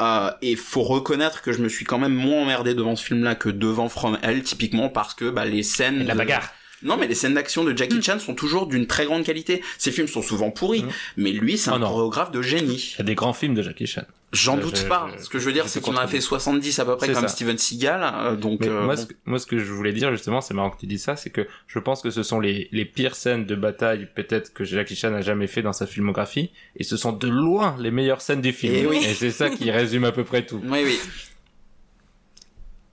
Euh, 0.00 0.30
et 0.42 0.54
faut 0.54 0.82
reconnaître 0.82 1.42
que 1.42 1.52
je 1.52 1.60
me 1.60 1.68
suis 1.68 1.84
quand 1.84 1.98
même 1.98 2.14
moins 2.14 2.42
emmerdé 2.42 2.74
devant 2.74 2.94
ce 2.94 3.04
film-là 3.04 3.34
que 3.34 3.48
devant 3.48 3.88
From 3.88 4.16
Hell, 4.22 4.42
typiquement 4.44 4.88
parce 4.88 5.14
que 5.14 5.28
bah, 5.28 5.44
les 5.44 5.64
scènes... 5.64 6.06
La 6.06 6.14
de- 6.14 6.18
bagarre. 6.18 6.50
Non, 6.82 6.96
mais 6.96 7.08
les 7.08 7.14
scènes 7.14 7.34
d'action 7.34 7.64
de 7.64 7.72
Mm. 7.72 7.76
Jackie 7.78 8.02
Chan 8.02 8.18
sont 8.20 8.34
toujours 8.34 8.66
d'une 8.68 8.86
très 8.86 9.04
grande 9.04 9.24
qualité. 9.24 9.62
Ces 9.78 9.90
films 9.90 10.06
sont 10.08 10.22
souvent 10.22 10.50
pourris, 10.50 10.82
Mm. 10.84 10.88
mais 11.16 11.30
lui, 11.32 11.58
c'est 11.58 11.70
Oh 11.70 11.74
un 11.74 11.78
non. 11.80 11.88
chorégraphe 11.90 12.30
de 12.30 12.40
génie. 12.42 12.92
Il 12.94 12.98
y 12.98 13.02
a 13.02 13.04
des 13.04 13.14
grands 13.16 13.32
films 13.32 13.54
de 13.54 13.62
Jackie 13.62 13.86
Chan. 13.86 14.02
J'en 14.32 14.56
Je- 14.58 14.62
doute 14.62 14.76
je- 14.76 14.84
pas. 14.86 15.08
je- 15.18 15.24
Ce 15.24 15.28
que 15.30 15.38
je 15.38 15.46
veux 15.46 15.54
dire, 15.54 15.68
c'est 15.68 15.80
qu'il 15.82 15.94
en 15.94 15.96
a 15.96 16.06
fait 16.06 16.20
70 16.20 16.78
à 16.78 16.84
peu 16.84 16.96
près 16.98 17.06
comme 17.12 17.22
ça. 17.22 17.28
Steven 17.28 17.56
Seagal. 17.56 18.02
euh, 18.14 18.36
donc, 18.36 18.64
euh, 18.66 18.84
moi, 18.84 18.94
bon. 18.94 19.00
ce 19.00 19.06
que, 19.06 19.14
moi, 19.24 19.38
ce 19.38 19.46
que 19.46 19.58
je 19.58 19.72
voulais 19.72 19.92
dire 19.94 20.10
justement, 20.12 20.40
c'est 20.42 20.52
marrant 20.54 20.68
que 20.70 20.78
tu 20.78 20.86
dis 20.86 20.98
ça, 20.98 21.16
c'est 21.16 21.30
que 21.30 21.48
je 21.66 21.78
pense 21.78 22.02
que 22.02 22.10
ce 22.10 22.22
sont 22.22 22.38
les, 22.38 22.68
les 22.70 22.84
pires 22.84 23.16
scènes 23.16 23.46
de 23.46 23.54
bataille 23.54 24.06
peut-être 24.14 24.52
que 24.52 24.64
Jackie 24.64 24.94
Chan 24.96 25.14
a 25.14 25.22
jamais 25.22 25.46
fait 25.46 25.62
dans 25.62 25.72
sa 25.72 25.86
filmographie, 25.86 26.50
et 26.76 26.84
ce 26.84 26.96
sont 26.98 27.12
de 27.12 27.26
loin 27.28 27.74
les 27.80 27.90
meilleures 27.90 28.20
scènes 28.20 28.42
du 28.42 28.52
film. 28.52 28.74
Eh 28.76 28.86
oui. 28.86 28.98
Et 28.98 29.14
c'est 29.14 29.30
ça 29.30 29.48
qui 29.48 29.70
résume 29.70 30.04
à 30.04 30.12
peu 30.12 30.24
près 30.24 30.44
tout. 30.44 30.60
Oui, 30.62 30.80
oui. 30.84 30.98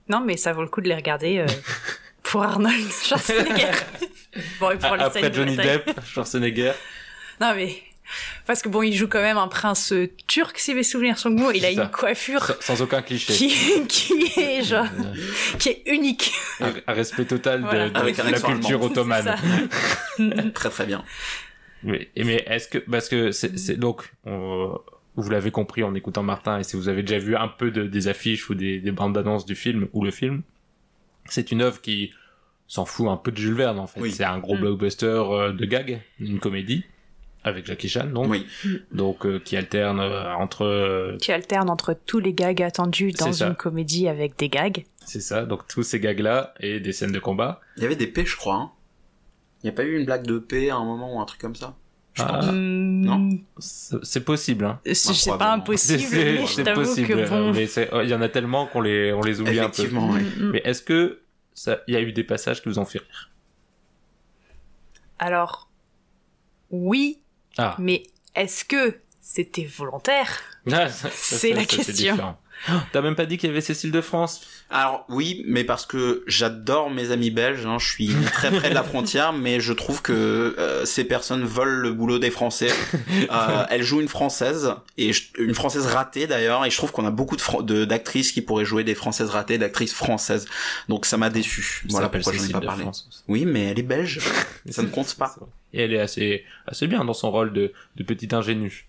Non, 0.08 0.20
mais 0.24 0.36
ça 0.38 0.52
vaut 0.54 0.62
le 0.62 0.68
coup 0.68 0.80
de 0.80 0.88
les 0.88 0.94
regarder 0.94 1.38
euh, 1.38 1.46
pour 2.30 2.42
Arnold 2.42 2.90
Schwarzenegger. 3.04 3.70
bon, 4.60 4.70
et 4.70 4.76
pour 4.78 4.96
les 4.96 5.02
A- 5.02 5.06
Après 5.06 5.32
Johnny. 5.32 5.56
Depp, 5.56 6.00
Schwarzenegger. 6.06 6.72
Non, 7.40 7.52
mais. 7.54 7.76
Parce 8.46 8.62
que 8.62 8.68
bon, 8.68 8.82
il 8.82 8.94
joue 8.94 9.08
quand 9.08 9.20
même 9.20 9.36
un 9.36 9.48
prince 9.48 9.92
euh, 9.92 10.08
turc, 10.28 10.56
si 10.60 10.74
mes 10.74 10.84
souvenirs 10.84 11.18
sont 11.18 11.30
bons. 11.30 11.50
Il 11.50 11.64
a 11.66 11.74
ça. 11.74 11.82
une 11.82 11.90
coiffure 11.90 12.46
Sans, 12.60 12.76
sans 12.76 12.82
aucun 12.82 13.02
cliché. 13.02 13.32
qui, 13.32 13.48
qui 13.88 14.30
est 14.40 14.62
genre, 14.62 14.86
qui 15.58 15.70
est 15.70 15.82
unique. 15.86 16.32
Un, 16.60 16.72
un 16.86 16.92
respect 16.92 17.24
total 17.24 17.62
de, 17.62 17.66
Voilà. 17.66 17.88
la 18.30 18.40
culture 18.40 18.80
ottomane. 18.82 19.34
Très 20.54 20.70
très 20.70 20.86
bien. 20.86 21.04
Mais, 21.82 22.08
et 22.16 22.22
mais 22.24 22.44
est-ce 22.46 22.68
que 22.68 22.78
parce 22.78 23.08
que 23.08 23.32
c'est 23.32 23.76
donc 23.78 24.12
on- 24.24 24.78
vous 25.16 25.30
l'avez 25.30 25.50
compris 25.50 25.82
en 25.82 25.94
écoutant 25.94 26.22
Martin 26.22 26.58
et 26.58 26.62
si 26.64 26.76
vous 26.76 26.88
avez 26.88 27.02
déjà 27.02 27.18
vu 27.18 27.36
un 27.36 27.48
peu 27.48 27.70
de, 27.70 27.84
des 27.86 28.06
affiches 28.08 28.50
ou 28.50 28.54
des, 28.54 28.78
des 28.80 28.92
bandes 28.92 29.14
d'annonces 29.14 29.46
du 29.46 29.54
film 29.56 29.88
ou 29.94 30.04
le 30.04 30.10
film, 30.10 30.42
c'est 31.28 31.50
une 31.52 31.62
œuvre 31.62 31.80
qui 31.80 32.12
s'en 32.68 32.84
fout 32.84 33.08
un 33.08 33.16
peu 33.16 33.30
de 33.30 33.36
Jules 33.36 33.54
Verne 33.54 33.78
en 33.78 33.86
fait. 33.86 34.00
Oui. 34.00 34.12
C'est 34.12 34.24
un 34.24 34.38
gros 34.38 34.56
Mm. 34.56 34.60
blockbuster 34.60 35.06
euh, 35.06 35.52
de 35.52 35.64
gag, 35.64 36.00
une 36.20 36.40
comédie 36.40 36.84
avec 37.44 37.64
Jackie 37.66 37.88
Chan 37.88 38.06
donc 38.06 38.26
Oui. 38.28 38.44
donc 38.90 39.24
euh, 39.24 39.38
qui 39.38 39.56
alterne 39.56 40.00
euh, 40.00 40.34
entre 40.34 40.64
euh, 40.64 41.16
Tu 41.20 41.30
alternes 41.30 41.70
entre 41.70 41.94
tous 41.94 42.18
les 42.18 42.34
gags 42.34 42.60
attendus 42.60 43.12
dans 43.12 43.32
ça. 43.32 43.46
une 43.48 43.54
comédie 43.54 44.08
avec 44.08 44.36
des 44.36 44.48
gags. 44.48 44.84
c'est 45.04 45.20
ça 45.20 45.44
donc 45.44 45.68
tous 45.68 45.84
ces 45.84 46.00
gags 46.00 46.18
là 46.18 46.54
et 46.58 46.80
des 46.80 46.92
scènes 46.92 47.12
de 47.12 47.20
combat. 47.20 47.60
Il 47.76 47.84
y 47.84 47.86
avait 47.86 47.94
des 47.94 48.08
P, 48.08 48.24
je 48.26 48.36
crois. 48.36 48.54
hein. 48.56 48.70
Il 49.62 49.66
n'y 49.66 49.70
a 49.70 49.72
pas 49.76 49.84
eu 49.84 49.96
une 49.96 50.04
blague 50.06 50.26
de 50.26 50.38
P 50.38 50.70
à 50.70 50.76
un 50.76 50.84
moment 50.84 51.16
ou 51.16 51.20
un 51.20 51.24
truc 51.24 51.40
comme 51.40 51.54
ça? 51.54 51.76
Je 52.16 52.22
Ah. 52.22 52.26
pense. 52.40 52.46
Non. 52.52 53.28
C'est 53.58 54.24
possible 54.24 54.64
hein. 54.64 54.80
C'est 54.92 55.36
pas 55.38 55.52
impossible, 55.52 56.00
c'est- 56.00 56.16
mais 56.34 56.46
je 56.46 56.52
c'est 56.52 56.64
t'avoue 56.64 56.80
possible 56.82 57.08
que 57.08 57.28
bon. 57.28 57.52
mais 57.52 57.66
c'est- 57.66 57.90
oh, 57.92 58.00
il 58.02 58.08
y 58.08 58.14
en 58.14 58.22
a 58.22 58.28
tellement 58.30 58.66
qu'on 58.66 58.80
les 58.80 59.12
on 59.12 59.20
les 59.20 59.40
oublie 59.40 59.60
un 59.60 59.68
peu. 59.68 59.86
Mm, 59.86 59.98
mm. 59.98 60.50
Mais 60.52 60.62
est-ce 60.64 60.80
que 60.82 61.20
ça 61.54 61.80
il 61.86 61.94
y 61.94 61.96
a 61.96 62.00
eu 62.00 62.12
des 62.12 62.24
passages 62.24 62.62
qui 62.62 62.68
vous 62.70 62.78
ont 62.78 62.84
fait 62.86 62.98
rire? 63.00 63.30
Alors, 65.18 65.68
oui, 66.70 67.20
Ah. 67.58 67.76
mais 67.78 68.02
est-ce 68.34 68.64
que 68.64 68.98
c'était 69.20 69.64
volontaire? 69.64 70.28
Ah, 70.70 70.88
ça- 70.88 71.08
ça, 71.08 71.10
C'est 71.10 71.50
ça, 71.50 71.54
la 71.54 71.60
ça, 71.62 71.66
question. 71.66 72.36
T'as 72.92 73.02
même 73.02 73.14
pas 73.14 73.26
dit 73.26 73.36
qu'il 73.38 73.48
y 73.48 73.52
avait 73.52 73.60
Cécile 73.60 73.92
de 73.92 74.00
France? 74.00 74.40
Alors 74.70 75.04
oui, 75.08 75.44
mais 75.46 75.62
parce 75.62 75.86
que 75.86 76.24
j'adore 76.26 76.90
mes 76.90 77.10
amis 77.12 77.30
belges, 77.30 77.64
hein, 77.66 77.78
je 77.78 77.86
suis 77.88 78.08
très 78.32 78.50
près 78.50 78.70
de 78.70 78.74
la 78.74 78.82
frontière, 78.82 79.32
mais 79.34 79.60
je 79.60 79.72
trouve 79.72 80.02
que 80.02 80.12
euh, 80.58 80.84
ces 80.84 81.04
personnes 81.04 81.44
volent 81.44 81.80
le 81.82 81.92
boulot 81.92 82.18
des 82.18 82.30
Français. 82.30 82.70
Euh, 83.30 83.64
elle 83.70 83.82
joue 83.82 84.00
une 84.00 84.08
française 84.08 84.72
et 84.98 85.12
je- 85.12 85.24
une 85.38 85.54
française 85.54 85.86
ratée 85.86 86.26
d'ailleurs, 86.26 86.64
et 86.64 86.70
je 86.70 86.76
trouve 86.76 86.90
qu'on 86.92 87.06
a 87.06 87.10
beaucoup 87.12 87.36
de 87.36 87.40
Fran- 87.42 87.62
de- 87.62 87.84
d'actrices 87.84 88.32
qui 88.32 88.42
pourraient 88.42 88.64
jouer 88.64 88.82
des 88.82 88.94
françaises 88.96 89.30
ratées, 89.30 89.58
d'actrices 89.58 89.94
françaises. 89.94 90.46
Donc 90.88 91.06
ça 91.06 91.16
m'a 91.16 91.30
déçu. 91.30 91.62
Ça 91.62 91.86
Voilà 91.90 92.06
s'appelle 92.06 92.22
pourquoi 92.22 92.32
j'en 92.32 92.38
ai 92.38 92.40
Cécile 92.46 92.60
pas 92.60 92.66
parlé. 92.66 92.82
France. 92.82 93.24
Oui, 93.28 93.44
mais 93.44 93.64
elle 93.66 93.78
est 93.78 93.82
belge. 93.82 94.20
Ça 94.70 94.82
ne 94.82 94.88
compte 94.88 95.14
pas. 95.14 95.34
Et 95.72 95.82
elle 95.82 95.92
est 95.92 96.00
assez, 96.00 96.44
assez 96.66 96.86
bien 96.88 97.04
dans 97.04 97.14
son 97.14 97.30
rôle 97.30 97.52
de, 97.52 97.72
de 97.96 98.02
petite 98.02 98.32
ingénue. 98.34 98.86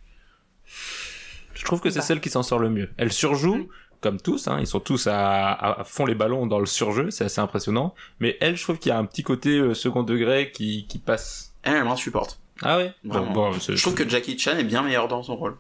Je 1.58 1.66
trouve 1.66 1.82
que 1.82 1.90
c'est 1.90 2.00
Bah. 2.00 2.06
celle 2.06 2.22
qui 2.22 2.30
s'en 2.30 2.44
sort 2.44 2.60
le 2.60 2.70
mieux. 2.70 2.90
Elle 2.98 3.12
surjoue, 3.12 3.68
comme 4.02 4.20
tous, 4.22 4.48
hein, 4.48 4.58
ils 4.60 4.68
sont 4.68 4.80
tous 4.80 5.08
à, 5.08 5.52
à, 5.54 5.84
fond 5.84 6.06
les 6.06 6.16
ballons 6.16 6.46
dans 6.46 6.60
le 6.60 6.66
surjeu, 6.66 7.10
c'est 7.12 7.26
assez 7.26 7.42
impressionnant. 7.42 7.96
Mais 8.20 8.38
elle, 8.42 8.56
je 8.56 8.64
trouve 8.64 8.78
qu'il 8.80 8.90
y 8.90 8.94
a 8.94 8.98
un 8.98 9.06
petit 9.06 9.24
côté 9.24 9.58
euh, 9.58 9.74
second 9.74 10.04
degré 10.04 10.52
qui, 10.52 10.86
qui 10.88 11.00
passe. 11.00 11.54
Elle, 11.64 11.76
elle 11.78 11.84
m'insupporte. 11.84 12.40
Ah 12.62 12.78
ouais? 12.78 12.94
Bon, 13.04 13.32
bon, 13.32 13.52
Je 13.54 13.80
trouve 13.82 13.96
que 13.96 14.08
Jackie 14.08 14.38
Chan 14.38 14.58
est 14.58 14.64
bien 14.64 14.82
meilleur 14.84 15.08
dans 15.08 15.22
son 15.24 15.36
rôle. 15.36 15.58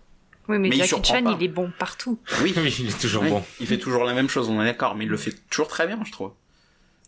Oui, 0.48 0.60
mais, 0.60 0.72
Jackie 0.72 1.04
Chan, 1.04 1.24
pas. 1.24 1.36
il 1.38 1.44
est 1.44 1.48
bon 1.50 1.72
partout. 1.78 2.20
Oui, 2.42 2.54
Oui, 2.58 2.76
il 2.80 2.90
est 2.90 3.00
toujours 3.02 3.24
Oui, 3.24 3.30
bon. 3.30 3.44
Il 3.60 3.68
fait 3.68 3.78
toujours 3.78 4.04
la 4.06 4.14
même 4.14 4.30
chose, 4.30 4.50
on 4.50 4.62
est 4.62 4.66
d'accord, 4.66 4.96
mais 4.96 5.04
il 5.04 5.10
le 5.10 5.18
fait 5.18 5.34
toujours 5.50 5.68
très 5.68 5.86
bien, 5.88 6.00
je 6.06 6.12
trouve. 6.12 6.32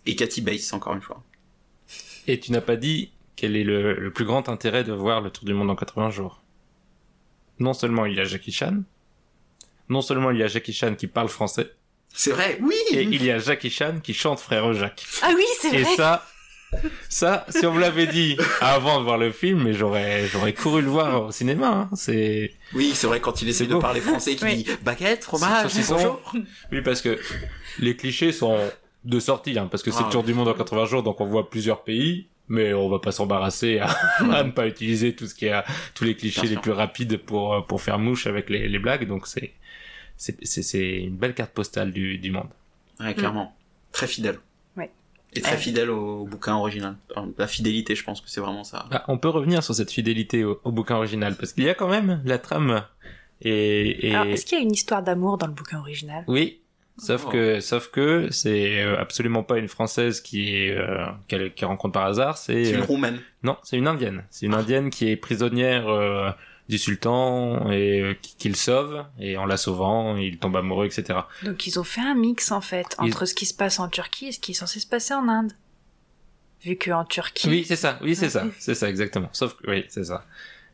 Et 0.06 0.16
Cathy 0.16 0.42
Bates, 0.42 0.74
encore 0.74 0.94
une 0.94 1.02
fois. 1.02 1.24
Et 2.28 2.40
tu 2.40 2.52
n'as 2.52 2.62
pas 2.62 2.76
dit 2.76 3.12
quel 3.36 3.56
est 3.56 3.64
le, 3.64 3.94
le 3.94 4.12
plus 4.12 4.26
grand 4.26 4.50
intérêt 4.50 4.84
de 4.84 4.92
voir 4.94 5.22
le 5.22 5.30
Tour 5.30 5.46
du 5.46 5.54
Monde 5.54 5.70
en 5.70 5.76
80 5.76 6.10
jours. 6.10 6.39
Non 7.60 7.74
seulement 7.74 8.06
il 8.06 8.16
y 8.16 8.20
a 8.20 8.24
Jackie 8.26 8.52
Chan, 8.52 8.78
non 9.90 10.02
seulement 10.02 10.32
il 10.32 10.38
y 10.40 10.44
a 10.44 10.48
Jackie 10.48 10.74
Chan 10.74 10.96
qui 10.96 11.08
parle 11.08 11.30
français, 11.30 11.72
C'est 12.14 12.32
vrai, 12.32 12.58
oui 12.62 12.76
et 12.92 13.04
il 13.04 13.24
y 13.24 13.32
a 13.32 13.40
Jackie 13.40 13.70
Chan 13.70 14.00
qui 14.02 14.14
chante 14.14 14.40
Frère 14.40 14.74
Jacques. 14.74 15.06
Ah 15.22 15.32
oui, 15.36 15.44
c'est 15.60 15.74
Et 15.74 15.84
vrai. 15.84 15.96
ça, 15.96 16.26
ça, 17.10 17.46
si 17.50 17.66
on 17.66 17.74
me 17.74 17.80
l'avait 17.82 18.08
dit 18.08 18.38
avant 18.62 19.00
de 19.00 19.04
voir 19.04 19.18
le 19.18 19.32
film, 19.32 19.64
mais 19.64 19.74
j'aurais, 19.74 20.28
j'aurais 20.28 20.54
couru 20.54 20.82
le 20.84 20.88
voir 20.90 21.26
au 21.26 21.32
cinéma. 21.32 21.68
hein. 21.68 21.90
C'est, 21.96 22.54
Oui, 22.74 22.92
c'est 22.94 23.08
vrai, 23.08 23.20
quand 23.20 23.42
il 23.42 23.50
essaie 23.50 23.66
de 23.68 23.76
parler 23.76 24.02
français, 24.02 24.36
qu'il 24.36 24.48
Oui. 24.48 24.64
dit 24.64 24.70
baguette, 24.84 25.24
fromage, 25.24 25.72
bonjour. 25.90 26.34
oui, 26.72 26.82
parce 26.82 27.02
que 27.02 27.20
les 27.80 27.96
clichés 27.96 28.32
sont 28.32 28.58
de 29.06 29.20
sortie, 29.20 29.58
hein, 29.58 29.68
parce 29.72 29.84
que 29.84 29.92
c'est 29.92 30.02
Ah, 30.02 30.08
le 30.08 30.12
tour 30.12 30.24
du 30.24 30.34
monde 30.34 30.48
en 30.48 30.54
80 30.54 30.86
jours, 30.86 31.04
donc 31.04 31.22
on 31.22 31.26
voit 31.26 31.50
plusieurs 31.50 31.84
pays, 31.84 32.28
mais 32.48 32.74
on 32.74 32.90
va 32.90 33.00
pas 33.00 33.12
s'embarrasser 33.12 33.80
à, 33.80 33.88
à 34.32 34.44
ne 34.44 34.52
pas 34.52 34.68
utiliser 34.68 35.16
tout 35.16 35.26
ce 35.28 35.36
qui 35.36 35.48
a, 35.50 35.64
tous 35.96 36.04
les 36.04 36.16
clichés 36.16 36.42
Bien 36.42 36.50
les 36.50 36.56
sûr. 36.56 36.62
plus 36.62 36.72
rapides 36.72 37.18
pour, 37.18 37.54
euh, 37.54 37.62
pour 37.62 37.82
faire 37.82 37.98
mouche 38.00 38.28
avec 38.28 38.50
les, 38.50 38.68
les 38.68 38.80
blagues, 38.80 39.08
donc 39.08 39.28
c'est, 39.28 39.54
c'est, 40.18 40.38
c'est, 40.46 40.64
c'est 40.64 40.98
une 41.02 41.16
belle 41.16 41.34
carte 41.34 41.52
postale 41.52 41.92
du, 41.94 42.18
du 42.18 42.32
monde. 42.32 42.50
Ouais, 43.00 43.14
clairement. 43.14 43.56
Très 43.94 44.08
fidèle. 44.08 44.40
Ouais. 44.76 44.92
Et 45.34 45.42
très 45.42 45.54
Ouais. 45.54 45.58
fidèle 45.58 45.90
au 45.90 46.26
bouquin 46.26 46.56
original. 46.58 46.98
La 47.38 47.48
fidélité, 47.48 47.96
je 47.96 48.04
pense 48.04 48.20
que 48.20 48.30
c'est 48.30 48.42
vraiment 48.42 48.64
ça. 48.66 48.88
Ah, 48.92 49.06
on 49.08 49.18
peut 49.18 49.30
revenir 49.30 49.64
sur 49.64 49.74
cette 49.74 49.92
fidélité 49.92 50.44
au, 50.44 50.60
au 50.66 50.72
bouquin 50.74 50.96
original, 50.98 51.36
parce 51.38 51.54
qu'il 51.54 51.64
y 51.64 51.70
a 51.70 51.76
quand 51.76 51.88
même 51.88 52.22
la 52.26 52.38
trame 52.38 52.84
et, 53.42 54.10
et... 54.10 54.16
Alors, 54.16 54.26
est-ce 54.34 54.46
qu'il 54.46 54.58
y 54.58 54.62
a 54.62 54.64
une 54.64 54.74
histoire 54.74 55.02
d'amour 55.02 55.38
dans 55.38 55.48
le 55.48 55.54
bouquin 55.54 55.80
original? 55.80 56.26
Oui, 56.28 56.60
sauf 57.00 57.24
Oh. 57.28 57.30
que 57.32 57.60
sauf 57.60 57.90
que 57.90 58.28
c'est 58.32 58.82
euh, 58.84 59.00
absolument 59.00 59.44
pas 59.44 59.58
une 59.58 59.68
française 59.68 60.22
qui 60.22 60.56
est 60.56 60.76
euh, 60.76 61.06
qu'elle 61.28 61.54
qu'elle 61.54 61.68
rencontre 61.70 61.94
par 61.94 62.06
hasard, 62.06 62.38
c'est 62.38 62.66
C'est 62.66 62.72
une 62.74 62.82
euh, 62.82 62.86
roumaine. 62.86 63.20
non, 63.44 63.58
c'est 63.64 63.78
une 63.78 63.88
indienne. 63.88 64.24
C'est 64.30 64.46
une 64.46 64.54
Ah. 64.54 64.60
indienne 64.60 64.90
qui 64.90 65.10
est 65.10 65.16
prisonnière 65.16 65.88
euh, 65.90 66.30
du 66.70 66.78
sultan 66.78 67.72
et 67.72 68.02
euh, 68.02 68.14
qui, 68.22 68.36
qui 68.38 68.48
le 68.50 68.56
sauve 68.56 69.04
et 69.20 69.38
en 69.38 69.46
la 69.48 69.58
sauvant, 69.58 70.18
il 70.18 70.38
tombe 70.38 70.56
amoureux, 70.56 70.86
etc. 70.86 71.20
Donc 71.44 71.66
ils 71.66 71.80
ont 71.80 71.84
fait 71.84 72.02
un 72.02 72.14
mix 72.16 72.52
en 72.52 72.62
fait 72.62 72.96
Ils- 73.02 73.06
entre 73.06 73.26
ce 73.26 73.34
qui 73.34 73.46
se 73.48 73.54
passe 73.56 73.80
en 73.80 73.88
Turquie 73.90 74.28
et 74.28 74.32
ce 74.32 74.40
qui 74.40 74.52
est 74.52 74.56
censé 74.56 74.80
se 74.80 74.88
passer 74.88 75.14
en 75.16 75.28
Inde. 75.28 75.54
Vu 76.62 76.76
que 76.76 76.92
en 76.92 77.06
Turquie, 77.06 77.48
Oui, 77.48 77.64
c'est 77.66 77.78
ça. 77.78 77.98
Oui, 78.02 78.16
c'est 78.16 78.30
ça. 78.30 78.46
C'est 78.60 78.76
ça 78.76 78.90
exactement. 78.90 79.30
Sauf 79.32 79.56
que 79.56 79.72
oui, 79.72 79.86
c'est 79.88 80.04
ça. 80.04 80.26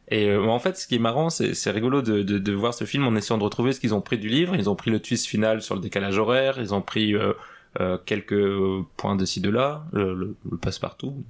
Et 0.10 0.30
euh, 0.30 0.44
en 0.46 0.60
fait, 0.60 0.78
ce 0.78 0.88
qui 0.88 0.96
est 0.96 1.00
marrant, 1.00 1.30
c'est 1.30 1.54
c'est 1.56 1.72
rigolo 1.72 2.02
de, 2.02 2.22
de, 2.22 2.38
de 2.38 2.52
voir 2.54 2.74
ce 2.74 2.84
film 2.86 3.08
en 3.08 3.16
essayant 3.16 3.38
de 3.40 3.44
retrouver 3.44 3.74
ce 3.74 3.80
qu'ils 3.80 3.94
ont 3.96 4.02
pris 4.02 4.18
du 4.20 4.28
livre. 4.30 4.56
Ils 4.56 4.70
ont 4.70 4.76
pris 4.76 4.92
le 4.92 5.00
twist 5.00 5.26
final 5.26 5.62
sur 5.62 5.74
le 5.76 5.82
décalage 5.82 6.18
horaire. 6.20 6.60
Ils 6.60 6.74
ont 6.76 6.82
pris 6.82 7.16
euh, 7.16 7.34
euh, 7.80 7.98
quelques 8.06 8.34
euh, 8.34 8.84
points 8.98 9.16
de 9.16 9.26
ci 9.26 9.42
de 9.42 9.50
là, 9.50 9.86
le, 9.94 10.14
le, 10.14 10.36
le 10.52 10.58
passe-partout. 10.58 11.24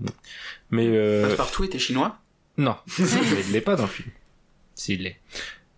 Mais 0.72 0.88
euh, 0.90 1.24
Passepartout 1.24 1.64
était 1.64 1.80
chinois? 1.80 2.18
Non, 2.58 2.76
il 3.00 3.52
l'est 3.54 3.62
pas 3.62 3.76
dans 3.76 3.84
le 3.84 3.90
film. 3.90 4.10
S'il 4.76 5.04
l'est. 5.04 5.20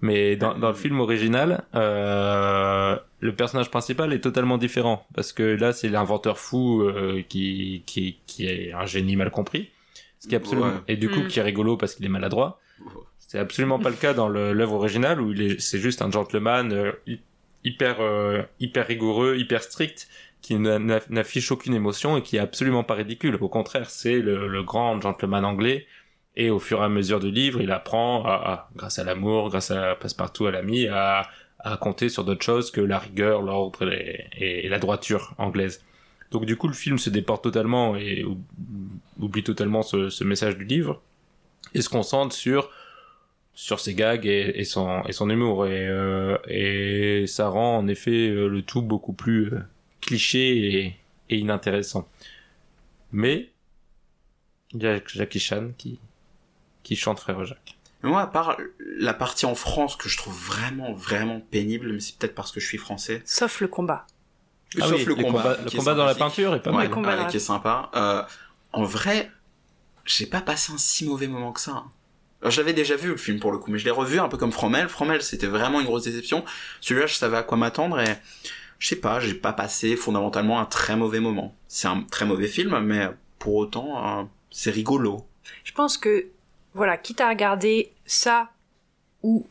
Mais 0.01 0.35
dans, 0.35 0.57
dans 0.57 0.67
le 0.69 0.75
film 0.75 0.99
original, 0.99 1.63
euh, 1.75 2.97
le 3.19 3.35
personnage 3.35 3.69
principal 3.71 4.13
est 4.13 4.19
totalement 4.21 4.57
différent 4.57 5.05
parce 5.15 5.33
que 5.33 5.43
là, 5.43 5.73
c'est 5.73 5.89
l'inventeur 5.89 6.37
fou 6.37 6.81
euh, 6.83 7.23
qui, 7.27 7.83
qui 7.85 8.17
qui 8.27 8.47
est 8.47 8.73
un 8.73 8.85
génie 8.85 9.15
mal 9.15 9.31
compris. 9.31 9.69
Ce 10.19 10.27
qui 10.27 10.33
est 10.35 10.37
absolument 10.37 10.67
Ouais. 10.67 10.73
et 10.87 10.97
du 10.97 11.09
coup 11.09 11.19
Mm. 11.21 11.27
qui 11.27 11.39
est 11.39 11.43
rigolo 11.43 11.77
parce 11.77 11.95
qu'il 11.95 12.05
est 12.05 12.09
maladroit. 12.09 12.59
C'est 13.19 13.39
absolument 13.39 13.79
pas 13.79 13.89
le 13.89 13.95
cas 13.95 14.13
dans 14.13 14.29
l'œuvre 14.29 14.73
originale 14.73 15.19
où 15.19 15.33
c'est 15.59 15.79
juste 15.79 16.01
un 16.01 16.09
gentleman 16.09 16.71
euh, 16.71 16.91
hy- 17.05 17.19
hyper 17.65 17.97
euh, 17.99 18.41
hyper 18.59 18.87
rigoureux, 18.87 19.35
hyper 19.37 19.61
strict 19.63 20.07
qui 20.41 20.55
n'a- 20.55 20.79
n'a- 20.79 21.01
n'affiche 21.09 21.51
aucune 21.51 21.73
émotion 21.73 22.15
et 22.17 22.21
qui 22.21 22.37
est 22.37 22.39
absolument 22.39 22.83
pas 22.85 22.93
ridicule. 22.93 23.35
Au 23.41 23.49
contraire, 23.49 23.89
c'est 23.89 24.19
le, 24.19 24.63
grand 24.63 25.01
gentleman 25.01 25.43
anglais 25.43 25.85
et 26.37 26.49
au 26.49 26.59
fur 26.59 26.79
et 26.81 26.85
à 26.85 26.89
mesure 26.89 27.19
du 27.19 27.31
livre, 27.31 27.59
il 27.61 27.71
apprend, 27.71 28.23
à, 28.25 28.69
grâce 28.75 28.97
à 28.99 29.03
l'amour, 29.03 29.49
grâce 29.49 29.71
à 29.71 29.95
passe-partout 29.95 30.45
à 30.45 30.51
l'ami, 30.51 30.87
à, 30.87 31.27
compter 31.81 32.07
sur 32.07 32.23
d'autres 32.23 32.45
choses 32.45 32.71
que 32.71 32.79
la 32.79 32.97
rigueur, 32.99 33.41
l'ordre 33.41 33.91
et, 33.91 34.69
la 34.69 34.79
droiture 34.79 35.33
anglaise. 35.37 35.83
Donc 36.31 36.45
du 36.45 36.55
coup, 36.55 36.67
le 36.69 36.73
film 36.73 36.97
se 36.97 37.09
déporte 37.09 37.43
totalement 37.43 37.97
et 37.97 38.23
ou- 38.23 38.37
oublie 39.19 39.43
totalement 39.43 39.81
ce 39.81 40.23
message 40.23 40.55
du 40.57 40.63
livre 40.63 41.01
et 41.73 41.81
se 41.81 41.89
concentre 41.89 42.35
sur 42.35 42.69
sur 43.53 43.79
ses 43.79 43.95
gags 43.95 44.25
et, 44.25 44.59
et 44.59 44.63
son 44.65 45.01
et 45.07 45.13
son 45.13 45.29
humour 45.29 45.65
et 45.67 45.87
euh, 45.87 46.37
et 46.47 47.25
ça 47.27 47.49
rend 47.49 47.77
en 47.77 47.87
effet 47.87 48.29
euh, 48.29 48.47
le 48.47 48.61
tout 48.61 48.81
beaucoup 48.81 49.13
plus 49.13 49.53
euh, 49.53 49.59
cliché 50.01 50.75
et, 50.79 50.95
et 51.29 51.37
inintéressant. 51.37 52.07
Mais 53.11 53.49
il 54.73 54.83
y 54.83 54.87
a 54.87 54.99
Jackie 55.05 55.39
Chan 55.39 55.69
qui 55.77 55.99
qui 56.83 56.95
chante 56.95 57.19
Frère 57.19 57.43
Jacques. 57.45 57.75
Mais 58.03 58.09
moi, 58.09 58.21
à 58.21 58.27
part 58.27 58.57
la 58.99 59.13
partie 59.13 59.45
en 59.47 59.55
France 59.55 59.95
que 59.95 60.07
je 60.07 60.17
trouve 60.17 60.37
vraiment, 60.37 60.93
vraiment 60.93 61.39
pénible, 61.39 61.91
mais 61.93 61.99
c'est 61.99 62.15
peut-être 62.17 62.35
parce 62.35 62.51
que 62.51 62.59
je 62.59 62.67
suis 62.67 62.77
français. 62.77 63.23
Sauf 63.25 63.59
le 63.59 63.67
combat. 63.67 64.05
Ah 64.79 64.87
Sauf 64.87 64.99
oui, 64.99 65.05
le 65.05 65.15
combat. 65.15 65.27
combats- 65.55 65.57
le 65.65 65.71
combat 65.77 65.93
dans 65.95 66.05
la 66.05 66.13
peinture 66.15 66.53
est 66.53 66.61
pas 66.61 66.69
Ouais, 66.69 66.77
mal. 66.77 66.89
combat 66.91 67.09
ouais, 67.09 67.15
dans 67.17 67.23
la- 67.23 67.29
qui 67.29 67.37
est 67.37 67.41
sympa. 67.41 67.89
Euh, 67.95 68.21
en 68.73 68.83
vrai, 68.83 69.31
j'ai 70.07 70.25
pas 70.25 70.41
passé 70.41 70.71
un 70.73 70.77
si 70.77 71.05
mauvais 71.05 71.27
moment 71.27 71.51
que 71.51 71.59
ça. 71.61 71.71
hein. 71.71 71.91
Alors, 72.41 72.51
J'avais 72.51 72.73
déjà 72.73 72.95
vu 72.95 73.09
le 73.09 73.17
film 73.17 73.39
pour 73.39 73.51
le 73.51 73.57
coup, 73.57 73.71
mais 73.71 73.77
je 73.79 73.85
l'ai 73.85 73.91
revu 73.91 74.19
un 74.19 74.27
peu 74.29 74.37
comme 74.37 74.51
Fromel. 74.51 74.89
Fromel, 74.89 75.21
c'était 75.21 75.47
vraiment 75.47 75.79
une 75.79 75.85
grosse 75.85 76.03
déception. 76.03 76.43
Celui-là, 76.81 77.07
je 77.07 77.15
savais 77.15 77.37
à 77.37 77.43
quoi 77.43 77.57
m'attendre 77.57 77.99
et 77.99 78.15
je 78.79 78.87
sais 78.87 78.95
pas, 78.95 79.19
j'ai 79.19 79.33
pas 79.33 79.53
passé 79.53 79.95
fondamentalement 79.95 80.59
un 80.59 80.65
très 80.65 80.95
mauvais 80.95 81.19
moment. 81.19 81.55
C'est 81.67 81.87
un 81.87 82.01
très 82.03 82.25
mauvais 82.25 82.47
film, 82.47 82.79
mais 82.79 83.09
pour 83.39 83.55
autant, 83.55 84.19
euh, 84.19 84.23
c'est 84.51 84.69
rigolo. 84.71 85.25
Je 85.63 85.71
pense 85.71 85.97
que, 85.97 86.27
voilà, 86.73 86.95
quitte 86.97 87.21
à 87.21 87.29
regarder 87.29 87.91
ça 88.05 88.51
ou 89.23 89.47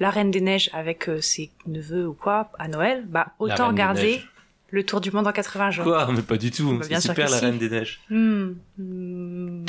La 0.00 0.10
Reine 0.10 0.32
des 0.32 0.40
Neiges 0.40 0.70
avec 0.72 1.08
euh, 1.08 1.20
ses 1.20 1.50
neveux 1.66 2.08
ou 2.08 2.14
quoi 2.14 2.50
à 2.58 2.66
Noël, 2.66 3.04
bah 3.06 3.28
autant 3.38 3.68
regarder. 3.68 4.22
Le 4.70 4.84
Tour 4.84 5.00
du 5.00 5.10
Monde 5.10 5.26
en 5.26 5.32
80 5.32 5.70
jours. 5.70 5.84
Quoi 5.84 6.08
Mais 6.12 6.22
pas 6.22 6.36
du 6.36 6.50
tout. 6.50 6.78
Bah, 6.78 6.84
c'est 6.88 7.00
super 7.00 7.30
la 7.30 7.38
si. 7.38 7.44
Reine 7.44 7.58
des 7.58 7.70
Neiges. 7.70 8.00
Hmm. 8.10 8.52
Hmm. 8.76 9.64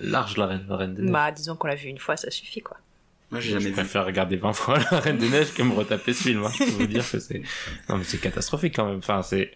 Large 0.00 0.36
la 0.36 0.46
Reine, 0.46 0.66
la 0.68 0.76
Reine 0.76 0.94
des 0.94 1.02
Neiges. 1.02 1.12
Bah, 1.12 1.30
disons 1.32 1.56
qu'on 1.56 1.66
l'a 1.68 1.74
vu 1.74 1.88
une 1.88 1.98
fois, 1.98 2.16
ça 2.16 2.30
suffit 2.30 2.60
quoi. 2.60 2.76
Moi, 3.30 3.40
j'ai 3.40 3.48
Je 3.50 3.54
jamais 3.58 3.66
vu. 3.66 3.72
préfère 3.72 4.06
regarder 4.06 4.36
20 4.36 4.52
fois 4.54 4.78
La 4.90 5.00
Reine 5.00 5.18
des 5.18 5.28
Neiges 5.28 5.52
que 5.52 5.62
me 5.62 5.74
retaper 5.74 6.12
ce 6.14 6.22
film. 6.22 6.44
hein. 6.44 6.50
Je 6.58 6.64
peux 6.64 6.70
vous 6.70 6.86
dire 6.86 7.08
que 7.10 7.18
c'est. 7.18 7.42
Non, 7.88 7.98
mais 7.98 8.04
c'est 8.04 8.18
catastrophique 8.18 8.76
quand 8.76 8.86
même. 8.86 8.98
Enfin, 8.98 9.22
c'est. 9.22 9.52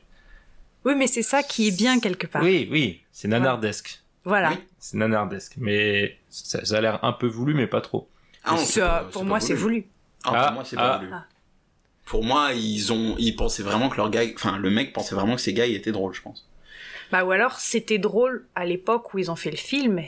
Oui, 0.84 0.94
mais 0.96 1.06
c'est 1.06 1.22
ça 1.22 1.42
qui 1.42 1.68
est 1.68 1.76
bien 1.76 2.00
quelque 2.00 2.26
part. 2.26 2.42
Oui, 2.42 2.68
oui, 2.70 3.02
c'est 3.12 3.28
nanardesque. 3.28 4.00
Voilà. 4.24 4.50
Oui. 4.50 4.58
C'est 4.78 4.96
nanardesque. 4.98 5.54
Mais 5.56 6.18
ça, 6.28 6.64
ça 6.64 6.76
a 6.76 6.80
l'air 6.80 7.04
un 7.04 7.12
peu 7.12 7.26
voulu, 7.28 7.54
mais 7.54 7.66
pas 7.68 7.80
trop. 7.80 8.08
Ah, 8.44 8.50
non, 8.52 8.56
Ça, 8.58 8.64
c'est 8.64 8.80
pas- 8.80 9.04
pour 9.12 9.22
c'est 9.22 9.28
moi, 9.28 9.40
c'est 9.40 9.54
voulu. 9.54 9.86
Ah, 10.24 10.30
Ah, 10.34 10.44
pour 10.46 10.54
moi, 10.56 10.64
c'est 10.66 10.76
pas 10.76 10.94
ah. 10.94 10.98
voulu. 10.98 11.10
Pour 12.04 12.24
moi, 12.24 12.52
ils 12.52 12.92
ont, 12.92 13.14
ils 13.18 13.36
pensaient 13.36 13.62
vraiment 13.62 13.88
que 13.88 13.96
leur 13.96 14.10
gag, 14.10 14.32
enfin, 14.36 14.58
le 14.58 14.70
mec 14.70 14.92
pensait 14.92 15.14
vraiment 15.14 15.36
que 15.36 15.40
ses 15.40 15.54
gags 15.54 15.70
étaient 15.70 15.92
drôles, 15.92 16.14
je 16.14 16.22
pense. 16.22 16.48
Bah, 17.10 17.24
ou 17.24 17.30
alors, 17.30 17.58
c'était 17.60 17.98
drôle 17.98 18.46
à 18.54 18.64
l'époque 18.64 19.12
où 19.14 19.18
ils 19.18 19.30
ont 19.30 19.36
fait 19.36 19.50
le 19.50 19.56
film, 19.56 20.02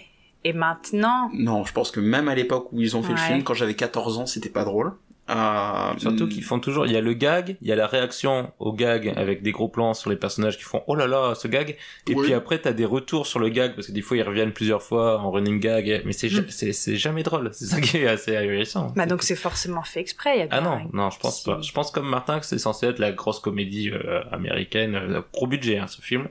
et 0.45 0.53
maintenant, 0.53 1.31
Non, 1.33 1.65
je 1.65 1.73
pense 1.73 1.91
que 1.91 2.01
même 2.01 2.29
à 2.29 2.35
l'époque 2.35 2.69
où 2.73 2.81
ils 2.81 2.97
ont 2.97 3.03
fait 3.03 3.13
le 3.13 3.19
film, 3.19 3.43
quand 3.43 3.55
j'avais 3.55 3.75
14 3.75 4.19
ans, 4.19 4.27
c'était 4.27 4.51
pas 4.51 4.65
drôle. 4.65 4.93
Euh, 5.31 5.93
Surtout 5.97 6.29
qu'ils 6.29 6.45
font 6.45 6.61
toujours. 6.61 6.85
Il 6.87 6.93
y 6.93 6.97
a 6.97 7.01
le 7.01 7.15
gag, 7.15 7.57
il 7.63 7.67
y 7.69 7.73
a 7.73 7.77
la 7.77 7.87
réaction 7.87 8.53
au 8.59 8.75
gag 8.75 9.11
avec 9.17 9.43
des 9.43 9.53
gros 9.53 9.69
plans 9.69 9.95
sur 9.95 10.11
les 10.11 10.17
personnages 10.17 10.59
qui 10.59 10.65
font 10.65 10.83
oh 10.87 10.95
là 10.95 11.07
là 11.07 11.35
ce 11.35 11.49
gag. 11.49 11.77
Et 12.11 12.15
Oui. 12.15 12.25
puis 12.25 12.35
après 12.35 12.59
t'as 12.59 12.73
des 12.75 12.85
retours 12.85 13.27
sur 13.27 13.39
le 13.39 13.49
gag 13.49 13.75
parce 13.75 13.87
que 13.87 13.93
des 13.93 14.03
fois 14.03 14.19
ils 14.19 14.23
reviennent 14.23 14.53
plusieurs 14.53 14.83
fois 14.83 15.19
en 15.21 15.31
running 15.31 15.61
gag. 15.61 16.03
Mais 16.05 16.13
c'est 16.13 16.29
Mm. 16.31 16.45
c'est 16.51 16.73
c'est 16.75 16.97
jamais 16.97 17.23
drôle. 17.23 17.49
C'est 17.55 17.65
ça 17.65 17.81
qui 17.81 17.97
est 17.97 18.07
assez 18.07 18.37
ahurissant. 18.37 18.93
bah, 18.97 19.07
donc 19.07 19.23
c'est 19.23 19.35
forcément 19.37 19.83
fait 19.83 20.01
exprès. 20.01 20.37
il 20.37 20.41
y 20.41 20.43
a 20.43 20.49
Ah 20.51 20.61
non, 20.61 20.73
un- 20.73 20.89
non, 20.93 21.09
je 21.11 21.19
pense 21.19 21.43
pas. 21.43 21.59
Je 21.63 21.73
pense 21.73 21.91
comme 21.91 22.09
Martin 22.09 22.39
que 22.39 22.45
c'est 22.45 22.59
censé 22.59 22.87
être 22.87 22.99
la 22.99 23.13
grosse 23.13 23.39
comédie 23.41 23.91
euh, 23.93 24.21
américaine, 24.31 24.95
euh, 24.95 25.23
gros 25.33 25.47
budget 25.47 25.79
hein, 25.79 25.87
ce 25.87 26.03
film, 26.03 26.29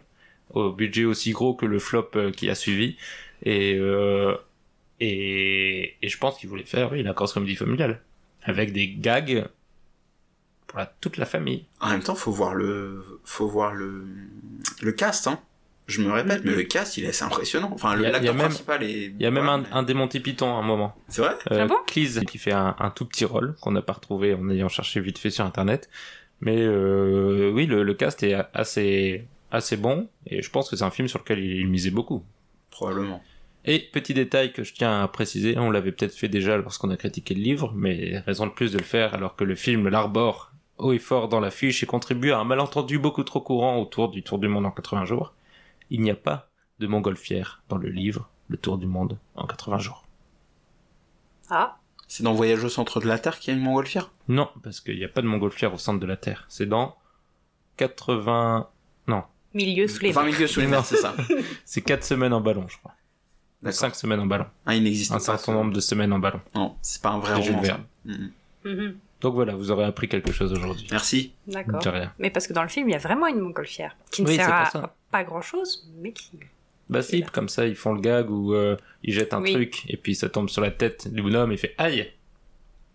au 0.52 0.72
budget 0.72 1.06
aussi 1.06 1.32
gros 1.32 1.56
que 1.56 1.66
le 1.66 1.80
flop 1.80 2.10
euh, 2.16 2.30
qui 2.32 2.48
a 2.48 2.54
suivi, 2.54 2.96
et 3.44 3.74
euh, 3.74 4.36
et, 5.00 5.96
et 6.02 6.08
je 6.10 6.18
pense 6.20 6.38
qu'il 6.38 6.48
voulait 6.50 6.64
faire 6.64 6.92
oui 6.92 7.02
la 7.04 7.14
grosse 7.14 7.34
comédie 7.34 7.56
familiale 7.56 8.00
avec 8.46 8.72
des 8.74 8.88
gags 8.94 9.46
pour 10.68 10.80
la- 10.80 10.94
toute 11.02 11.18
la 11.18 11.26
famille. 11.26 11.66
En 11.80 11.90
même 11.90 12.02
temps, 12.04 12.16
faut 12.16 12.32
voir 12.32 12.56
le, 12.56 13.20
faut 13.24 13.48
voir 13.48 13.74
le, 13.74 14.06
le 14.82 14.92
cast, 14.92 15.28
hein. 15.28 15.40
Je 15.86 16.02
me 16.02 16.10
répète, 16.14 16.46
Mhm. 16.46 16.52
mais 16.52 16.56
le 16.56 16.64
cast, 16.64 16.96
il 16.96 17.04
est 17.04 17.10
assez 17.10 17.26
impressionnant. 17.26 17.70
Enfin, 17.74 17.96
l'acteur 17.98 18.34
même- 18.34 18.48
principal 18.48 18.84
est. 18.84 19.08
Il 19.08 19.22
y 19.22 19.26
a 19.26 19.32
même 19.32 19.50
un, 19.50 19.58
mais- 19.60 19.68
un 19.74 19.84
des 19.84 19.94
Monty 19.94 20.22
Python 20.22 20.56
à 20.56 20.60
un 20.60 20.62
moment. 20.62 20.96
C'est 21.10 21.22
vrai? 21.22 21.36
Euh, 21.52 21.64
Ah 21.64 21.68
bon? 21.68 21.76
Cleese, 21.88 22.22
qui 22.26 22.38
fait 22.38 22.54
un, 22.54 22.74
un 22.80 22.90
tout 22.90 23.06
petit 23.06 23.26
rôle 23.26 23.56
qu'on 23.62 23.72
n'a 23.72 23.82
pas 23.82 23.92
retrouvé 23.94 24.34
en 24.34 24.50
ayant 24.50 24.70
cherché 24.70 25.02
vite 25.02 25.18
fait 25.18 25.30
sur 25.30 25.44
internet. 25.46 25.90
Mais 26.40 26.56
euh, 26.62 27.52
oui, 27.54 27.66
le, 27.66 27.84
le 27.84 27.94
cast 27.94 28.24
est 28.24 28.36
assez 28.54 29.28
assez 29.52 29.78
bon 29.78 30.10
et 30.26 30.42
je 30.42 30.50
pense 30.50 30.68
que 30.70 30.76
c'est 30.76 30.84
un 30.84 30.90
film 30.90 31.08
sur 31.08 31.20
lequel 31.20 31.40
il, 31.40 31.58
il 31.58 31.68
misait 31.68 31.92
beaucoup. 31.92 32.24
Probablement. 32.72 33.22
Et 33.66 33.80
petit 33.80 34.14
détail 34.14 34.52
que 34.52 34.64
je 34.64 34.74
tiens 34.74 35.04
à 35.04 35.08
préciser, 35.08 35.58
on 35.58 35.72
l'avait 35.72 35.92
peut-être 35.94 36.16
fait 36.16 36.28
déjà 36.28 36.58
lorsqu'on 36.58 36.90
a 36.90 36.98
critiqué 36.98 37.34
le 37.34 37.42
livre, 37.42 37.72
mais 37.76 38.20
raison 38.20 38.46
de 38.46 38.52
plus 38.52 38.74
de 38.74 38.78
le 38.78 38.84
faire 38.84 39.14
alors 39.14 39.36
que 39.36 39.44
le 39.46 39.56
film 39.56 39.88
l'arbore 39.88 40.52
haut 40.78 40.92
et 40.92 41.00
fort 41.00 41.30
dans 41.30 41.40
l'affiche 41.40 41.82
et 41.84 41.86
contribue 41.86 42.32
à 42.32 42.40
un 42.40 42.44
malentendu 42.44 43.00
beaucoup 43.00 43.24
trop 43.24 43.40
courant 43.40 43.78
autour 43.80 44.10
du 44.10 44.22
Tour 44.24 44.40
du 44.40 44.48
Monde 44.48 44.66
en 44.66 44.72
80 44.72 45.06
jours. 45.06 45.34
Il 45.90 46.02
n'y 46.02 46.12
a 46.12 46.16
pas 46.16 46.50
de 46.80 46.88
montgolfière 46.88 47.64
dans 47.70 47.78
le 47.78 47.90
livre 47.90 48.30
Le 48.50 48.58
Tour 48.58 48.78
du 48.78 48.88
Monde 48.88 49.18
en 49.36 49.48
80 49.48 49.78
jours. 49.80 50.06
Ah, 51.50 51.78
C'est 52.08 52.24
dans 52.24 52.34
Voyage 52.34 52.64
au 52.64 52.70
centre 52.70 53.00
de 53.00 53.08
la 53.08 53.20
Terre 53.20 53.40
qu'il 53.40 53.54
y 53.54 53.56
a 53.56 53.60
une 53.60 53.64
montgolfière? 53.64 54.12
Non, 54.28 54.50
parce 54.64 54.82
qu'il 54.82 54.98
n'y 54.98 55.06
a 55.06 55.10
pas 55.10 55.22
de 55.22 55.28
montgolfière 55.28 55.74
au 55.74 55.78
centre 55.78 56.00
de 56.00 56.06
la 56.06 56.18
Terre. 56.18 56.46
C'est 56.50 56.66
dans 56.66 56.98
80... 57.78 58.70
Non, 59.08 59.24
milieu 59.54 59.88
sous 59.88 60.02
les 60.04 60.12
20 60.12 60.24
mers. 60.24 60.34
milieux 60.34 60.48
sous 60.48 60.60
les 60.60 60.68
mers, 60.68 60.86
c'est 60.86 60.98
ça. 60.98 61.16
c'est 61.66 61.82
4 61.82 62.04
semaines 62.04 62.34
en 62.34 62.42
ballon, 62.42 62.66
je 62.68 62.78
crois. 62.78 62.94
D'accord. 63.64 63.80
5 63.80 63.96
semaines 63.96 64.20
en 64.20 64.26
ballon. 64.26 64.46
Ah, 64.66 64.76
il 64.76 64.84
n'existe 64.84 65.12
Un 65.12 65.16
pas. 65.16 65.20
certain 65.22 65.46
ce- 65.46 65.52
nombre 65.52 65.74
de 65.74 65.80
semaines 65.80 66.12
en 66.14 66.20
ballon. 66.20 66.42
Non, 66.56 66.76
c'est 66.82 67.02
pas 67.02 67.10
un 67.10 67.20
vrai 67.20 67.36
roman. 67.36 67.62
Mhm. 68.66 68.96
Donc 69.22 69.36
voilà, 69.36 69.56
vous 69.56 69.72
aurez 69.72 69.86
appris 69.86 70.10
quelque 70.10 70.32
chose 70.34 70.52
aujourd'hui. 70.52 70.86
Merci. 70.92 71.32
D'accord. 71.48 71.82
Mais 72.20 72.30
parce 72.30 72.46
que 72.46 72.54
dans 72.54 72.62
le 72.64 72.68
film, 72.70 72.90
il 72.90 72.92
y 72.92 72.96
a 72.96 73.00
vraiment 73.00 73.28
une 73.28 73.40
montgolfière 73.40 73.96
qui 74.12 74.22
ne 74.22 74.28
Oui, 74.28 74.36
sert 74.36 74.54
à 74.54 74.66
ça. 74.66 74.96
pas 75.12 75.24
grand 75.24 75.42
chose, 75.42 75.88
mais 76.02 76.12
qui. 76.12 76.32
Bah 76.90 77.02
si, 77.02 77.22
là. 77.22 77.28
comme 77.32 77.48
ça, 77.48 77.66
ils 77.66 77.76
font 77.76 77.94
le 77.94 78.02
gag 78.02 78.30
où 78.30 78.54
euh, 78.54 78.76
ils 79.04 79.14
jettent 79.14 79.34
un 79.34 79.42
Oui. 79.42 79.54
truc 79.54 79.84
et 79.88 79.96
puis 79.96 80.14
ça 80.16 80.28
tombe 80.28 80.50
sur 80.50 80.62
la 80.62 80.72
tête 80.72 81.12
du 81.14 81.22
bonhomme 81.22 81.54
et 81.54 81.58
fait 81.58 81.74
aïe. 81.78 82.12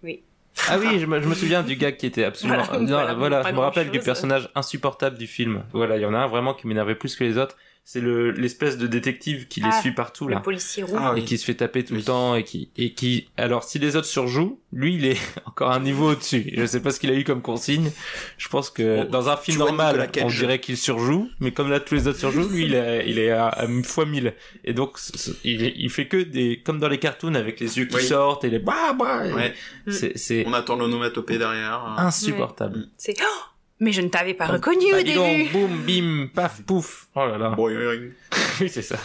Oui. 0.02 0.22
Ah 0.68 0.76
oui, 0.78 0.98
je 1.00 1.06
me, 1.06 1.20
je 1.22 1.26
me 1.28 1.34
souviens 1.34 1.62
du 1.62 1.76
gag 1.76 1.96
qui 1.96 2.04
était 2.06 2.24
absolument. 2.24 2.62
Voilà, 2.64 2.78
Non, 2.80 3.16
voilà, 3.18 3.42
je 3.48 3.52
me 3.54 3.60
rappelle 3.60 3.90
du 3.90 4.00
personnage 4.00 4.50
insupportable 4.54 5.16
du 5.16 5.26
film. 5.26 5.62
Voilà, 5.72 5.96
il 5.96 6.02
y 6.02 6.06
en 6.06 6.12
a 6.12 6.18
un 6.18 6.26
vraiment 6.26 6.52
qui 6.52 6.66
m'énervait 6.66 6.94
plus 6.96 7.16
que 7.16 7.24
les 7.24 7.38
autres. 7.38 7.56
C'est 7.90 8.02
le 8.02 8.32
l'espèce 8.32 8.76
de 8.76 8.86
détective 8.86 9.48
qui 9.48 9.60
les 9.60 9.70
Ah, 9.72 9.80
suit 9.80 9.92
partout 9.92 10.28
Le 10.28 10.34
là. 10.34 10.40
policier 10.40 10.82
roux. 10.82 10.94
Ah 10.98 11.14
et 11.16 11.24
qui 11.24 11.38
se 11.38 11.44
fait 11.46 11.54
taper 11.54 11.84
tout 11.86 11.94
Oui. 11.94 12.00
le 12.00 12.04
temps 12.04 12.34
et 12.34 12.44
qui 12.44 12.68
et 12.76 12.92
qui 12.92 13.28
alors 13.38 13.64
si 13.64 13.78
les 13.78 13.96
autres 13.96 14.06
surjouent 14.06 14.60
lui 14.74 14.96
il 14.96 15.06
est 15.06 15.16
encore 15.46 15.70
un 15.70 15.80
niveau 15.80 16.10
au-dessus 16.10 16.52
je 16.54 16.66
sais 16.66 16.80
pas 16.82 16.90
ce 16.90 17.00
qu'il 17.00 17.10
a 17.10 17.14
eu 17.14 17.24
comme 17.24 17.40
consigne 17.40 17.90
je 18.36 18.48
pense 18.48 18.68
que 18.68 19.04
Bon, 19.04 19.10
dans 19.10 19.30
un 19.30 19.38
film 19.38 19.56
normal 19.56 20.10
on 20.20 20.26
dirait 20.28 20.60
qu'il 20.60 20.76
surjoue 20.76 21.30
mais 21.40 21.50
comme 21.52 21.70
là 21.70 21.80
tous 21.80 21.94
les 21.94 22.06
autres 22.08 22.18
surjouent 22.18 22.50
lui 22.50 22.66
il 22.66 22.74
est 22.74 23.08
il 23.08 23.18
est 23.18 23.30
à, 23.30 23.46
à 23.48 23.66
fois 23.84 24.04
mille 24.04 24.34
et 24.64 24.74
donc 24.74 24.98
il, 25.42 25.72
il 25.74 25.88
fait 25.88 26.08
que 26.08 26.18
des 26.22 26.60
comme 26.62 26.80
dans 26.80 26.88
les 26.90 26.98
cartoons 26.98 27.36
avec 27.36 27.58
les 27.58 27.78
yeux 27.78 27.86
qui 27.86 27.96
Oui. 27.96 28.02
sortent 28.02 28.44
et 28.44 28.50
les 28.50 28.58
bah 28.58 28.92
bah 28.98 29.26
et 29.26 29.32
Ouais. 29.32 29.54
c'est 29.88 30.18
c'est 30.18 30.44
On 30.46 30.52
attend 30.52 30.76
l'onomatopée 30.76 31.38
derrière. 31.38 31.94
insupportable 31.96 32.88
C'est. 32.98 33.14
Oh 33.22 33.44
Mais 33.80 33.92
je 33.92 34.00
ne 34.00 34.08
t'avais 34.08 34.34
pas 34.34 34.46
reconnu 34.46 34.90
Bah, 34.92 34.98
au 34.98 35.02
dis 35.02 35.14
donc, 35.14 35.26
début 35.36 35.48
boum 35.52 35.82
bim 35.84 36.26
paf 36.34 36.62
pouf 36.62 37.08
oh 37.14 37.26
là 37.26 37.38
là 37.38 37.54
oui, 37.58 38.68
c'est 38.68 38.82
ça 38.82 38.98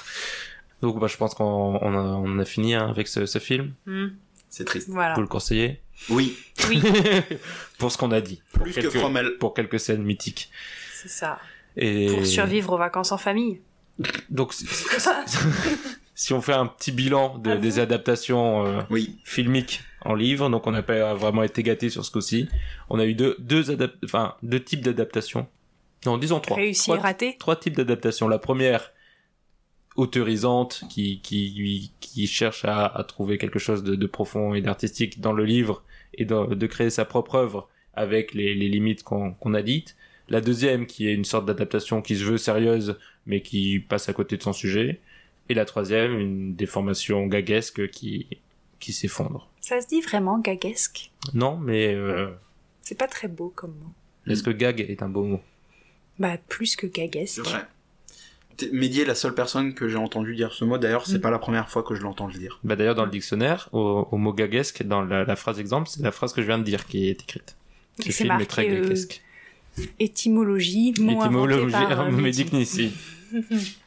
donc 0.81 0.99
bah 0.99 1.07
je 1.07 1.15
pense 1.15 1.33
qu'on 1.35 1.43
on 1.81 1.93
a, 1.93 2.01
on 2.01 2.39
a 2.39 2.45
fini 2.45 2.73
hein, 2.73 2.87
avec 2.89 3.07
ce, 3.07 3.25
ce 3.25 3.39
film 3.39 3.73
Hmm, 3.85 4.07
C'est 4.49 4.65
triste. 4.65 4.89
Voilà. 4.89 5.13
vous 5.13 5.21
le 5.21 5.27
conseillez 5.27 5.79
Oui. 6.09 6.37
Oui, 6.69 6.81
pour 7.77 7.91
ce 7.91 7.97
qu'on 7.97 8.11
a 8.11 8.19
dit. 8.19 8.41
Plus 8.53 8.73
que 8.73 8.89
Fromel. 8.89 9.37
Pour 9.37 9.53
quelques 9.53 9.79
scènes 9.79 10.03
mythiques. 10.03 10.49
c'est 10.93 11.07
ça. 11.09 11.39
Et 11.77 12.07
Pour 12.07 12.25
survivre 12.25 12.73
aux 12.73 12.77
vacances 12.77 13.11
en 13.13 13.17
famille. 13.17 13.61
Donc, 14.29 14.53
si, 16.15 16.33
on 16.33 16.41
fait 16.41 16.53
un 16.53 16.65
petit 16.67 16.91
bilan 16.91 17.37
de- 17.37 17.51
Ah 17.51 17.55
des 17.55 17.79
adaptations 17.79 18.65
euh, 18.65 18.81
Oui. 18.89 19.19
filmiques 19.23 19.81
en 20.05 20.15
livre, 20.15 20.49
donc 20.49 20.67
on 20.67 20.71
n'a 20.71 20.83
pas 20.83 21.13
vraiment 21.13 21.43
été 21.43 21.63
gâté 21.63 21.89
sur 21.89 22.03
ce 22.03 22.11
coup-ci. 22.11 22.47
On 22.89 22.99
a 22.99 23.05
eu 23.05 23.13
deux, 23.13 23.35
deux, 23.39 23.77
enfin, 24.03 24.35
deux 24.43 24.59
types 24.59 24.81
d'adaptations. 24.81 25.47
Non, 26.05 26.17
disons 26.17 26.39
trois. 26.39 26.57
Réussi 26.57 26.83
trois, 26.83 26.99
raté. 26.99 27.37
trois 27.39 27.55
types 27.55 27.75
d'adaptations. 27.75 28.27
La 28.27 28.39
première, 28.39 28.91
autorisante, 29.95 30.83
qui, 30.89 31.21
qui, 31.21 31.91
qui 31.99 32.27
cherche 32.27 32.65
à, 32.65 32.85
à 32.87 33.03
trouver 33.03 33.37
quelque 33.37 33.59
chose 33.59 33.83
de, 33.83 33.95
de 33.95 34.07
profond 34.07 34.53
et 34.53 34.61
d'artistique 34.61 35.21
dans 35.21 35.33
le 35.33 35.45
livre 35.45 35.83
et 36.15 36.25
de, 36.25 36.55
de 36.55 36.67
créer 36.67 36.89
sa 36.89 37.05
propre 37.05 37.35
œuvre 37.35 37.69
avec 37.93 38.33
les, 38.33 38.55
les 38.55 38.69
limites 38.69 39.03
qu'on 39.03 39.33
qu'on 39.33 39.53
a 39.53 39.61
dites. 39.61 39.95
La 40.29 40.41
deuxième, 40.41 40.87
qui 40.87 41.07
est 41.07 41.13
une 41.13 41.25
sorte 41.25 41.45
d'adaptation 41.45 42.01
qui 42.01 42.15
se 42.15 42.23
veut 42.23 42.37
sérieuse, 42.37 42.97
mais 43.25 43.41
qui 43.41 43.79
passe 43.79 44.09
à 44.09 44.13
côté 44.13 44.35
de 44.37 44.43
son 44.43 44.53
sujet. 44.53 44.99
Et 45.49 45.53
la 45.53 45.65
troisième, 45.65 46.17
une 46.17 46.55
déformation 46.55 47.27
gaguesque 47.27 47.89
qui, 47.89 48.27
qui 48.79 48.93
s'effondre. 48.93 49.49
Ça 49.65 49.79
se 49.79 49.87
dit 49.87 50.01
vraiment 50.01 50.39
gaguesque? 50.39 51.09
Non, 51.33 51.55
mais 51.57 51.93
euh, 51.95 52.29
C'est 52.81 52.97
pas 52.97 53.07
très 53.07 53.29
beau 53.29 53.51
comme 53.55 53.71
mot. 53.71 54.31
est-ce 54.31 54.43
que 54.43 54.49
gag 54.49 54.81
est 54.81 55.01
un 55.01 55.07
beau 55.07 55.23
mot? 55.23 55.41
Bah, 56.19 56.37
plus 56.49 56.75
que 56.75 56.85
gaguesque. 56.85 57.35
C'est 57.43 57.49
vrai. 57.49 57.65
Mehdi 58.73 58.99
est 59.01 59.05
la 59.05 59.15
seule 59.15 59.33
personne 59.33 59.73
que 59.73 59.87
j'ai 59.87 59.95
entendu 59.97 60.35
dire 60.35 60.51
ce 60.51 60.65
mot. 60.65 60.77
D'ailleurs, 60.77 61.07
c'est 61.07 61.17
Mm. 61.17 61.21
pas 61.21 61.31
la 61.31 61.39
première 61.39 61.69
fois 61.69 61.81
que 61.81 61.95
je 61.95 62.01
l'entends 62.01 62.27
le 62.27 62.33
dire. 62.33 62.59
Bah 62.65 62.75
d'ailleurs 62.75 62.93
dans 62.95 63.05
le 63.05 63.09
dictionnaire, 63.11 63.69
au, 63.71 64.05
au 64.11 64.17
mot 64.17 64.33
gaguesque, 64.33 64.83
dans 64.83 65.01
la, 65.01 65.23
la 65.23 65.35
phrase 65.37 65.59
exemple, 65.59 65.87
c'est 65.89 66.03
la 66.03 66.11
phrase 66.11 66.33
que 66.33 66.41
je 66.41 66.47
viens 66.47 66.59
de 66.59 66.63
dire 66.63 66.85
qui 66.85 67.07
est 67.07 67.21
écrite. 67.23 67.55
Ce 67.99 68.11
C'est 68.11 68.11
film 68.25 68.37
est 68.41 68.45
très 68.45 68.69
euh, 68.69 68.81
gaguesque. 68.81 69.21
Étymologie, 69.99 70.93
mot 70.99 71.19
Étymologie, 71.23 71.71
par, 71.71 72.01
euh, 72.01 72.11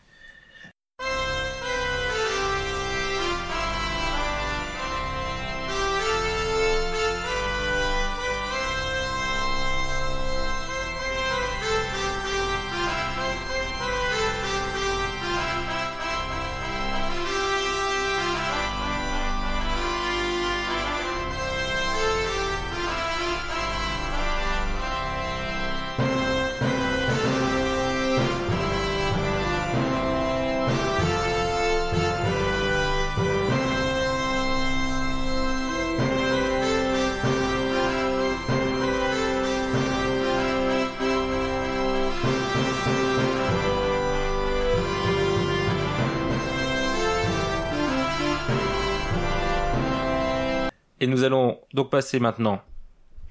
Et 51.07 51.09
nous 51.09 51.23
allons 51.23 51.61
donc 51.73 51.89
passer 51.91 52.19
maintenant 52.19 52.61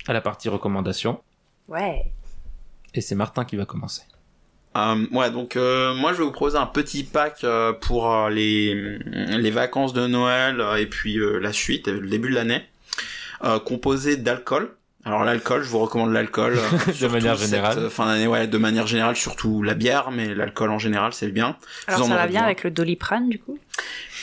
à 0.07 0.13
la 0.13 0.21
partie 0.21 0.47
recommandation. 0.47 1.19
Ouais. 1.67 2.05
Et 2.93 3.01
c'est 3.01 3.15
Martin 3.15 3.43
qui 3.43 3.57
va 3.57 3.65
commencer. 3.65 4.03
Euh, 4.77 5.05
ouais, 5.11 5.29
donc 5.29 5.57
euh, 5.57 5.93
moi 5.93 6.13
je 6.13 6.19
vais 6.19 6.23
vous 6.23 6.31
proposer 6.31 6.57
un 6.57 6.67
petit 6.67 7.03
pack 7.03 7.43
euh, 7.43 7.73
pour 7.73 8.09
euh, 8.09 8.29
les 8.29 8.97
les 9.03 9.51
vacances 9.51 9.91
de 9.91 10.07
Noël 10.07 10.61
euh, 10.61 10.75
et 10.77 10.85
puis 10.85 11.17
euh, 11.17 11.37
la 11.39 11.51
suite, 11.51 11.89
euh, 11.89 11.99
le 11.99 12.07
début 12.07 12.29
de 12.29 12.35
l'année, 12.35 12.63
euh, 13.43 13.59
composé 13.59 14.15
d'alcool. 14.15 14.73
Alors 15.03 15.25
l'alcool, 15.25 15.61
je 15.63 15.69
vous 15.69 15.79
recommande 15.79 16.13
l'alcool 16.13 16.57
euh, 16.57 16.91
surtout 16.93 17.13
manière 17.13 17.37
cette, 17.37 17.49
générale. 17.49 17.77
euh, 17.77 17.89
fin 17.89 18.05
d'année, 18.05 18.27
ouais, 18.27 18.47
de 18.47 18.57
manière 18.57 18.87
générale, 18.87 19.17
surtout 19.17 19.63
la 19.63 19.73
bière, 19.73 20.11
mais 20.11 20.33
l'alcool 20.33 20.71
en 20.71 20.79
général 20.79 21.11
c'est 21.11 21.27
bien. 21.27 21.57
Alors 21.87 21.99
Vous 21.99 22.05
en 22.05 22.09
ça 22.09 22.15
va 22.15 22.27
bien 22.27 22.43
avec 22.43 22.63
le 22.63 22.71
doliprane 22.71 23.27
du 23.29 23.37
coup? 23.39 23.59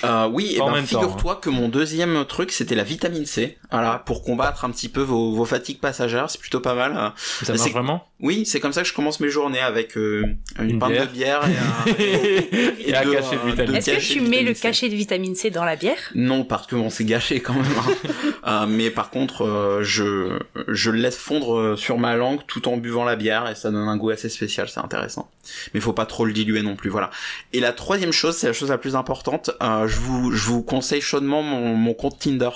Euh, 0.05 0.27
oui, 0.27 0.55
et 0.55 0.59
ben 0.59 0.73
figure-toi 1.05 1.37
que 1.37 1.49
mon 1.49 1.69
deuxième 1.69 2.25
truc 2.25 2.51
c'était 2.51 2.75
la 2.75 2.83
vitamine 2.83 3.25
C, 3.25 3.57
voilà, 3.71 3.99
pour 4.05 4.25
combattre 4.25 4.65
un 4.65 4.71
petit 4.71 4.89
peu 4.89 5.01
vos, 5.01 5.33
vos 5.33 5.45
fatigues 5.45 5.79
passagères, 5.79 6.29
c'est 6.29 6.41
plutôt 6.41 6.59
pas 6.61 6.75
mal. 6.75 6.97
euh. 6.97 7.11
Ça 7.45 7.53
marche 7.59 7.73
vraiment? 7.73 8.05
Oui, 8.23 8.47
c'est 8.47 8.61
comme 8.61 8.73
ça 8.73 8.83
que 8.83 8.89
je 8.89 8.95
commence 8.95 9.19
mes 9.21 9.29
journées 9.29 9.59
avec 9.61 9.97
euh, 9.99 10.25
une, 10.61 10.71
Une 10.71 10.79
pinte 10.79 10.93
bière. 10.93 11.07
de 11.09 11.13
bière 11.13 11.41
et 11.49 11.57
un, 11.57 11.95
Et 12.87 12.95
un 12.95 13.03
deux, 13.03 13.13
cachet 13.15 13.37
de 13.37 13.41
euh, 13.41 13.47
vitamine 13.51 13.73
deux 13.73 13.77
Est-ce 13.79 13.91
que 14.09 14.13
tu 14.15 14.21
mets 14.21 14.43
le 14.43 14.55
C. 14.55 14.61
cachet 14.61 14.89
de 14.89 14.95
vitamine 14.95 15.35
C 15.35 15.51
dans 15.51 15.65
la 15.65 15.75
bière? 15.77 15.99
Non, 16.15 16.45
parce 16.45 16.67
que 16.69 16.77
bon, 16.77 16.89
c'est 16.89 17.05
gâché 17.05 17.41
quand 17.41 17.55
même. 17.55 17.65
hein. 17.65 17.93
Euh, 18.45 18.67
mais 18.67 18.91
par 18.91 19.11
contre, 19.11 19.45
euh, 19.45 19.85
je 19.85 20.37
je 20.67 20.91
le 20.91 20.99
laisse 20.99 21.17
fondre 21.17 21.79
sur 21.79 21.97
ma 21.97 22.17
langue 22.17 22.41
tout 22.49 22.67
en 22.67 22.77
buvant 22.77 23.05
la 23.05 23.15
bière 23.15 23.49
et 23.49 23.55
ça 23.55 23.71
donne 23.71 23.87
un 23.87 23.97
goût 23.97 24.11
assez 24.11 24.29
spécial, 24.29 24.69
c'est 24.69 24.81
intéressant. 24.81 25.31
Mais 25.75 25.81
faut 25.81 25.93
pas 25.93 26.07
trop 26.07 26.25
le 26.25 26.33
diluer 26.33 26.63
non 26.63 26.75
plus, 26.75 26.91
voilà. 26.91 27.11
Et 27.53 27.61
la 27.61 27.73
troisième 27.73 28.11
chose, 28.11 28.37
c'est 28.37 28.49
la 28.49 28.53
chose 28.53 28.71
la 28.71 28.79
plus 28.79 28.97
importante. 28.97 29.53
euh, 29.63 29.87
je 29.87 29.97
vous 30.01 30.33
je 30.33 30.45
vous 30.47 30.63
conseille 30.65 31.01
chaudement 31.01 31.41
mon, 31.43 31.77
mon 31.77 31.95
compte 31.95 32.19
Tinder. 32.19 32.51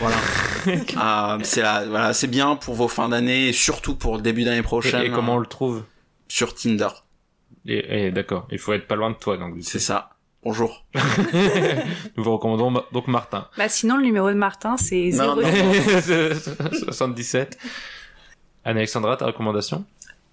Voilà. 0.00 0.16
Euh, 0.66 1.38
c'est 1.42 1.62
la- 1.62 1.84
voilà, 1.86 2.12
c'est 2.14 2.26
bien 2.28 2.56
pour 2.56 2.74
vos 2.74 2.88
fins 2.88 3.08
d'année 3.08 3.48
et 3.48 3.52
surtout 3.52 3.94
pour 3.96 4.16
le 4.16 4.22
début 4.22 4.44
d'année 4.44 4.62
prochaine. 4.62 5.02
et 5.02 5.10
comment 5.10 5.34
on 5.34 5.38
euh, 5.38 5.40
le 5.40 5.46
trouve 5.46 5.84
sur 6.28 6.54
Tinder. 6.54 6.88
et, 7.66 8.06
et 8.06 8.10
d'accord, 8.10 8.46
il 8.50 8.58
faut 8.58 8.72
être 8.72 8.86
pas 8.86 8.96
loin 8.96 9.10
de 9.10 9.16
toi 9.16 9.36
donc. 9.36 9.54
C'est 9.62 9.78
ça. 9.78 10.10
Bonjour. 10.44 10.84
Nous 12.16 12.22
vous 12.24 12.32
recommandons 12.32 12.70
ma- 12.70 12.84
donc 12.92 13.08
Martin. 13.08 13.48
Bah 13.56 13.68
sinon 13.68 13.96
le 13.96 14.04
numéro 14.04 14.28
de 14.28 14.34
Martin 14.36 14.76
c'est 14.76 15.10
Non, 15.14 15.36
0. 15.36 15.42
non. 15.42 16.70
77. 16.84 17.58
Anne-Alexandra, 18.64 19.16
ta 19.16 19.26
recommandation? 19.26 19.84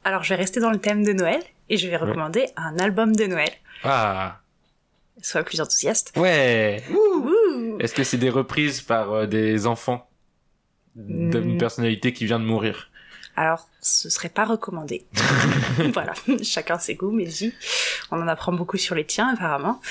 Alors 0.03 0.23
je 0.23 0.29
vais 0.29 0.35
rester 0.35 0.59
dans 0.59 0.69
le 0.71 0.77
thème 0.79 1.03
de 1.03 1.13
Noël 1.13 1.41
et 1.69 1.77
je 1.77 1.87
vais 1.87 1.97
recommander 1.97 2.45
un 2.57 2.77
album 2.77 3.15
de 3.15 3.25
Noël. 3.25 3.49
Ah 3.83 4.39
Sois 5.21 5.43
plus 5.43 5.59
enthousiaste. 5.61 6.11
Ouais 6.17 6.83
Ouh. 6.91 7.14
Est-ce 7.79 7.93
que 7.93 8.03
c'est 8.03 8.17
des 8.17 8.29
reprises 8.29 8.81
par 8.81 9.11
euh, 9.13 9.25
des 9.27 9.67
enfants 9.67 10.09
d'une 10.95 11.55
Hmm. 11.55 11.57
personnalité 11.57 12.13
qui 12.13 12.25
vient 12.25 12.39
de 12.39 12.45
mourir? 12.45 12.89
Alors, 13.35 13.67
ce 13.81 14.09
serait 14.09 14.29
pas 14.29 14.45
recommandé. 14.45 15.05
voilà, 15.93 16.13
chacun 16.41 16.79
ses 16.79 16.95
goûts, 16.95 17.11
mais. 17.11 17.27
On 18.11 18.21
en 18.21 18.27
apprend 18.27 18.53
beaucoup 18.53 18.77
sur 18.77 18.95
les 18.95 19.03
tiens, 19.05 19.33
apparemment. 19.33 19.81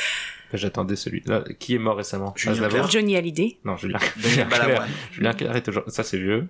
J'attendais 0.52 0.96
celui-là. 0.96 1.42
Qui 1.58 1.74
est 1.74 1.78
mort 1.78 1.96
récemment? 1.96 2.32
Julien 2.36 2.68
Clerc. 2.68 2.90
Johnny 2.90 3.16
Hallyday, 3.16 3.58
Non, 3.64 3.76
Julien. 3.76 3.98
Julien. 4.16 4.46
Balavoine. 4.46 4.88
Julien 5.10 5.32
Clerc 5.32 5.56
est 5.56 5.62
toujours. 5.62 5.82
Ça, 5.88 6.04
c'est 6.04 6.16
vieux. 6.18 6.46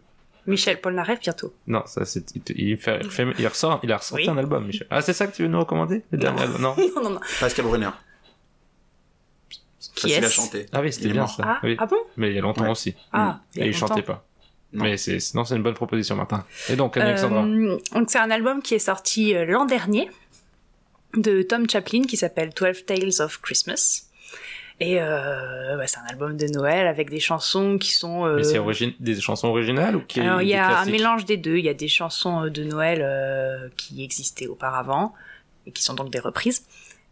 Michel 0.47 0.79
Polnareff 0.79 1.21
bientôt. 1.21 1.55
Non, 1.67 1.83
ça, 1.87 2.05
c'est. 2.05 2.23
Il, 2.37 2.43
il 2.55 2.77
fait, 2.77 3.01
il, 3.03 3.11
fait- 3.11 3.27
il 3.39 3.47
ressort, 3.49 3.81
il 3.83 3.91
a 3.91 3.97
ressorti 3.97 4.25
Oui. 4.25 4.31
un 4.31 4.37
album, 4.37 4.67
Michel. 4.67 4.87
Ah, 4.91 5.01
c'est 5.01 5.15
ça 5.15 5.27
que 5.27 5.35
tu 5.35 5.43
veux 5.43 5.49
nous 5.49 5.59
recommander? 5.59 6.03
Le 6.11 6.19
dernier 6.19 6.43
album 6.43 6.61
Non? 6.61 6.77
non, 6.97 7.03
non, 7.03 7.11
non. 7.11 7.21
Pascal 7.41 7.65
Brunner. 7.65 7.89
Qui 9.95 10.03
Facile 10.11 10.25
à 10.25 10.29
chanter. 10.31 10.67
Ah 10.73 10.81
oui, 10.81 10.89
Il 10.89 10.93
c'était 10.93 11.09
bien 11.09 11.23
mort. 11.23 11.31
ça. 11.35 11.43
Ah, 11.47 11.61
Oui. 11.63 11.77
ah 11.79 11.87
bon 11.87 11.97
Mais 12.17 12.31
il 12.31 12.35
y 12.35 12.39
a 12.39 12.43
longtemps 12.43 12.63
Ouais. 12.65 12.71
aussi. 12.71 12.95
Ah, 13.13 13.41
il 13.55 13.59
y 13.59 13.63
a 13.63 13.67
Et 13.67 13.69
il 13.69 13.73
longtemps. 13.75 13.89
chantait 13.89 14.03
pas. 14.03 14.25
Non. 14.73 14.85
Mais 14.85 14.97
c'est, 14.97 15.21
sinon, 15.21 15.45
c'est 15.45 15.55
une 15.57 15.63
bonne 15.63 15.75
proposition, 15.75 16.17
Martin. 16.17 16.45
Et 16.69 16.77
donc, 16.77 16.97
Alexandra. 16.97 17.45
Euh, 17.45 17.79
donc 17.93 18.11
c'est 18.11 18.19
un 18.19 18.31
album 18.31 18.61
qui 18.63 18.75
est 18.75 18.79
sorti 18.81 19.35
euh, 19.37 19.45
l'an 19.45 19.67
dernier 19.67 20.11
de 21.17 21.43
Tom 21.43 21.69
Chaplin 21.71 22.03
qui 22.03 22.17
s'appelle 22.17 22.51
12 22.51 22.85
Tales 22.87 23.21
of 23.25 23.41
Christmas. 23.41 24.07
Et 24.81 25.01
euh, 25.01 25.77
bah, 25.77 25.87
c'est 25.87 25.99
un 26.01 26.07
album 26.11 26.37
de 26.37 26.47
Noël 26.49 26.89
avec 26.89 27.09
des 27.09 27.21
chansons 27.21 27.79
qui 27.79 27.93
sont... 27.93 28.27
euh, 28.27 28.37
Mais 28.39 28.43
c'est 28.75 28.95
des 28.99 29.21
chansons 29.21 29.47
originales 29.47 29.95
ou 29.95 30.01
qui 30.01 30.19
Alors 30.21 30.43
il 30.43 30.49
y 30.49 30.55
a 30.55 30.81
un 30.81 30.87
mélange 30.87 31.25
des 31.25 31.37
deux. 31.37 31.57
Il 31.59 31.65
y 31.65 31.69
a 31.69 31.75
des 31.75 31.87
chansons 31.87 32.49
de 32.49 32.65
Noël 32.65 32.99
euh, 33.01 33.69
qui 33.77 34.03
existaient 34.03 34.49
auparavant 34.49 35.15
et 35.67 35.71
qui 35.71 35.85
sont 35.85 35.95
donc 35.95 36.11
des 36.11 36.19
reprises, 36.19 36.67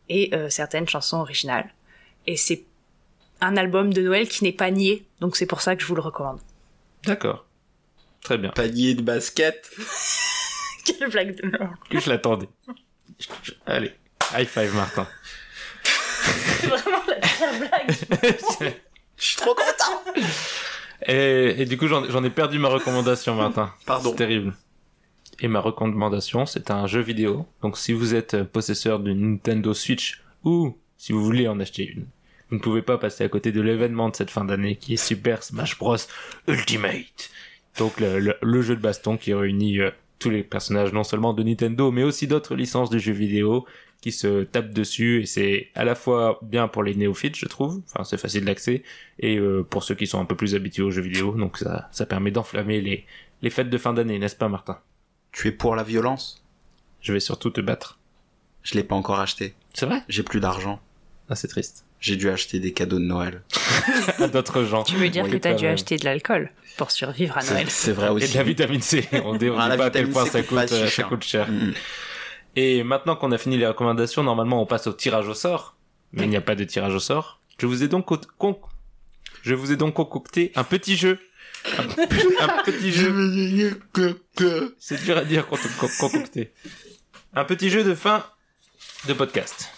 et 0.09 0.35
euh, 0.35 0.51
certaines 0.51 0.87
chansons 0.89 1.19
originales. 1.19 1.73
Et 2.27 2.37
c'est 2.37 2.65
un 3.41 3.57
album 3.57 3.93
de 3.93 4.03
Noël 4.03 4.29
qui 4.29 4.45
n'est 4.45 4.53
pas 4.53 4.71
nié, 4.71 5.05
donc 5.21 5.37
c'est 5.37 5.47
pour 5.47 5.61
ça 5.63 5.75
que 5.77 5.83
je 5.83 5.87
vous 5.87 5.95
le 5.95 6.01
recommande. 6.01 6.41
D'accord. 7.05 7.45
Très 8.23 8.39
bien. 8.39 8.51
Panier 8.51 8.95
de 8.95 9.03
basket. 9.03 9.71
Quelle 10.85 11.11
blague 11.11 11.41
de 11.41 11.49
merde. 11.49 11.75
Je 11.91 12.09
l'attendais. 12.09 12.49
Allez, 13.67 13.93
high 14.37 14.47
five, 14.47 14.75
Martin. 14.75 15.07
C'est 16.25 16.67
vraiment 16.69 16.99
la 17.09 17.17
pire 17.17 17.59
blague. 17.59 18.73
Je 19.17 19.25
suis 19.29 19.37
trop 19.37 19.55
content. 19.55 20.21
et, 21.07 21.63
et 21.63 21.65
du 21.65 21.77
coup, 21.79 21.87
j'en 21.87 22.25
ai 22.25 22.31
perdu 22.31 22.59
ma 22.59 22.69
recommandation, 22.69 23.37
Martin. 23.37 23.73
Pardon. 23.87 24.11
C'est 24.11 24.17
terrible. 24.17 24.55
Et 25.41 25.47
ma 25.47 25.61
recommandation, 25.61 26.45
c'est 26.45 26.71
un 26.73 26.89
jeu 26.89 27.01
vidéo. 27.01 27.47
Donc, 27.63 27.79
si 27.79 27.93
vous 27.93 28.15
êtes 28.17 28.43
possesseur 28.43 28.99
d'une 28.99 29.33
Nintendo 29.35 29.75
Switch 29.75 30.23
ou 30.45 30.77
si 31.03 31.13
vous 31.13 31.25
voulez 31.25 31.49
en 31.49 31.59
acheter 31.59 31.85
une, 31.85 32.07
vous 32.49 32.57
ne 32.59 32.61
pouvez 32.61 32.81
pas 32.81 32.97
passer 32.97 33.25
à 33.25 33.29
côté 33.29 33.51
de 33.51 33.61
l'événement 33.61 34.09
de 34.09 34.15
cette 34.15 34.31
fin 34.31 34.45
d'année 34.45 34.77
qui 34.77 34.95
est 34.95 34.97
Super 34.97 35.43
Smash 35.43 35.77
Bros 35.77 35.97
Ultimate. 36.47 37.29
Donc, 37.77 37.99
le, 37.99 38.21
le- 38.21 38.37
le 38.41 38.63
jeu 38.63 38.77
de 38.77 38.81
baston 38.81 39.17
qui 39.17 39.35
réunit 39.35 39.81
euh, 39.81 39.91
tous 40.21 40.31
les 40.31 40.45
personnages, 40.45 40.93
non 40.93 41.03
seulement 41.03 41.35
de 41.35 41.43
Nintendo, 41.43 41.91
mais 41.91 42.05
aussi 42.05 42.29
d'autres 42.29 42.55
licences 42.55 42.89
de 42.89 42.99
jeux 42.99 43.13
vidéo 43.15 43.67
qui 44.01 44.13
se 44.13 44.45
tapent 44.45 44.73
dessus 44.73 45.23
et 45.23 45.27
c'est 45.27 45.71
à 45.75 45.85
la 45.85 45.97
fois 45.97 46.39
bien 46.43 46.69
pour 46.69 46.85
les 46.85 46.95
néophytes, 46.95 47.35
je 47.37 47.47
trouve. 47.47 47.83
Enfin, 47.89 48.05
c'est 48.05 48.17
facile 48.17 48.45
d'accès 48.45 48.85
et 49.19 49.39
euh, 49.39 49.65
pour 49.69 49.83
ceux 49.83 49.97
qui 49.97 50.07
sont 50.07 50.21
un 50.21 50.25
peu 50.25 50.37
plus 50.37 50.55
habitués 50.55 50.85
aux 50.85 50.93
jeux 50.93 51.03
vidéo. 51.03 51.33
Donc, 51.33 51.59
ça, 51.59 51.89
ça 51.91 52.07
permet 52.07 52.31
d'enflammer 52.31 52.81
les, 52.81 53.07
les 53.43 53.51
fêtes 53.51 53.71
de 53.71 53.79
fin 53.79 53.93
d'année, 53.93 54.21
n'est-ce 54.21 54.37
pas, 54.37 54.49
Martin? 54.49 54.79
Tu 55.33 55.49
es 55.49 55.53
pour 55.53 55.75
la 55.75 55.83
violence? 55.83 56.45
Je 57.01 57.13
vais 57.13 57.19
surtout 57.19 57.51
te 57.51 57.61
battre. 57.61 57.99
Je 58.63 58.75
l'ai 58.75 58.85
pas 58.85 58.95
encore 58.95 59.19
acheté. 59.19 59.55
C'est 59.75 59.87
vrai? 59.87 60.03
J'ai 60.09 60.23
plus 60.23 60.39
d'argent. 60.39 60.81
Ah, 61.33 61.35
c'est 61.35 61.49
triste. 61.49 61.87
J'ai 61.99 62.17
dû 62.17 62.29
acheter 62.29 62.59
des 62.61 62.75
cadeaux 62.75 62.99
de 62.99 63.05
Noël. 63.05 63.43
À 64.19 64.29
d'autres 64.35 64.65
gens. 64.65 64.83
Tu 64.83 64.97
veux 64.97 65.09
dire 65.09 65.25
Oui, 65.25 65.31
que 65.31 65.37
t'as 65.39 65.53
pas 65.53 65.57
dû 65.57 65.67
acheter 65.67 65.97
de 65.97 66.05
l'alcool 66.05 66.51
pour 66.77 66.91
survivre 66.91 67.39
à 67.39 67.43
Noël 67.43 67.71
c'est 67.71 67.93
vrai 67.93 68.09
Et 68.09 68.11
aussi. 68.11 68.33
de 68.33 68.37
la 68.37 68.43
vitamine 68.43 68.83
C. 68.83 69.09
On 69.25 69.35
dit, 69.35 69.49
on 69.49 69.59
Ah, 69.59 69.75
pas 69.79 69.87
à 69.87 69.91
quel 69.91 70.11
point 70.11 70.27
ça 70.27 70.43
coûte 70.43 70.59
euh, 70.59 70.67
ça 70.67 70.87
cher. 70.89 71.09
coûte 71.09 71.25
cher. 71.25 71.49
Mm. 71.51 71.73
Et 72.57 72.83
maintenant 72.85 73.17
qu'on 73.17 73.33
a 73.33 73.39
fini 73.39 73.57
les 73.57 73.67
recommandations, 73.67 74.23
normalement, 74.23 74.61
on 74.61 74.67
passe 74.67 74.87
au 74.89 74.93
tirage 74.93 75.27
au 75.27 75.33
sort. 75.33 75.75
Mais 76.13 76.25
il 76.25 76.29
n'y 76.29 76.37
a 76.37 76.43
pas 76.43 76.55
de 76.55 76.65
tirage 76.65 76.95
au 76.95 76.99
sort. 77.01 77.41
Je 77.59 77.65
vous 77.65 77.83
ai 77.83 77.89
donc 77.89 78.05
con- 78.05 78.21
con- 78.37 78.61
je 79.43 79.55
vous 79.55 79.73
ai 79.73 79.77
donc 79.77 79.95
concocté 79.95 80.53
un 80.55 80.65
petit 80.65 80.99
jeu. 80.99 81.19
Un, 81.79 81.83
un 82.41 82.63
petit 82.63 82.93
jeu. 82.93 83.81
C'est 84.79 85.03
dur 85.03 85.17
à 85.17 85.25
dire 85.25 85.47
con- 85.47 85.57
con- 85.81 85.89
concocté. 85.99 86.53
Un 87.33 87.45
petit 87.47 87.71
jeu 87.71 87.85
de 87.85 87.95
fin 87.95 88.23
de 89.09 89.15
podcast. 89.15 89.71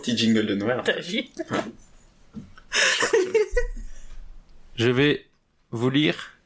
Petit 0.00 0.16
jingle 0.16 0.46
de 0.46 0.54
Noël. 0.54 0.80
T'as 0.84 1.00
vu 1.00 1.24
Je 4.76 4.90
vais 4.90 5.26
vous 5.70 5.90
lire 5.90 6.38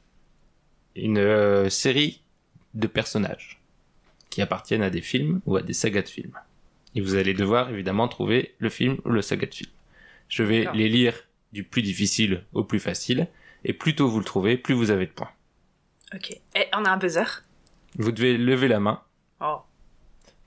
une 0.96 1.18
euh, 1.18 1.70
série 1.70 2.22
de 2.74 2.86
personnages 2.86 3.60
qui 4.30 4.42
appartiennent 4.42 4.82
à 4.82 4.90
des 4.90 5.00
films 5.00 5.40
ou 5.46 5.56
à 5.56 5.62
des 5.62 5.72
sagas 5.72 6.02
de 6.02 6.08
films. 6.08 6.36
Et 6.94 7.00
vous 7.00 7.14
allez 7.14 7.34
devoir 7.34 7.70
évidemment 7.70 8.08
trouver 8.08 8.54
le 8.58 8.68
film 8.68 8.98
ou 9.04 9.10
le 9.10 9.22
saga 9.22 9.46
de 9.46 9.54
film. 9.54 9.70
Je 10.28 10.42
vais 10.42 10.66
les 10.74 10.88
lire 10.88 11.14
du 11.52 11.62
plus 11.62 11.82
difficile 11.82 12.44
au 12.52 12.64
plus 12.64 12.80
facile, 12.80 13.28
et 13.64 13.72
plus 13.72 13.94
tôt 13.94 14.08
vous 14.08 14.18
le 14.18 14.24
trouvez, 14.24 14.56
plus 14.56 14.74
vous 14.74 14.90
avez 14.90 15.06
de 15.06 15.12
points. 15.12 15.30
Ok. 16.12 16.30
Et 16.32 16.66
on 16.76 16.84
a 16.84 16.90
un 16.90 16.96
buzzer. 16.96 17.44
Vous 17.96 18.10
devez 18.10 18.36
lever 18.36 18.68
la 18.68 18.80
main 18.80 19.00
Oh. 19.40 19.58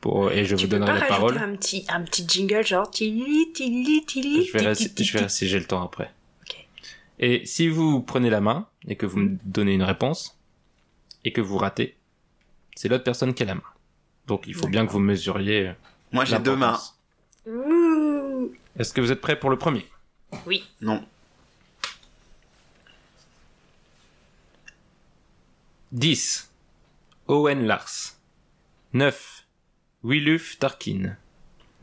Pour, 0.10 0.32
et 0.32 0.46
je 0.46 0.56
tu 0.56 0.64
vous 0.66 0.70
peux 0.72 0.80
donnerai 0.80 0.94
pas 0.94 1.00
la 1.00 1.08
parole. 1.08 1.38
un 1.38 1.56
petit, 1.56 1.86
un 1.90 2.02
petit 2.04 2.26
jingle 2.28 2.66
genre 2.66 2.90
tili 2.90 3.52
tili 3.52 4.06
tili. 4.06 4.46
Je 4.46 4.54
verrai, 4.54 4.74
si, 4.76 4.92
je 4.98 5.14
verrai 5.14 5.28
si 5.30 5.48
j'ai 5.50 5.60
le 5.60 5.66
temps 5.66 5.84
après. 5.84 6.12
Et 7.20 7.46
si 7.46 7.68
vous 7.68 8.02
prenez 8.02 8.30
la 8.30 8.40
main 8.42 8.68
et 8.88 8.96
que 8.96 9.06
vous 9.06 9.18
me 9.20 9.38
donnez 9.44 9.74
une 9.74 9.84
réponse 9.84 10.38
et 11.26 11.34
que 11.34 11.42
vous 11.42 11.58
ratez, 11.58 11.98
c'est 12.76 12.88
l'autre 12.90 13.04
personne 13.04 13.34
qui 13.34 13.44
a 13.44 13.48
la 13.48 13.56
main. 13.56 13.64
Donc 14.28 14.44
il 14.48 14.54
faut 14.54 14.68
bien 14.68 14.86
que 14.86 14.92
vous 14.92 15.00
mesuriez. 15.00 15.68
euh, 15.70 15.74
Moi, 16.12 16.24
j'ai 16.26 16.38
deux 16.40 16.56
mains. 16.56 16.80
Est-ce 18.78 18.94
que 18.94 19.02
vous 19.02 19.12
êtes 19.12 19.20
prêts 19.20 19.38
pour 19.40 19.50
le 19.50 19.58
premier? 19.58 19.86
Oui. 20.46 20.64
Non. 20.82 21.04
10. 25.92 26.52
Owen 27.28 27.66
Lars. 27.66 28.16
9. 28.94 29.47
Willuf 30.04 30.58
Tarkin. 30.60 31.16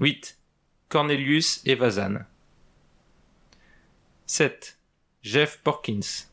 8. 0.01 0.37
Cornelius 0.89 1.63
Evazan. 1.67 2.27
7. 4.27 4.77
Jeff 5.23 5.59
Porkins. 5.63 6.29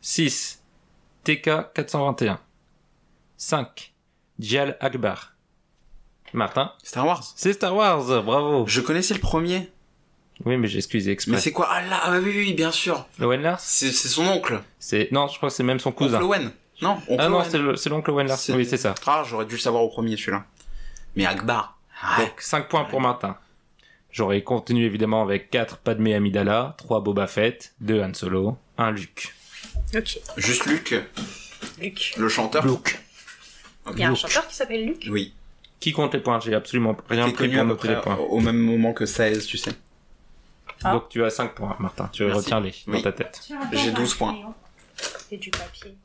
6. 0.00 0.60
TK 1.24 1.72
421. 1.74 2.38
5. 3.36 3.92
Dial 4.38 4.76
Akbar. 4.80 5.32
Martin, 6.32 6.72
Star 6.82 7.06
Wars. 7.06 7.32
c'est 7.36 7.52
Star 7.52 7.74
Wars, 7.76 8.04
bravo. 8.24 8.66
Je 8.66 8.80
connaissais 8.80 9.14
le 9.14 9.20
premier. 9.20 9.70
Oui, 10.44 10.56
mais 10.56 10.66
j'ai 10.66 10.78
excusé 10.78 11.10
Mais 11.10 11.12
exprès. 11.12 11.38
c'est 11.38 11.52
quoi? 11.52 11.68
Ah 11.70 11.82
là, 11.82 12.00
ah 12.02 12.18
oui, 12.18 12.32
oui, 12.36 12.54
bien 12.54 12.72
sûr. 12.72 13.06
Owen 13.20 13.40
Lars? 13.40 13.60
C'est 13.60 13.92
c'est 13.92 14.08
son 14.08 14.26
oncle. 14.26 14.60
C'est 14.80 15.12
non, 15.12 15.28
je 15.28 15.36
crois 15.36 15.48
que 15.48 15.54
c'est 15.54 15.62
même 15.62 15.78
son 15.78 15.92
cousin. 15.92 16.16
Oncle 16.16 16.24
Owen. 16.26 16.50
Non, 16.82 16.94
oncle 17.08 17.14
Ah 17.20 17.28
non, 17.28 17.36
Owen. 17.38 17.48
c'est 17.48 17.58
le- 17.58 17.76
c'est 17.76 17.88
l'oncle 17.88 18.10
Owen 18.10 18.26
Lars. 18.26 18.36
C'est- 18.38 18.52
Oui, 18.52 18.66
c'est 18.66 18.76
ça. 18.78 18.96
Ah, 19.06 19.22
j'aurais 19.24 19.46
dû 19.46 19.54
le 19.54 19.60
savoir 19.60 19.84
au 19.84 19.88
premier, 19.88 20.16
celui-là. 20.16 20.44
Mais 21.16 21.26
Akbar. 21.26 21.78
Ouais. 22.18 22.26
Donc 22.26 22.40
5 22.40 22.68
points 22.68 22.84
pour 22.84 23.00
Martin. 23.00 23.36
J'aurais 24.10 24.42
continué 24.42 24.86
évidemment 24.86 25.22
avec 25.22 25.50
4 25.50 25.78
Padmé 25.78 26.14
Amidala, 26.14 26.74
3 26.78 27.00
Boba 27.00 27.26
Fett, 27.26 27.74
2 27.80 28.02
Han 28.02 28.14
Solo, 28.14 28.56
1 28.78 28.90
Luke. 28.92 29.34
Ok. 29.94 30.18
Juste 30.36 30.66
Luc, 30.66 30.94
Luc. 31.80 32.14
le 32.16 32.28
chanteur. 32.28 32.64
Luke. 32.66 33.00
Il 33.92 33.98
y 33.98 34.02
a 34.02 34.06
un 34.06 34.10
Luke. 34.10 34.18
chanteur 34.18 34.46
qui 34.46 34.54
s'appelle 34.54 34.86
Luc. 34.86 35.06
Oui. 35.10 35.34
Qui 35.80 35.92
compte 35.92 36.14
les 36.14 36.20
points? 36.20 36.40
J'ai 36.40 36.54
absolument 36.54 36.96
rien 37.10 37.30
pris 37.30 37.48
pour 37.48 37.64
noter 37.64 37.88
les 37.88 37.96
points. 38.00 38.16
au 38.16 38.40
même 38.40 38.56
moment 38.58 38.92
que 38.92 39.04
16, 39.06 39.46
tu 39.46 39.58
sais. 39.58 39.72
Ah. 40.82 40.92
Donc 40.92 41.08
tu 41.08 41.22
as 41.24 41.30
5 41.30 41.54
points, 41.54 41.76
Martin. 41.78 42.08
Tu 42.12 42.24
Merci. 42.24 42.38
retiens 42.38 42.60
les 42.60 42.74
dans 42.86 42.92
Oui. 42.94 43.02
ta 43.02 43.12
tête. 43.12 43.48
J'ai 43.72 43.90
12 43.92 44.14
points. 44.14 44.36
Et 45.30 45.36
du 45.38 45.50
papier. 45.50 45.96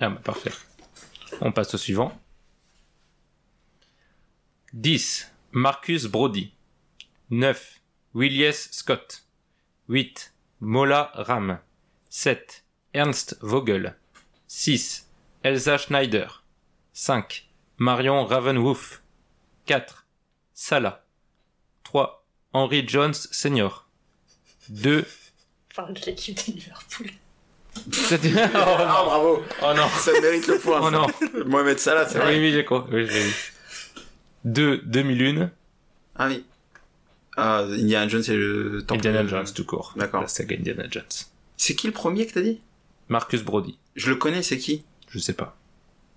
Ah 0.00 0.08
bah 0.10 0.20
parfait. 0.22 0.52
On 1.40 1.50
passe 1.52 1.74
au 1.74 1.78
suivant. 1.78 2.12
10. 4.72 5.26
Marcus 5.52 6.06
Brody. 6.06 6.52
9. 7.30 7.80
Willies 8.14 8.68
Scott. 8.72 9.22
8. 9.88 10.32
Mola 10.60 11.10
Ram. 11.14 11.58
7. 12.08 12.62
Ernst 12.94 13.36
Vogel. 13.42 13.94
6. 14.46 15.06
Elsa 15.44 15.78
Schneider. 15.78 16.28
5. 16.92 17.44
Marion 17.78 18.24
Ravenwolf. 18.26 19.02
4. 19.66 20.04
Salah. 20.54 21.00
3. 21.84 22.22
Henry 22.54 22.82
Jones 22.86 23.14
Senior. 23.30 23.86
2. 24.68 25.04
Parle 25.74 25.94
de 25.94 26.00
l'équipe 26.06 26.36
de 26.36 26.52
Liverpool. 26.52 27.10
oh, 27.76 28.50
Ah, 28.54 29.02
bravo. 29.06 29.42
oh 29.62 29.72
non. 29.74 29.88
Ça 29.88 30.12
mérite 30.20 30.46
le 30.46 30.58
point. 30.58 30.80
Oh 30.82 30.84
ça. 30.84 30.90
non. 30.90 31.06
Mohamed 31.46 31.78
Salah, 31.78 32.06
c'est 32.06 32.18
Oui, 32.18 32.24
vrai. 32.24 32.38
oui, 32.38 32.52
j'ai 32.52 32.64
quoi. 32.64 32.86
Oui. 32.92 33.06
2. 34.44 34.78
2001. 34.84 35.50
Ah 36.16 36.26
oui. 36.28 36.44
Ah, 37.36 37.62
Indiana 37.68 38.08
Jones, 38.08 38.22
c'est 38.22 38.36
le 38.36 38.82
temple. 38.86 39.06
Indiana 39.06 39.26
Jones 39.26 39.46
tout 39.54 39.64
court. 39.64 39.94
D'accord. 39.96 40.20
La 40.22 40.28
saga 40.28 40.56
Indiana 40.56 40.84
Jones. 40.90 41.04
C'est 41.56 41.74
qui 41.74 41.86
le 41.86 41.92
premier 41.92 42.26
que 42.26 42.34
t'as 42.34 42.42
dit? 42.42 42.60
Marcus 43.08 43.42
Brody. 43.42 43.78
Je 43.96 44.10
le 44.10 44.16
connais, 44.16 44.42
c'est 44.42 44.58
qui? 44.58 44.84
Je 45.08 45.18
sais 45.18 45.32
pas. 45.32 45.56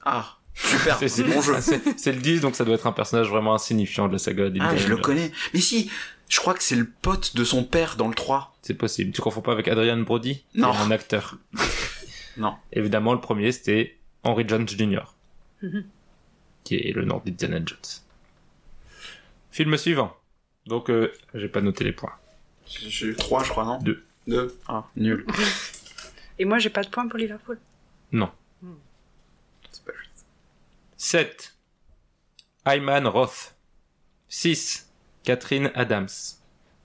Ah, 0.03 0.37
super, 0.53 0.97
C'est- 0.97 1.07
c'est 1.09 1.23
bon 1.23 1.41
jeu. 1.41 1.55
C'est 1.97 2.11
le 2.11 2.19
10, 2.21 2.41
donc 2.41 2.55
ça 2.55 2.65
doit 2.65 2.75
être 2.75 2.87
un 2.87 2.91
personnage 2.91 3.29
vraiment 3.29 3.53
insignifiant 3.55 4.07
de 4.07 4.13
la 4.13 4.19
saga 4.19 4.45
d'Indiana 4.45 4.69
Ah, 4.71 4.75
je 4.77 4.87
le 4.87 4.97
connais. 4.97 5.31
Mais 5.53 5.59
si, 5.61 5.89
je 6.29 6.39
crois 6.39 6.53
que 6.53 6.63
c'est 6.63 6.75
le 6.75 6.87
pote 7.01 7.35
de 7.35 7.43
son 7.43 7.63
père 7.63 7.95
dans 7.95 8.07
le 8.07 8.13
3. 8.15 8.55
C'est 8.61 8.73
possible. 8.73 9.11
Tu 9.13 9.21
confonds 9.21 9.41
pas 9.41 9.51
avec 9.53 9.67
Adrian 9.67 9.97
Brody? 9.97 10.43
Non. 10.55 10.71
un 10.73 10.91
acteur. 10.91 11.37
Non. 12.37 12.55
Évidemment, 12.73 13.13
le 13.13 13.21
premier, 13.21 13.53
c'était 13.53 13.95
Henry 14.23 14.43
Jones 14.45 14.67
Jr. 14.67 15.15
Mhm. 15.61 15.85
qui 16.65 16.75
est 16.75 16.91
le 16.93 17.05
nom 17.05 17.21
d'Indiana 17.25 17.59
Jones. 17.65 17.77
Film 19.55 19.77
suivant. 19.77 20.13
Donc, 20.65 20.89
euh, 20.89 21.13
j'ai 21.33 21.47
pas 21.47 21.61
noté 21.61 21.85
les 21.85 21.93
points. 21.93 22.11
J'ai 22.67 23.05
eu 23.05 23.15
3, 23.15 23.45
je 23.45 23.49
crois, 23.51 23.63
non 23.63 23.77
Deux. 23.77 24.03
2. 24.27 24.59
Ah, 24.67 24.83
nul. 24.97 25.25
Et 26.39 26.43
moi, 26.43 26.59
j'ai 26.59 26.69
pas 26.69 26.83
de 26.83 26.89
points 26.89 27.07
pour 27.07 27.17
Liverpool. 27.17 27.57
C'est 28.11 28.19
pas 29.85 29.93
juste. 29.97 30.25
7. 30.97 31.55
Ayman 32.65 33.07
Roth. 33.07 33.55
6. 34.27 34.91
Catherine 35.23 35.71
Adams. 35.73 36.09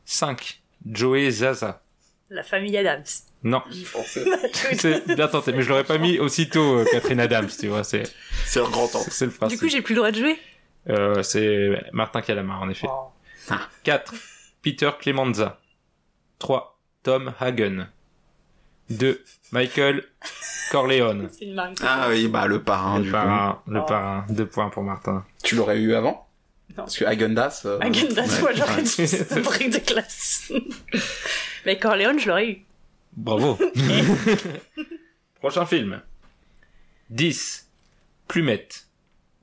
5. 0.04 0.62
Joey 0.86 1.28
Zaza. 1.32 1.82
La 2.28 2.44
famille 2.44 2.76
Adams. 2.76 3.02
Non, 3.42 3.64
c'est 4.06 5.06
bien 5.16 5.26
tenté, 5.26 5.52
mais 5.52 5.62
je 5.62 5.68
l'aurais 5.70 5.82
pas 5.82 5.98
mis 5.98 6.20
aussitôt, 6.20 6.78
euh, 6.78 6.84
Catherine 6.92 7.18
Adams, 7.18 7.48
tu 7.48 7.66
vois, 7.66 7.82
c'est 7.82 8.04
C'est 8.44 8.60
un 8.60 8.68
grand 8.70 8.86
temps. 8.86 9.02
c'est 9.08 9.24
le 9.24 9.32
du 9.32 9.38
principe. 9.38 9.58
coup, 9.58 9.68
j'ai 9.68 9.82
plus 9.82 9.94
le 9.94 10.00
droit 10.00 10.12
de 10.12 10.18
jouer. 10.18 10.38
Euh, 10.89 11.22
c'est 11.22 11.70
Martin 11.93 12.22
qui 12.22 12.33
a 12.33 12.35
la 12.35 12.43
main, 12.43 12.57
en 12.59 12.68
effet. 12.68 12.89
Oh. 12.91 13.12
4. 13.85 14.14
Peter 14.62 14.91
Clemenza. 14.99 15.59
3. 16.39 16.78
Tom 17.03 17.33
Hagen. 17.41 17.89
2. 18.91 19.22
Michael 19.53 20.05
Corleone. 20.70 21.28
C'est 21.33 21.45
une 21.45 21.55
marque. 21.55 21.76
Ah 21.83 22.07
oui, 22.09 22.28
bah 22.28 22.47
le 22.47 22.62
parrain, 22.62 22.99
le 22.99 23.05
du 23.05 23.11
parrain, 23.11 23.62
le 23.66 23.81
Oh. 23.81 23.85
parrain. 23.87 24.26
Deux 24.31 24.47
points 24.47 24.68
pour 24.70 24.83
Martin. 24.83 25.20
coup. 25.20 25.26
Tu 25.45 25.55
l'aurais 25.55 25.78
eu 25.78 25.95
avant? 25.95 26.26
Non. 26.70 26.85
Parce 26.85 26.97
que 26.97 27.05
Agendas... 27.05 27.62
euh, 27.66 27.78
Agendas, 27.81 28.22
ouais, 28.37 28.41
moi, 28.41 28.53
j'aurais 28.55 28.83
dit 28.83 28.89
c'est 28.89 29.33
un 29.37 29.43
truc 29.43 29.70
de 29.70 29.78
classe. 29.78 30.53
Mais 31.66 31.78
Corleone, 31.78 32.18
je 32.18 32.28
l'aurais 32.28 32.49
eu. 32.51 32.64
Bravo. 33.16 33.59
Prochain 35.41 35.66
film. 35.66 36.01
10. 37.11 37.68
Plumette. 38.28 38.87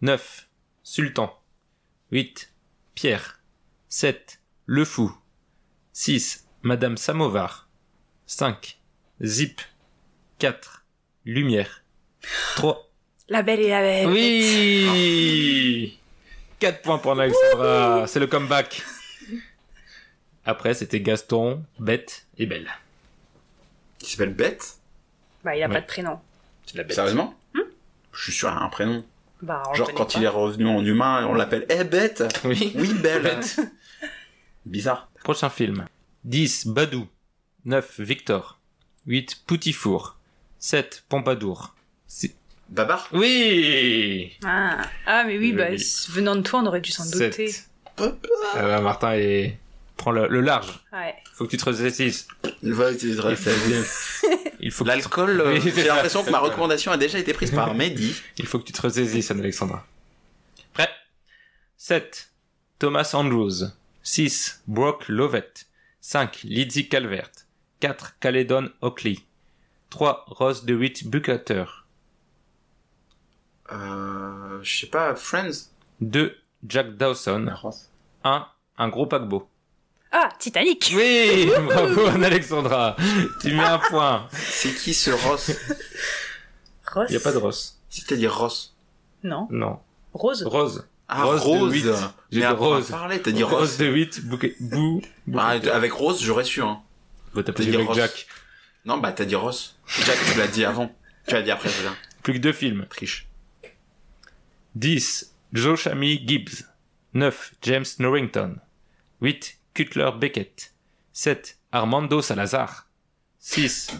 9. 0.01 0.46
Sultan. 0.89 1.37
8. 2.13 2.49
Pierre. 2.95 3.41
7. 3.89 4.39
Le 4.67 4.85
Fou. 4.85 5.13
6. 5.91 6.47
Madame 6.61 6.95
Samovar. 6.95 7.67
5. 8.25 8.79
Zip. 9.21 9.59
4. 10.39 10.85
Lumière. 11.25 11.83
3. 12.55 12.89
La 13.27 13.41
belle 13.43 13.59
et 13.59 13.67
la 13.67 13.81
belle. 13.81 14.07
Oui 14.07 15.99
4 16.59 16.81
points 16.81 16.99
pour 16.99 17.19
Alexandra. 17.19 18.07
C'est 18.07 18.21
le 18.21 18.27
comeback. 18.27 18.81
Après, 20.45 20.73
c'était 20.73 21.01
Gaston, 21.01 21.65
Bête 21.79 22.27
et 22.37 22.45
Belle. 22.45 22.71
Il 23.99 24.07
s'appelle 24.07 24.33
Bête 24.33 24.77
Bah, 25.43 25.53
il 25.53 25.61
a 25.63 25.67
Ouais. 25.67 25.73
pas 25.73 25.81
de 25.81 25.85
prénom. 25.85 26.17
C'est 26.65 26.77
la 26.77 26.83
Bête. 26.83 26.95
Sérieusement 26.95 27.37
Je 28.13 28.23
suis 28.23 28.31
sûr, 28.31 28.47
a 28.47 28.63
un 28.63 28.69
prénom. 28.69 29.03
Bah, 29.41 29.61
Genre 29.75 29.93
quand 29.93 30.13
pas. 30.13 30.19
il 30.19 30.23
est 30.23 30.27
revenu 30.29 30.67
en 30.67 30.83
humain, 30.83 31.25
on 31.27 31.33
l'appelle 31.33 31.65
Eh 31.69 31.83
Bête 31.83 32.23
Oui. 32.43 32.73
Oui, 32.75 32.93
belle 32.93 33.21
Bête. 33.23 33.59
Bizarre. 34.65 35.09
Prochain 35.23 35.49
film. 35.49 35.85
10. 36.25 36.67
Badou. 36.67 37.07
9. 37.65 37.99
Victor. 37.99 38.59
8. 39.05 39.43
Poutifour. 39.45 40.17
7. 40.59 41.03
Pompadour. 41.07 41.75
Six- 42.07 42.35
Babar? 42.69 43.07
Oui 43.13 44.33
Ah. 44.43 44.81
ah, 45.05 45.23
mais 45.25 45.37
oui, 45.37 45.51
Oui, 45.51 45.53
bah, 45.53 45.67
venant 46.09 46.35
de 46.35 46.41
toi, 46.41 46.59
on 46.61 46.65
aurait 46.65 46.81
dû 46.81 46.91
s'en 46.91 47.05
douter. 47.09 47.47
7. 47.47 47.69
Euh, 48.57 48.81
Martin 48.81 49.13
est... 49.13 49.57
prend 49.95 50.11
le, 50.11 50.27
le 50.27 50.41
large. 50.41 50.83
Ouais. 50.91 51.15
Faut 51.33 51.45
que 51.45 51.51
tu 51.51 51.57
te 51.57 51.65
ressaisisses. 51.65 52.27
Il 52.63 52.73
va 52.73 52.91
utiliser 52.91 53.21
Il 54.67 54.71
faut 54.73 54.83
que, 54.83 54.89
L'alcool, 54.89 55.39
euh, 55.39 55.59
j'ai 55.63 55.71
ça. 55.71 55.83
l'impression 55.95 56.25
que 56.25 56.29
ma 56.29 56.39
recommandation 56.39 56.91
a 56.91 56.97
déjà 56.97 57.17
été 57.17 57.31
prise 57.31 57.51
par 57.51 57.73
Mehdi. 57.79 58.13
il 58.37 58.45
faut 58.47 58.59
que 58.59 58.65
tu 58.65 58.73
te 58.73 58.81
ressaisisses, 58.81 59.31
Anne-Alexandra. 59.31 59.85
Prêt? 60.73 60.89
7. 61.77 62.29
Thomas 62.77 63.11
Andrews. 63.13 63.71
6. 64.03 64.63
Brock 64.67 65.07
Lovett. 65.07 65.67
5. 66.01 66.41
Lizzie 66.43 66.89
Calvert. 66.89 67.31
4. 67.79 68.19
Caledon 68.19 68.69
Oakley. 68.81 69.19
3. 69.89 70.25
Rose 70.27 70.65
DeWitt 70.65 71.07
Bucketer. 71.07 71.63
Euh, 73.71 74.59
je 74.63 74.79
sais 74.81 74.87
pas, 74.87 75.15
Friends 75.15 75.71
2. 76.01 76.35
Jack 76.67 76.97
Dawson. 76.97 77.53
1. 78.25 78.47
Un 78.79 78.89
gros 78.89 79.05
paquebot. 79.05 79.47
Ah, 80.19 80.29
Titanic 80.39 80.91
Oui, 80.95 81.51
bravo 81.67 82.07
Anne-Alexandra. 82.07 82.95
Tu 83.39 83.53
mets 83.53 83.63
un 83.63 83.77
point. 83.77 84.27
C'est 84.31 84.73
qui 84.73 84.95
ce 84.95 85.11
Ross 85.11 85.51
Ross 86.91 87.05
Il 87.09 87.11
n'y 87.11 87.17
a 87.17 87.19
pas 87.19 87.31
de 87.31 87.37
Ross. 87.37 87.77
C'est-à-dire 87.87 88.35
Ross 88.35 88.75
Non. 89.23 89.47
Non. 89.51 89.79
Rose 90.13 90.41
Rose. 90.43 90.87
Ah, 91.07 91.23
Rose 91.23 91.41
Rose, 91.41 91.69
de 91.69 91.75
huit. 91.75 91.83
J'ai 92.31 92.39
Mais 92.39 92.47
dit 92.47 92.53
Rose. 92.53 92.87
t'as 93.23 93.31
dit 93.31 93.43
Rose 93.43 93.53
Ross. 93.59 93.77
de 93.77 93.85
8. 93.85 94.25
Bouquet. 94.27 94.55
Bou. 94.59 95.01
Ah, 95.37 95.49
avec 95.49 95.93
Rose, 95.93 96.19
j'aurais 96.23 96.43
su, 96.45 96.63
hein. 96.63 96.81
Bah, 97.35 97.43
t'as 97.43 97.53
pas 97.53 97.61
dit 97.61 97.75
avec 97.75 97.87
Ross. 97.87 97.95
Jack. 97.95 98.27
Non, 98.85 98.97
bah 98.97 99.11
t'as 99.11 99.25
dit 99.25 99.35
Ross. 99.35 99.75
Jack, 100.03 100.17
tu 100.31 100.39
l'as 100.39 100.47
dit 100.47 100.65
avant. 100.65 100.91
Tu 101.27 101.35
l'as 101.35 101.43
dit 101.43 101.51
après, 101.51 101.69
c'est. 101.69 101.87
Plus 102.23 102.33
que 102.33 102.39
deux 102.39 102.53
films. 102.53 102.87
Triche. 102.89 103.27
10. 104.73 105.31
Joe 105.53 105.79
Shammy 105.79 106.27
Gibbs. 106.27 106.65
9. 107.13 107.53
James 107.61 107.85
Norrington. 107.99 108.55
8. 109.21 109.57
Cutler 109.77 110.09
Beckett. 110.19 110.73
7. 111.13 111.55
Armando 111.71 112.23
Salazar. 112.23 112.87
6. 113.37 113.91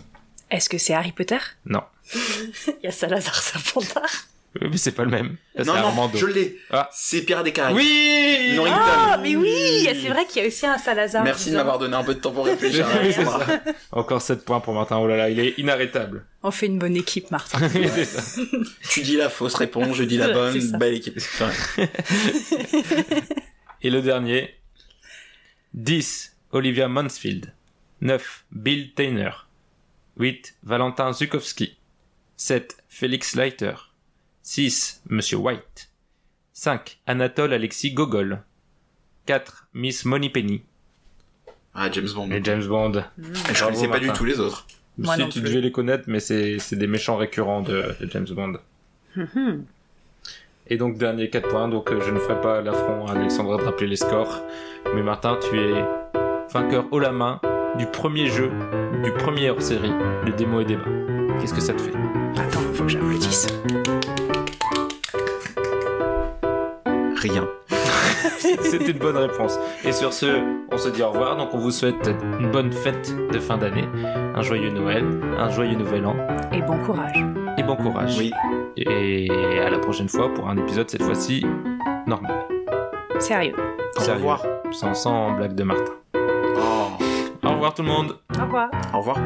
Est-ce 0.50 0.70
que 0.70 0.80
c'est 0.80 0.96
Harry 0.96 1.12
Potter? 1.12 1.38
Non. 1.68 1.84
Il 2.16 2.86
y 2.86 2.88
a 2.88 2.92
Salazar 2.92 3.36
Serpentard. 3.36 4.10
Oui, 4.60 4.70
mais 4.72 4.78
c'est 4.78 4.94
pas 4.94 5.04
le 5.04 5.12
même. 5.12 5.38
Là, 5.54 5.66
non, 5.66 5.74
c'est 5.76 5.80
non, 5.82 5.88
Armando. 5.90 6.18
je 6.18 6.26
l'ai. 6.26 6.58
Ah. 6.72 6.90
C'est 6.92 7.22
Pierre 7.22 7.44
des 7.44 7.52
Caraïbes. 7.54 7.78
Oui 7.78 8.54
Norrington. 8.56 8.82
Ah, 8.82 9.20
mais 9.22 9.36
oui 9.36 9.84
C'est 9.84 10.10
vrai 10.10 10.26
qu'il 10.26 10.42
y 10.42 10.46
a 10.46 10.48
aussi 10.48 10.66
un 10.66 10.80
Salazar. 10.80 11.24
Merci 11.24 11.52
de 11.52 11.58
m'avoir 11.58 11.78
donné 11.78 11.96
un 11.96 12.04
peu 12.04 12.16
de 12.16 12.22
temps 12.22 12.32
pour 12.32 12.46
réfléchir. 12.48 12.88
Encore 13.92 14.24
7 14.24 14.46
points 14.46 14.60
pour 14.60 14.74
Martin. 14.74 14.98
Oh 14.98 15.06
là 15.06 15.16
là, 15.16 15.30
il 15.30 15.40
est 15.40 15.60
inarrêtable. 15.60 16.26
On 16.42 16.50
fait 16.50 16.66
une 16.66 16.80
bonne 16.80 16.96
équipe, 16.96 17.30
Martin. 17.30 17.60
ça. 18.04 18.42
Tu 18.90 19.04
dis 19.04 19.16
la 19.16 19.30
fausse 19.30 19.54
réponse, 19.54 19.96
je 19.96 20.06
dis 20.06 20.18
la 20.18 20.30
bonne. 20.30 20.60
Belle 20.80 20.96
équipe. 20.96 21.20
Et 23.84 23.92
le 23.92 24.02
dernier. 24.02 24.57
10. 25.78 26.36
Olivia 26.52 26.88
Mansfield. 26.88 27.54
9. 28.02 28.46
Bill 28.52 28.94
Tainer. 28.94 29.32
8. 30.18 30.56
Valentin 30.64 31.14
Zukowski. 31.14 31.78
7. 32.36 32.78
Félix 32.90 33.36
Leiter. 33.36 33.76
6. 34.42 35.02
Monsieur 35.10 35.38
White. 35.38 35.90
5. 36.54 37.00
Anatole 37.06 37.54
Alexis 37.54 37.92
Gogol. 37.94 38.42
4. 39.28 39.68
Miss 39.74 40.04
Moneypenny. 40.06 40.64
Ah, 41.76 41.92
James 41.92 42.10
Bond. 42.16 42.32
Et 42.32 42.44
James 42.44 42.66
Bond. 42.66 43.04
Je 43.20 43.30
Bravo, 43.44 43.66
connaissais 43.66 43.88
pas 43.88 44.00
du 44.00 44.12
tout 44.14 44.26
les 44.26 44.40
autres. 44.40 44.66
Moi 44.98 45.14
si 45.14 45.22
non 45.22 45.30
tu 45.30 45.42
plus. 45.42 45.50
devais 45.50 45.62
les 45.62 45.72
connaître, 45.72 46.06
mais 46.08 46.20
c'est 46.20 46.58
c'est 46.58 46.76
des 46.76 46.88
méchants 46.88 47.18
récurrents 47.18 47.62
de, 47.62 47.96
de 48.00 48.10
James 48.10 48.26
Bond. 48.32 48.58
Et 50.70 50.78
donc 50.78 50.98
dernier 50.98 51.30
4 51.30 51.48
points, 51.48 51.68
donc 51.68 51.92
euh, 51.92 52.00
je 52.06 52.12
ne 52.12 52.20
ferai 52.20 52.40
pas 52.42 52.62
l'affront 52.62 53.06
à 53.08 53.12
Alexandra 53.12 53.58
de 53.58 53.64
rappeler 53.64 53.88
les 53.88 53.96
scores. 53.96 54.42
Mais 54.94 55.02
Martin, 55.02 55.38
tu 55.40 55.58
es 55.58 55.74
vainqueur 56.54 56.86
haut 56.92 57.00
la 57.00 57.12
main 57.12 57.40
du 57.78 57.86
premier 57.86 58.28
jeu, 58.28 58.52
du 59.04 59.12
premier 59.14 59.50
hors-série, 59.50 59.94
le 60.26 60.32
démo 60.34 60.62
et 60.62 60.66
débat. 60.66 60.84
Qu'est-ce 61.40 61.54
que 61.54 61.62
ça 61.62 61.74
te 61.74 61.82
fait? 61.82 61.94
Attends, 62.36 62.60
faut 62.74 62.84
que 62.84 62.90
j'applaudisse. 62.90 63.48
Rien. 67.16 67.48
C'était 68.62 68.92
une 68.92 69.00
bonne 69.00 69.18
réponse. 69.18 69.58
Et 69.86 69.92
sur 69.92 70.12
ce, 70.12 70.26
on 70.72 70.78
se 70.78 70.90
dit 70.90 71.02
au 71.02 71.12
revoir. 71.12 71.38
Donc 71.38 71.54
on 71.54 71.60
vous 71.60 71.72
souhaite 71.72 72.10
une 72.40 72.52
bonne 72.52 72.72
fête 72.72 73.14
de 73.32 73.40
fin 73.40 73.58
d'année, 73.58 73.86
un 74.36 74.42
joyeux 74.42 74.72
Noël, 74.72 75.06
un 75.38 75.50
joyeux 75.50 75.78
Nouvel 75.78 76.06
An 76.06 76.16
Et 76.52 76.62
bon 76.62 76.78
courage. 76.86 77.24
Bon 77.68 77.76
courage. 77.76 78.18
Oui. 78.18 78.32
Et 78.78 79.30
à 79.60 79.70
la 79.70 79.80
prochaine 79.80 80.10
fois 80.10 80.34
pour 80.34 80.50
un 80.50 80.58
épisode 80.58 80.90
cette 80.90 81.04
fois-ci 81.04 81.46
normal. 82.08 82.46
Sérieux. 83.20 83.54
Au 83.96 84.00
Sérieux. 84.00 84.16
revoir. 84.20 84.44
Sans, 84.72 84.94
sans 84.94 85.32
blague 85.34 85.54
de 85.56 85.64
Martin. 85.64 85.92
Oh. 86.16 86.88
Au 87.44 87.50
revoir 87.50 87.74
tout 87.74 87.82
le 87.84 87.88
monde 87.88 88.18
Au 88.40 88.44
revoir. 88.44 88.70
Au 88.94 88.98
revoir. 89.00 89.18